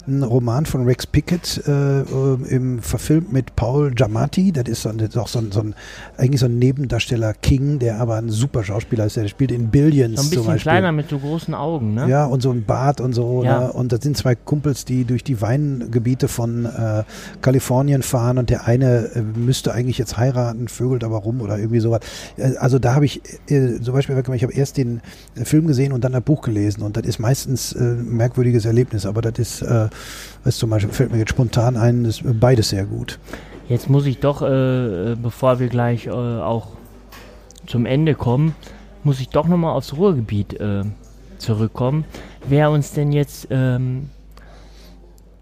ein 0.06 0.22
Roman 0.22 0.66
von 0.66 0.84
Rex 0.84 1.06
Pickett, 1.06 1.62
äh, 1.66 2.00
äh, 2.00 2.04
im, 2.48 2.80
verfilmt 2.80 3.32
mit 3.32 3.56
Paul 3.56 3.90
Giamatti. 3.92 4.52
Das 4.52 4.68
ist, 4.68 4.82
so, 4.82 4.92
das 4.92 5.10
ist 5.10 5.16
auch 5.16 5.28
so 5.28 5.38
ein, 5.38 5.52
so 5.52 5.60
ein, 5.60 5.74
eigentlich 6.16 6.40
so 6.40 6.46
ein 6.46 6.58
Nebendarsteller 6.58 7.34
King, 7.34 7.78
der 7.78 8.00
aber 8.00 8.16
ein 8.16 8.28
super 8.28 8.64
Schauspieler 8.64 9.06
ist. 9.06 9.16
Der 9.16 9.28
spielt 9.28 9.52
in 9.52 9.68
Billions 9.68 10.20
So 10.20 10.26
ein 10.26 10.30
bisschen 10.30 10.56
kleiner 10.56 10.92
mit 10.92 11.08
so 11.08 11.18
großen 11.18 11.54
Augen, 11.54 11.94
ne? 11.94 12.08
Ja, 12.08 12.24
und 12.24 12.42
so 12.42 12.50
ein 12.50 12.64
Bart 12.64 13.00
und 13.00 13.12
so. 13.12 13.44
Ja. 13.44 13.60
Ne? 13.60 13.72
Und 13.72 13.92
das 13.92 14.00
sind 14.00 14.16
zwei 14.16 14.34
Kumpels, 14.34 14.84
die 14.84 15.04
durch 15.04 15.24
die 15.24 15.40
Weingebiete 15.40 16.28
von 16.28 16.64
äh, 16.64 17.04
Kalifornien 17.40 18.02
fahren 18.02 18.38
und 18.38 18.50
der 18.50 18.66
eine 18.66 19.10
äh, 19.14 19.22
müsste 19.22 19.72
eigentlich 19.72 19.98
jetzt 19.98 20.16
heiraten, 20.16 20.68
vögelt 20.68 21.04
aber 21.04 21.18
rum 21.18 21.40
oder 21.40 21.58
irgendwie 21.58 21.80
sowas. 21.80 22.00
Äh, 22.36 22.56
Also 22.58 22.78
da 22.78 22.94
habe 22.94 23.04
ich 23.04 23.20
äh, 23.48 23.80
zum 23.80 23.94
Beispiel, 23.94 24.16
ich 24.34 24.42
habe 24.42 24.52
erst 24.52 24.76
den 24.76 25.00
Film 25.44 25.66
gesehen 25.66 25.92
und 25.92 26.02
dann 26.04 26.12
das 26.12 26.22
Buch 26.22 26.42
gelesen 26.42 26.82
und 26.82 26.96
das 26.96 27.04
ist 27.04 27.18
meistens 27.18 27.74
ein 27.74 28.16
merkwürdiges 28.16 28.64
Erlebnis, 28.64 29.06
aber 29.06 29.22
das 29.22 29.38
ist, 29.38 29.64
das 30.44 30.56
zum 30.58 30.70
Beispiel 30.70 30.92
fällt 30.92 31.12
mir 31.12 31.18
jetzt 31.18 31.30
spontan 31.30 31.76
ein, 31.76 32.04
ist 32.04 32.22
beides 32.24 32.70
sehr 32.70 32.84
gut. 32.84 33.18
Jetzt 33.68 33.88
muss 33.88 34.06
ich 34.06 34.18
doch, 34.18 34.42
äh, 34.42 35.14
bevor 35.20 35.58
wir 35.58 35.68
gleich 35.68 36.06
äh, 36.06 36.10
auch 36.10 36.68
zum 37.66 37.86
Ende 37.86 38.14
kommen, 38.14 38.54
muss 39.04 39.20
ich 39.20 39.28
doch 39.28 39.46
nochmal 39.46 39.74
aufs 39.74 39.96
Ruhrgebiet 39.96 40.54
äh, 40.60 40.82
zurückkommen. 41.38 42.04
Wer 42.48 42.70
uns 42.70 42.92
denn 42.92 43.12
jetzt 43.12 43.48
ähm, 43.50 44.10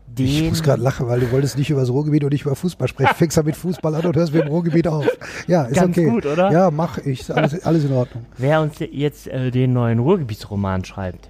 den... 0.06 0.26
Ich 0.26 0.48
muss 0.48 0.62
gerade 0.62 0.82
lachen, 0.82 1.08
weil 1.08 1.20
du 1.20 1.30
wolltest 1.32 1.56
nicht 1.56 1.70
über 1.70 1.80
das 1.80 1.90
Ruhrgebiet 1.90 2.24
und 2.24 2.32
nicht 2.32 2.42
über 2.42 2.54
Fußball 2.54 2.88
sprechen. 2.88 3.14
Fängst 3.14 3.36
ja 3.36 3.42
mit 3.42 3.56
Fußball 3.56 3.94
an 3.94 4.04
und 4.04 4.16
hörst 4.16 4.34
mit 4.34 4.42
dem 4.42 4.48
Ruhrgebiet 4.48 4.86
auf. 4.86 5.06
Ja, 5.46 5.64
ist 5.64 5.76
Ganz 5.76 5.96
okay. 5.96 6.08
gut, 6.08 6.26
oder? 6.26 6.52
Ja, 6.52 6.70
mach 6.70 6.98
ich. 6.98 7.20
Ist 7.20 7.30
Alles, 7.30 7.64
alles 7.64 7.84
in 7.84 7.92
Ordnung. 7.92 8.26
Wer 8.36 8.60
uns 8.60 8.74
jetzt 8.78 9.28
äh, 9.28 9.50
den 9.50 9.72
neuen 9.72 9.98
Ruhrgebietsroman 9.98 10.84
schreibt, 10.84 11.29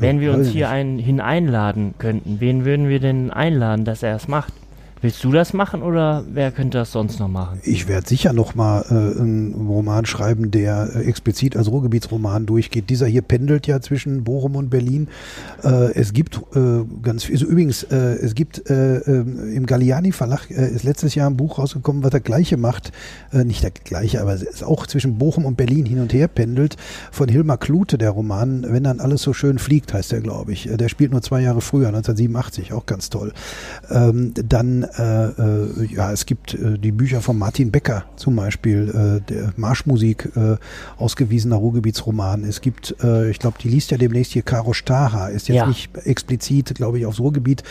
wenn 0.00 0.20
wir 0.20 0.32
uns 0.32 0.48
hier 0.48 0.68
einen 0.70 0.98
hineinladen 0.98 1.94
könnten, 1.98 2.40
wen 2.40 2.64
würden 2.64 2.88
wir 2.88 3.00
denn 3.00 3.30
einladen, 3.30 3.84
dass 3.84 4.02
er 4.02 4.16
es 4.16 4.28
macht? 4.28 4.52
Willst 5.02 5.24
du 5.24 5.32
das 5.32 5.54
machen 5.54 5.82
oder 5.82 6.24
wer 6.30 6.52
könnte 6.52 6.76
das 6.76 6.92
sonst 6.92 7.20
noch 7.20 7.28
machen? 7.28 7.58
Ich 7.62 7.88
werde 7.88 8.06
sicher 8.06 8.34
noch 8.34 8.54
mal 8.54 8.84
äh, 8.90 9.18
einen 9.18 9.54
Roman 9.66 10.04
schreiben, 10.04 10.50
der 10.50 10.90
äh, 10.94 11.04
explizit 11.04 11.56
als 11.56 11.70
Ruhrgebietsroman 11.70 12.44
durchgeht. 12.44 12.90
Dieser 12.90 13.06
hier 13.06 13.22
pendelt 13.22 13.66
ja 13.66 13.80
zwischen 13.80 14.24
Bochum 14.24 14.56
und 14.56 14.68
Berlin. 14.68 15.08
Äh, 15.64 15.92
es 15.94 16.12
gibt 16.12 16.42
äh, 16.54 16.84
ganz 17.00 17.24
viel. 17.24 17.36
Also 17.36 17.46
übrigens, 17.46 17.84
äh, 17.84 17.96
es 17.96 18.34
gibt 18.34 18.58
im 18.70 19.66
Galliani 19.66 20.12
Verlag 20.12 20.50
ist 20.50 20.84
letztes 20.84 21.14
Jahr 21.14 21.30
ein 21.30 21.36
Buch 21.36 21.58
rausgekommen, 21.58 22.02
was 22.02 22.10
der 22.10 22.20
gleiche 22.20 22.56
macht. 22.56 22.92
Nicht 23.32 23.62
der 23.62 23.70
gleiche, 23.70 24.20
aber 24.20 24.34
es 24.34 24.42
ist 24.42 24.62
auch 24.62 24.86
zwischen 24.86 25.18
Bochum 25.18 25.44
und 25.44 25.56
Berlin 25.56 25.86
hin 25.86 26.00
und 26.00 26.12
her 26.12 26.28
pendelt. 26.28 26.76
Von 27.10 27.28
Hilmar 27.28 27.58
Klute, 27.58 27.98
der 27.98 28.10
Roman, 28.10 28.66
wenn 28.68 28.84
dann 28.84 29.00
alles 29.00 29.22
so 29.22 29.32
schön 29.32 29.58
fliegt, 29.58 29.94
heißt 29.94 30.12
der, 30.12 30.20
glaube 30.20 30.52
ich. 30.52 30.68
Der 30.70 30.88
spielt 30.88 31.12
nur 31.12 31.22
zwei 31.22 31.40
Jahre 31.40 31.60
früher, 31.60 31.88
1987, 31.88 32.72
auch 32.72 32.86
ganz 32.86 33.10
toll. 33.10 33.32
Ähm, 33.90 34.34
dann 34.34 34.86
äh, 34.98 35.26
äh, 35.26 35.86
ja, 35.94 36.12
es 36.12 36.26
gibt 36.26 36.54
äh, 36.54 36.78
die 36.78 36.92
Bücher 36.92 37.20
von 37.20 37.38
Martin 37.38 37.70
Becker 37.70 38.04
zum 38.16 38.36
Beispiel, 38.36 38.88
äh, 38.88 39.32
der 39.32 39.52
Marschmusik, 39.56 40.30
äh, 40.36 40.56
ausgewiesener 40.98 41.56
Ruhrgebietsroman. 41.56 42.44
Es 42.44 42.60
gibt, 42.60 42.90
ich 43.30 43.38
glaube, 43.38 43.56
die 43.62 43.68
liest 43.68 43.90
ja 43.90 43.98
demnächst 43.98 44.32
hier 44.32 44.42
Caro 44.42 44.72
Staha, 44.72 45.28
ist 45.28 45.48
jetzt 45.48 45.56
Ja. 45.56 45.66
nicht 45.66 45.90
explizit, 46.04 46.74
glaube 46.74 46.98
ich, 46.98 47.06
aufs 47.06 47.20
Ruhrgebiet 47.20 47.62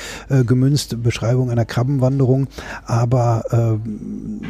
gemünzt, 0.46 1.02
Beschreibung 1.04 1.50
einer 1.52 1.66
Krabbenwanderung, 1.66 2.48
aber 2.86 3.44
äh, 3.52 3.90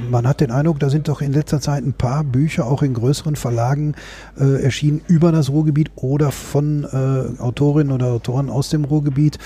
man 0.10 0.28
hat 0.28 0.42
den 0.42 0.52
Eindruck, 0.52 0.80
da 0.80 0.90
sind 0.90 1.08
doch 1.08 1.22
in 1.22 1.34
letzter 1.34 1.60
Zeit 1.62 1.84
ein 1.84 1.94
paar 1.94 2.24
Bücher 2.24 2.66
auch 2.68 2.82
in 2.84 2.94
größeren 2.94 3.36
Verlagen 3.36 3.96
erschienen 4.38 5.02
über 5.08 5.32
das 5.32 5.50
Ruhrgebiet 5.50 5.92
oder 5.96 6.32
von 6.32 6.86
Autorinnen 7.40 7.92
oder 7.94 8.08
Autoren 8.08 8.50
aus 8.50 8.70
dem 8.70 8.86
Ruhrgebiet. 8.86 9.38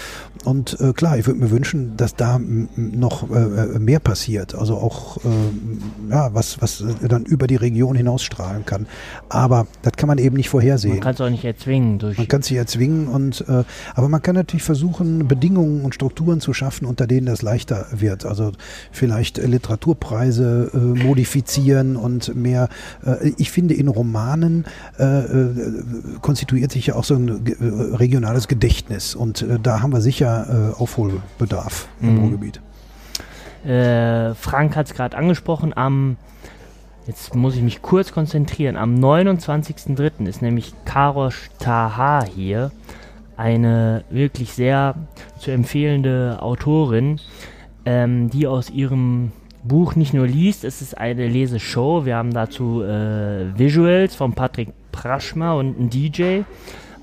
Und 0.44 0.78
klar, 0.96 1.18
ich 1.18 1.26
würde 1.28 1.40
mir 1.40 1.52
wünschen, 1.52 1.96
dass 1.98 2.16
da 2.16 2.36
m- 2.36 2.68
noch 3.14 3.30
äh, 3.30 3.76
äh, 3.76 3.80
mehr 3.80 4.00
passiert. 4.00 4.56
Also 4.56 4.76
auch 4.78 5.18
äh, 5.18 6.10
ja, 6.10 6.34
was, 6.34 6.62
was 6.62 6.82
äh, 6.82 7.08
dann 7.08 7.24
über 7.24 7.48
die 7.48 7.56
Region 7.56 7.96
hinausstrahlen 7.96 8.66
kann. 8.66 8.88
Aber 9.30 9.68
das 9.82 9.94
kann 9.94 10.08
man 10.08 10.18
eben 10.18 10.36
nicht 10.36 10.50
vorhersehen. 10.50 10.96
Man 10.96 11.02
kann 11.02 11.14
es 11.14 11.22
auch 11.22 11.30
nicht 11.30 11.46
erzwingen 11.46 12.00
durch. 12.00 12.18
Man 12.18 12.28
kann 12.28 12.42
sich 12.42 12.58
erzwingen 12.58 13.08
und 13.08 13.42
äh, 13.48 13.64
aber 13.96 14.10
man 14.10 14.22
kann 14.22 14.36
natürlich 14.36 14.64
versuchen, 14.64 15.28
Bedingungen 15.28 15.84
und 15.84 15.96
Strukturen 15.96 16.40
zu 16.42 16.54
schaffen, 16.54 16.86
unter 16.86 17.08
denen 17.08 17.26
das 17.28 17.42
leichter 17.42 17.88
wird. 17.92 18.26
Also 18.26 18.52
vielleicht 18.92 19.38
Literaturpreise 19.38 20.72
äh, 20.74 20.78
modifizieren 20.78 21.96
und 21.96 22.36
mehr. 22.36 22.70
Ich 23.38 23.52
finde, 23.52 23.74
in 23.74 23.88
Romanen 23.88 24.66
konstituiert 26.22 26.72
sich 26.72 26.88
ja 26.88 26.96
auch 26.96 27.04
so 27.04 27.16
ein 27.16 27.30
regionales 27.94 28.48
Gedächtnis 28.48 29.16
und 29.16 29.46
da 29.62 29.82
haben 29.82 29.92
wir 29.92 30.02
sicher 30.02 30.74
Aufholbedarf 30.78 31.88
im 32.02 32.14
Mhm. 32.14 32.20
Ruhrgebiet. 32.20 32.62
Äh, 33.66 34.34
Frank 34.36 34.76
hat 34.76 34.88
es 34.88 34.94
gerade 34.94 35.18
angesprochen, 35.18 35.76
am, 35.76 36.18
jetzt 37.08 37.34
muss 37.36 37.56
ich 37.56 37.62
mich 37.62 37.82
kurz 37.82 38.12
konzentrieren, 38.12 38.76
am 38.76 38.96
29.03. 38.96 40.28
ist 40.28 40.42
nämlich 40.42 40.74
Karosh 40.86 41.50
Taha 41.60 42.26
hier, 42.26 42.72
eine 43.38 44.04
wirklich 44.10 44.54
sehr 44.54 44.96
zu 45.40 45.52
empfehlende 45.52 46.40
Autorin, 46.42 47.20
ähm, 47.86 48.30
die 48.30 48.48
aus 48.48 48.70
ihrem 48.70 49.32
Buch 49.64 49.96
nicht 49.96 50.14
nur 50.14 50.28
liest, 50.28 50.66
es 50.66 50.82
ist 50.82 50.98
eine 50.98 51.28
Leseshow, 51.28 52.06
wir 52.06 52.18
haben 52.18 52.34
dazu 52.34 52.84
äh, 52.84 53.58
Visuals 53.58 54.14
von 54.14 54.34
Patrick 54.34 54.70
Praschma 54.92 55.54
und 55.54 55.80
ein 55.80 55.90
DJ. 55.90 56.42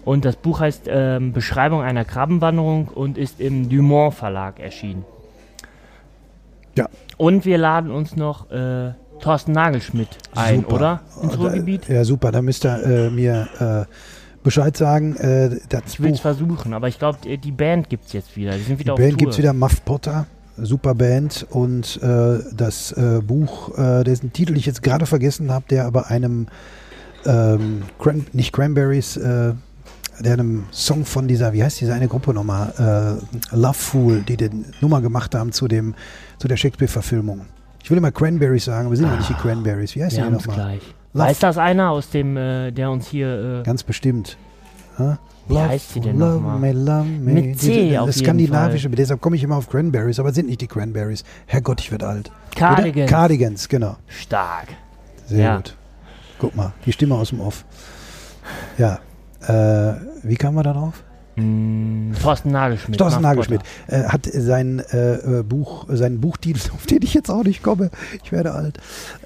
Und 0.04 0.24
das 0.24 0.36
Buch 0.36 0.60
heißt 0.60 0.84
ähm, 0.88 1.32
Beschreibung 1.32 1.82
einer 1.82 2.06
Krabbenwanderung 2.06 2.88
und 2.88 3.18
ist 3.18 3.40
im 3.40 3.68
Dumont 3.68 4.14
Verlag 4.14 4.58
erschienen. 4.58 5.04
Ja. 6.76 6.88
Und 7.16 7.44
wir 7.44 7.58
laden 7.58 7.90
uns 7.90 8.16
noch 8.16 8.50
äh, 8.50 8.92
Thorsten 9.20 9.52
Nagelschmidt 9.52 10.08
ein, 10.34 10.62
Super. 10.62 10.74
oder? 10.74 11.00
Ins 11.22 11.34
äh, 11.34 11.36
Ruhrgebiet? 11.36 11.88
Ja, 11.88 12.04
super. 12.04 12.32
Da 12.32 12.42
müsst 12.42 12.64
ihr 12.64 12.82
äh, 12.82 13.10
mir 13.10 13.86
äh, 13.88 13.94
Bescheid 14.42 14.76
sagen. 14.76 15.16
Äh, 15.16 15.58
das 15.68 15.82
Ich 15.88 16.00
will 16.00 16.12
es 16.12 16.20
versuchen, 16.20 16.72
aber 16.72 16.88
ich 16.88 16.98
glaube, 16.98 17.18
die 17.36 17.52
Band 17.52 17.88
gibt 17.88 18.06
es 18.06 18.12
jetzt 18.12 18.36
wieder. 18.36 18.52
Die 18.52 18.62
sind 18.62 18.78
wieder 18.78 18.94
Die 18.94 19.02
Band 19.02 19.18
gibt 19.18 19.32
es 19.32 19.38
wieder, 19.38 19.52
Muff 19.52 19.84
Potter, 19.84 20.26
super 20.56 20.94
Band. 20.94 21.46
Und 21.50 22.00
äh, 22.02 22.38
das 22.54 22.92
äh, 22.92 23.20
Buch, 23.22 23.76
äh, 23.76 24.04
dessen 24.04 24.32
Titel 24.32 24.56
ich 24.56 24.66
jetzt 24.66 24.82
gerade 24.82 25.06
vergessen 25.06 25.52
habe, 25.52 25.64
der 25.68 25.86
aber 25.86 26.08
einem, 26.08 26.46
ähm, 27.26 27.82
Cran 27.98 28.26
nicht 28.32 28.52
Cranberries, 28.52 29.16
äh, 29.18 29.52
der 30.20 30.34
einem 30.34 30.64
Song 30.70 31.04
von 31.04 31.28
dieser, 31.28 31.52
wie 31.52 31.64
heißt 31.64 31.80
diese 31.80 31.94
eine 31.94 32.08
Gruppe 32.08 32.34
nochmal, 32.34 33.20
äh, 33.52 33.56
Love 33.56 33.74
Fool, 33.74 34.20
die 34.20 34.36
den 34.36 34.66
Nummer 34.80 35.00
gemacht 35.00 35.34
haben 35.34 35.52
zu, 35.52 35.66
dem, 35.66 35.94
zu 36.40 36.48
der 36.48 36.56
Shakespeare-Verfilmung. 36.56 37.42
Ich 37.82 37.90
will 37.90 37.98
immer 37.98 38.10
Cranberries 38.10 38.64
sagen, 38.64 38.86
aber 38.86 38.90
wir 38.90 38.96
sind 38.96 39.06
ja 39.08 39.16
nicht 39.16 39.28
die 39.30 39.34
Cranberries. 39.34 39.94
Wie 39.94 40.02
heißt 40.02 40.16
die 40.16 40.20
nochmal? 40.22 40.56
gleich. 40.56 40.82
Love- 41.12 41.24
Weiß 41.28 41.38
das 41.38 41.58
einer 41.58 41.90
aus 41.90 42.10
dem, 42.10 42.36
äh, 42.36 42.70
der 42.72 42.90
uns 42.90 43.08
hier. 43.08 43.60
Äh, 43.60 43.62
Ganz 43.62 43.82
bestimmt. 43.82 44.36
Hä? 44.96 45.16
Wie 45.48 45.58
heißt 45.58 45.94
sie 45.94 46.00
denn 46.00 46.18
love 46.18 46.34
noch 46.34 46.40
mal? 46.42 46.58
me, 46.58 46.72
love 46.72 47.04
me. 47.04 47.32
Mit 47.32 47.58
C 47.60 47.86
Diese- 47.88 48.00
auf 48.00 48.06
das 48.06 48.18
skandinavische, 48.18 48.88
deshalb 48.90 49.20
komme 49.20 49.34
ich 49.36 49.42
immer 49.42 49.56
auf 49.56 49.68
Cranberries, 49.68 50.20
aber 50.20 50.32
sind 50.32 50.46
nicht 50.48 50.60
die 50.60 50.66
Cranberries. 50.68 51.24
Herrgott, 51.46 51.80
ich 51.80 51.90
werde 51.90 52.06
alt. 52.06 52.30
Cardigans. 52.54 52.96
Oder? 53.10 53.18
Cardigans, 53.18 53.68
genau. 53.68 53.96
Stark. 54.06 54.68
Sehr 55.26 55.38
Ja. 55.44 55.56
gut. 55.56 55.76
Guck 56.38 56.54
mal, 56.56 56.72
die 56.86 56.92
Stimme 56.92 57.16
aus 57.16 57.30
dem 57.30 57.40
Off. 57.40 57.64
Ja. 58.78 59.00
Äh, 59.46 59.94
wie 60.22 60.36
kamen 60.36 60.56
wir 60.56 60.62
darauf? 60.62 61.02
Mm, 61.02 61.09
Thorsten 62.20 62.50
Nagelschmidt. 62.50 62.98
Thorsten 62.98 63.22
Nagelschmidt 63.22 63.62
äh, 63.86 64.04
hat 64.04 64.26
sein 64.26 64.80
äh, 64.92 65.38
äh, 65.38 65.42
Buch, 65.42 65.86
seinen 65.88 66.20
Buchtitel, 66.20 66.70
auf 66.74 66.86
den 66.86 67.02
ich 67.02 67.14
jetzt 67.14 67.30
auch 67.30 67.44
nicht 67.44 67.62
komme. 67.62 67.90
Ich 68.22 68.32
werde 68.32 68.52
alt. 68.52 68.78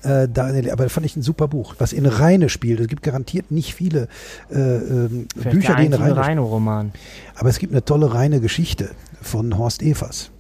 Äh, 0.03 0.29
da, 0.29 0.50
aber 0.72 0.88
fand 0.88 1.07
ich 1.07 1.16
ein 1.16 1.22
super 1.22 1.48
Buch, 1.48 1.74
was 1.79 1.92
in 1.92 2.07
Rheine 2.07 2.48
spielt. 2.48 2.81
Es 2.81 2.88
gibt 2.88 3.03
garantiert 3.03 3.50
nicht 3.50 3.74
viele 3.74 4.09
äh, 4.50 4.59
ähm, 4.59 5.29
Bücher, 5.35 5.74
die 5.74 5.87
in 5.87 5.94
einzige 5.94 6.16
Rheine 6.16 6.27
Rhino-Roman. 6.29 6.92
Aber 7.37 7.48
es 7.48 7.59
gibt 7.59 7.72
eine 7.72 7.85
tolle 7.85 8.14
reine 8.14 8.40
Geschichte 8.40 8.90
von 9.20 9.57
Horst 9.59 9.83
Evers. 9.83 10.31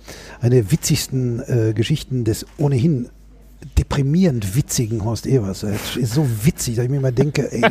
Eine 0.40 0.56
der 0.56 0.70
witzigsten 0.70 1.40
äh, 1.40 1.72
Geschichten 1.72 2.24
des 2.24 2.46
ohnehin 2.58 3.08
deprimierend 3.78 4.56
witzigen 4.56 5.04
Horst 5.04 5.26
Evers. 5.26 5.62
Er 5.62 5.74
ist 5.96 6.14
so 6.14 6.26
witzig, 6.42 6.76
dass 6.76 6.84
ich 6.84 6.90
mir 6.90 6.98
immer 6.98 7.12
denke, 7.12 7.50
ey, 7.52 7.62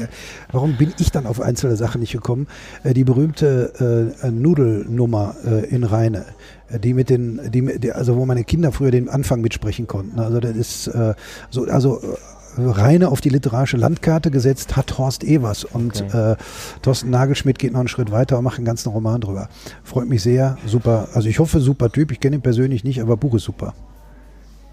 warum 0.51 0.77
bin 0.77 0.93
ich 0.99 1.11
dann 1.11 1.25
auf 1.25 1.39
einzelne 1.41 1.75
Sachen 1.75 2.01
nicht 2.01 2.11
gekommen? 2.13 2.47
Äh, 2.83 2.93
die 2.93 3.03
berühmte 3.03 4.13
äh, 4.23 4.31
Nudelnummer 4.31 5.35
äh, 5.45 5.65
in 5.67 5.83
Rheine, 5.83 6.25
äh, 6.69 6.79
die 6.79 6.93
mit 6.93 7.09
den, 7.09 7.39
die, 7.51 7.91
also 7.91 8.15
wo 8.17 8.25
meine 8.25 8.43
Kinder 8.43 8.71
früher 8.71 8.91
den 8.91 9.09
Anfang 9.09 9.41
mitsprechen 9.41 9.87
konnten. 9.87 10.19
Also 10.19 10.39
das 10.39 10.55
ist 10.55 10.87
äh, 10.87 11.13
so, 11.49 11.65
also 11.65 11.99
äh, 12.01 12.15
Reine 12.55 13.09
auf 13.09 13.19
die 13.19 13.29
literarische 13.29 13.77
Landkarte 13.77 14.29
gesetzt 14.29 14.75
hat 14.75 14.99
Horst 14.99 15.23
Evers 15.23 15.63
und 15.63 16.03
Okay. 16.03 16.33
äh, 16.33 16.35
Thorsten 16.83 17.09
Nagelschmidt 17.09 17.57
geht 17.57 17.73
noch 17.73 17.79
einen 17.79 17.87
Schritt 17.87 18.11
weiter 18.11 18.37
und 18.37 18.43
macht 18.43 18.57
einen 18.57 18.65
ganzen 18.65 18.89
Roman 18.89 19.21
drüber. 19.21 19.49
Freut 19.83 20.07
mich 20.07 20.21
sehr, 20.21 20.57
super. 20.67 21.07
Also 21.13 21.29
ich 21.29 21.39
hoffe, 21.39 21.59
super 21.59 21.91
Typ. 21.91 22.11
Ich 22.11 22.19
kenne 22.19 22.35
ihn 22.35 22.41
persönlich 22.43 22.83
nicht, 22.83 23.01
aber 23.01 23.17
Buch 23.17 23.33
ist 23.35 23.43
super. 23.43 23.73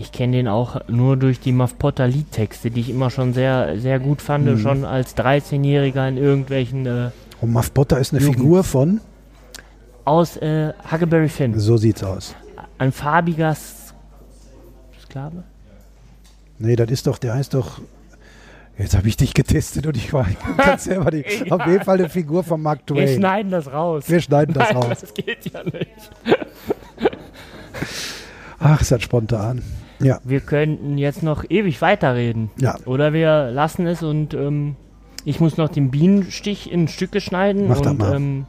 Ich 0.02 0.12
kenne 0.12 0.38
den 0.38 0.48
auch 0.48 0.80
nur 0.88 1.18
durch 1.18 1.40
die 1.40 1.52
Muff 1.52 1.76
Potter 1.78 2.08
Liedtexte, 2.08 2.70
die 2.70 2.80
ich 2.80 2.88
immer 2.88 3.10
schon 3.10 3.34
sehr, 3.34 3.78
sehr 3.78 4.00
gut 4.00 4.22
fand, 4.22 4.46
Mhm. 4.46 4.58
schon 4.58 4.84
als 4.86 5.14
13-Jähriger 5.14 6.08
in 6.08 6.16
irgendwelchen. 6.16 6.86
Äh, 6.86 7.10
Und 7.42 7.52
Muff 7.52 7.74
Potter 7.74 7.98
ist 7.98 8.14
eine 8.14 8.22
Jugend. 8.22 8.38
Figur 8.38 8.64
von 8.64 9.00
aus 10.06 10.38
äh, 10.38 10.72
Huckleberry 10.90 11.28
Finn. 11.28 11.60
So 11.60 11.76
sieht's 11.76 12.02
aus. 12.02 12.34
Ein 12.78 12.92
farbiger 12.92 13.54
Sklave? 15.02 15.44
Nee, 16.58 16.76
das 16.76 16.90
ist 16.90 17.06
doch, 17.06 17.18
der 17.18 17.34
heißt 17.34 17.52
doch. 17.52 17.82
Jetzt 18.78 18.96
habe 18.96 19.06
ich 19.08 19.18
dich 19.18 19.34
getestet 19.34 19.86
und 19.86 19.98
ich 19.98 20.14
war 20.14 20.26
ganz 20.56 20.84
selber 20.84 21.10
die, 21.10 21.24
auf 21.52 21.66
jeden 21.66 21.84
Fall 21.84 21.98
eine 21.98 22.08
Figur 22.08 22.42
von 22.42 22.62
Mark 22.62 22.80
Wir 22.86 22.96
Twain. 23.04 23.18
schneiden 23.18 23.50
das 23.52 23.70
raus. 23.70 24.04
Wir 24.08 24.22
schneiden 24.22 24.54
das 24.54 24.72
Nein, 24.72 24.76
raus. 24.82 24.98
das 25.02 25.12
geht 25.12 25.52
ja 25.52 25.62
nicht. 25.62 26.10
Ach, 28.58 28.80
ist 28.80 28.90
das 28.92 29.02
spontan. 29.02 29.60
Ja, 30.00 30.18
Wir 30.24 30.40
könnten 30.40 30.98
jetzt 30.98 31.22
noch 31.22 31.44
ewig 31.48 31.80
weiterreden. 31.82 32.50
ja. 32.58 32.76
Oder 32.86 33.12
wir 33.12 33.50
lassen 33.50 33.86
es 33.86 34.02
und 34.02 34.34
ähm, 34.34 34.76
ich 35.24 35.40
muss 35.40 35.56
noch 35.58 35.68
den 35.68 35.90
Bienenstich 35.90 36.70
in 36.72 36.88
Stücke 36.88 37.20
schneiden 37.20 37.68
Mach 37.68 37.80
und 37.80 37.98
mal. 37.98 38.14
ähm, 38.16 38.46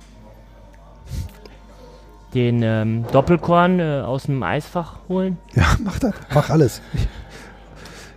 den 2.33 2.61
ähm, 2.63 3.05
Doppelkorn 3.11 3.79
äh, 3.79 4.01
aus 4.05 4.23
dem 4.23 4.41
Eisfach 4.43 4.99
holen. 5.09 5.37
Ja, 5.53 5.65
mach 5.83 5.99
das. 5.99 6.13
Mach 6.33 6.49
alles. 6.49 6.81
Ich, 6.93 7.07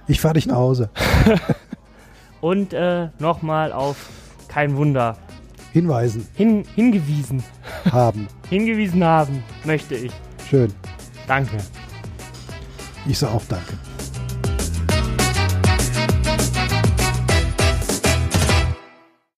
ich 0.06 0.20
fahre 0.20 0.34
dich 0.34 0.46
nach 0.46 0.56
Hause. 0.56 0.90
Und 2.40 2.72
äh, 2.74 3.08
nochmal 3.18 3.72
auf 3.72 4.10
kein 4.48 4.76
Wunder 4.76 5.16
Hinweisen 5.72 6.28
hin, 6.34 6.64
hingewiesen. 6.76 7.42
haben. 7.90 8.28
Hingewiesen 8.50 9.02
haben 9.02 9.42
möchte 9.64 9.96
ich. 9.96 10.12
Schön. 10.48 10.72
Danke. 11.26 11.56
Ich 13.06 13.18
sage 13.18 13.34
auch 13.34 13.42
Danke. 13.48 13.74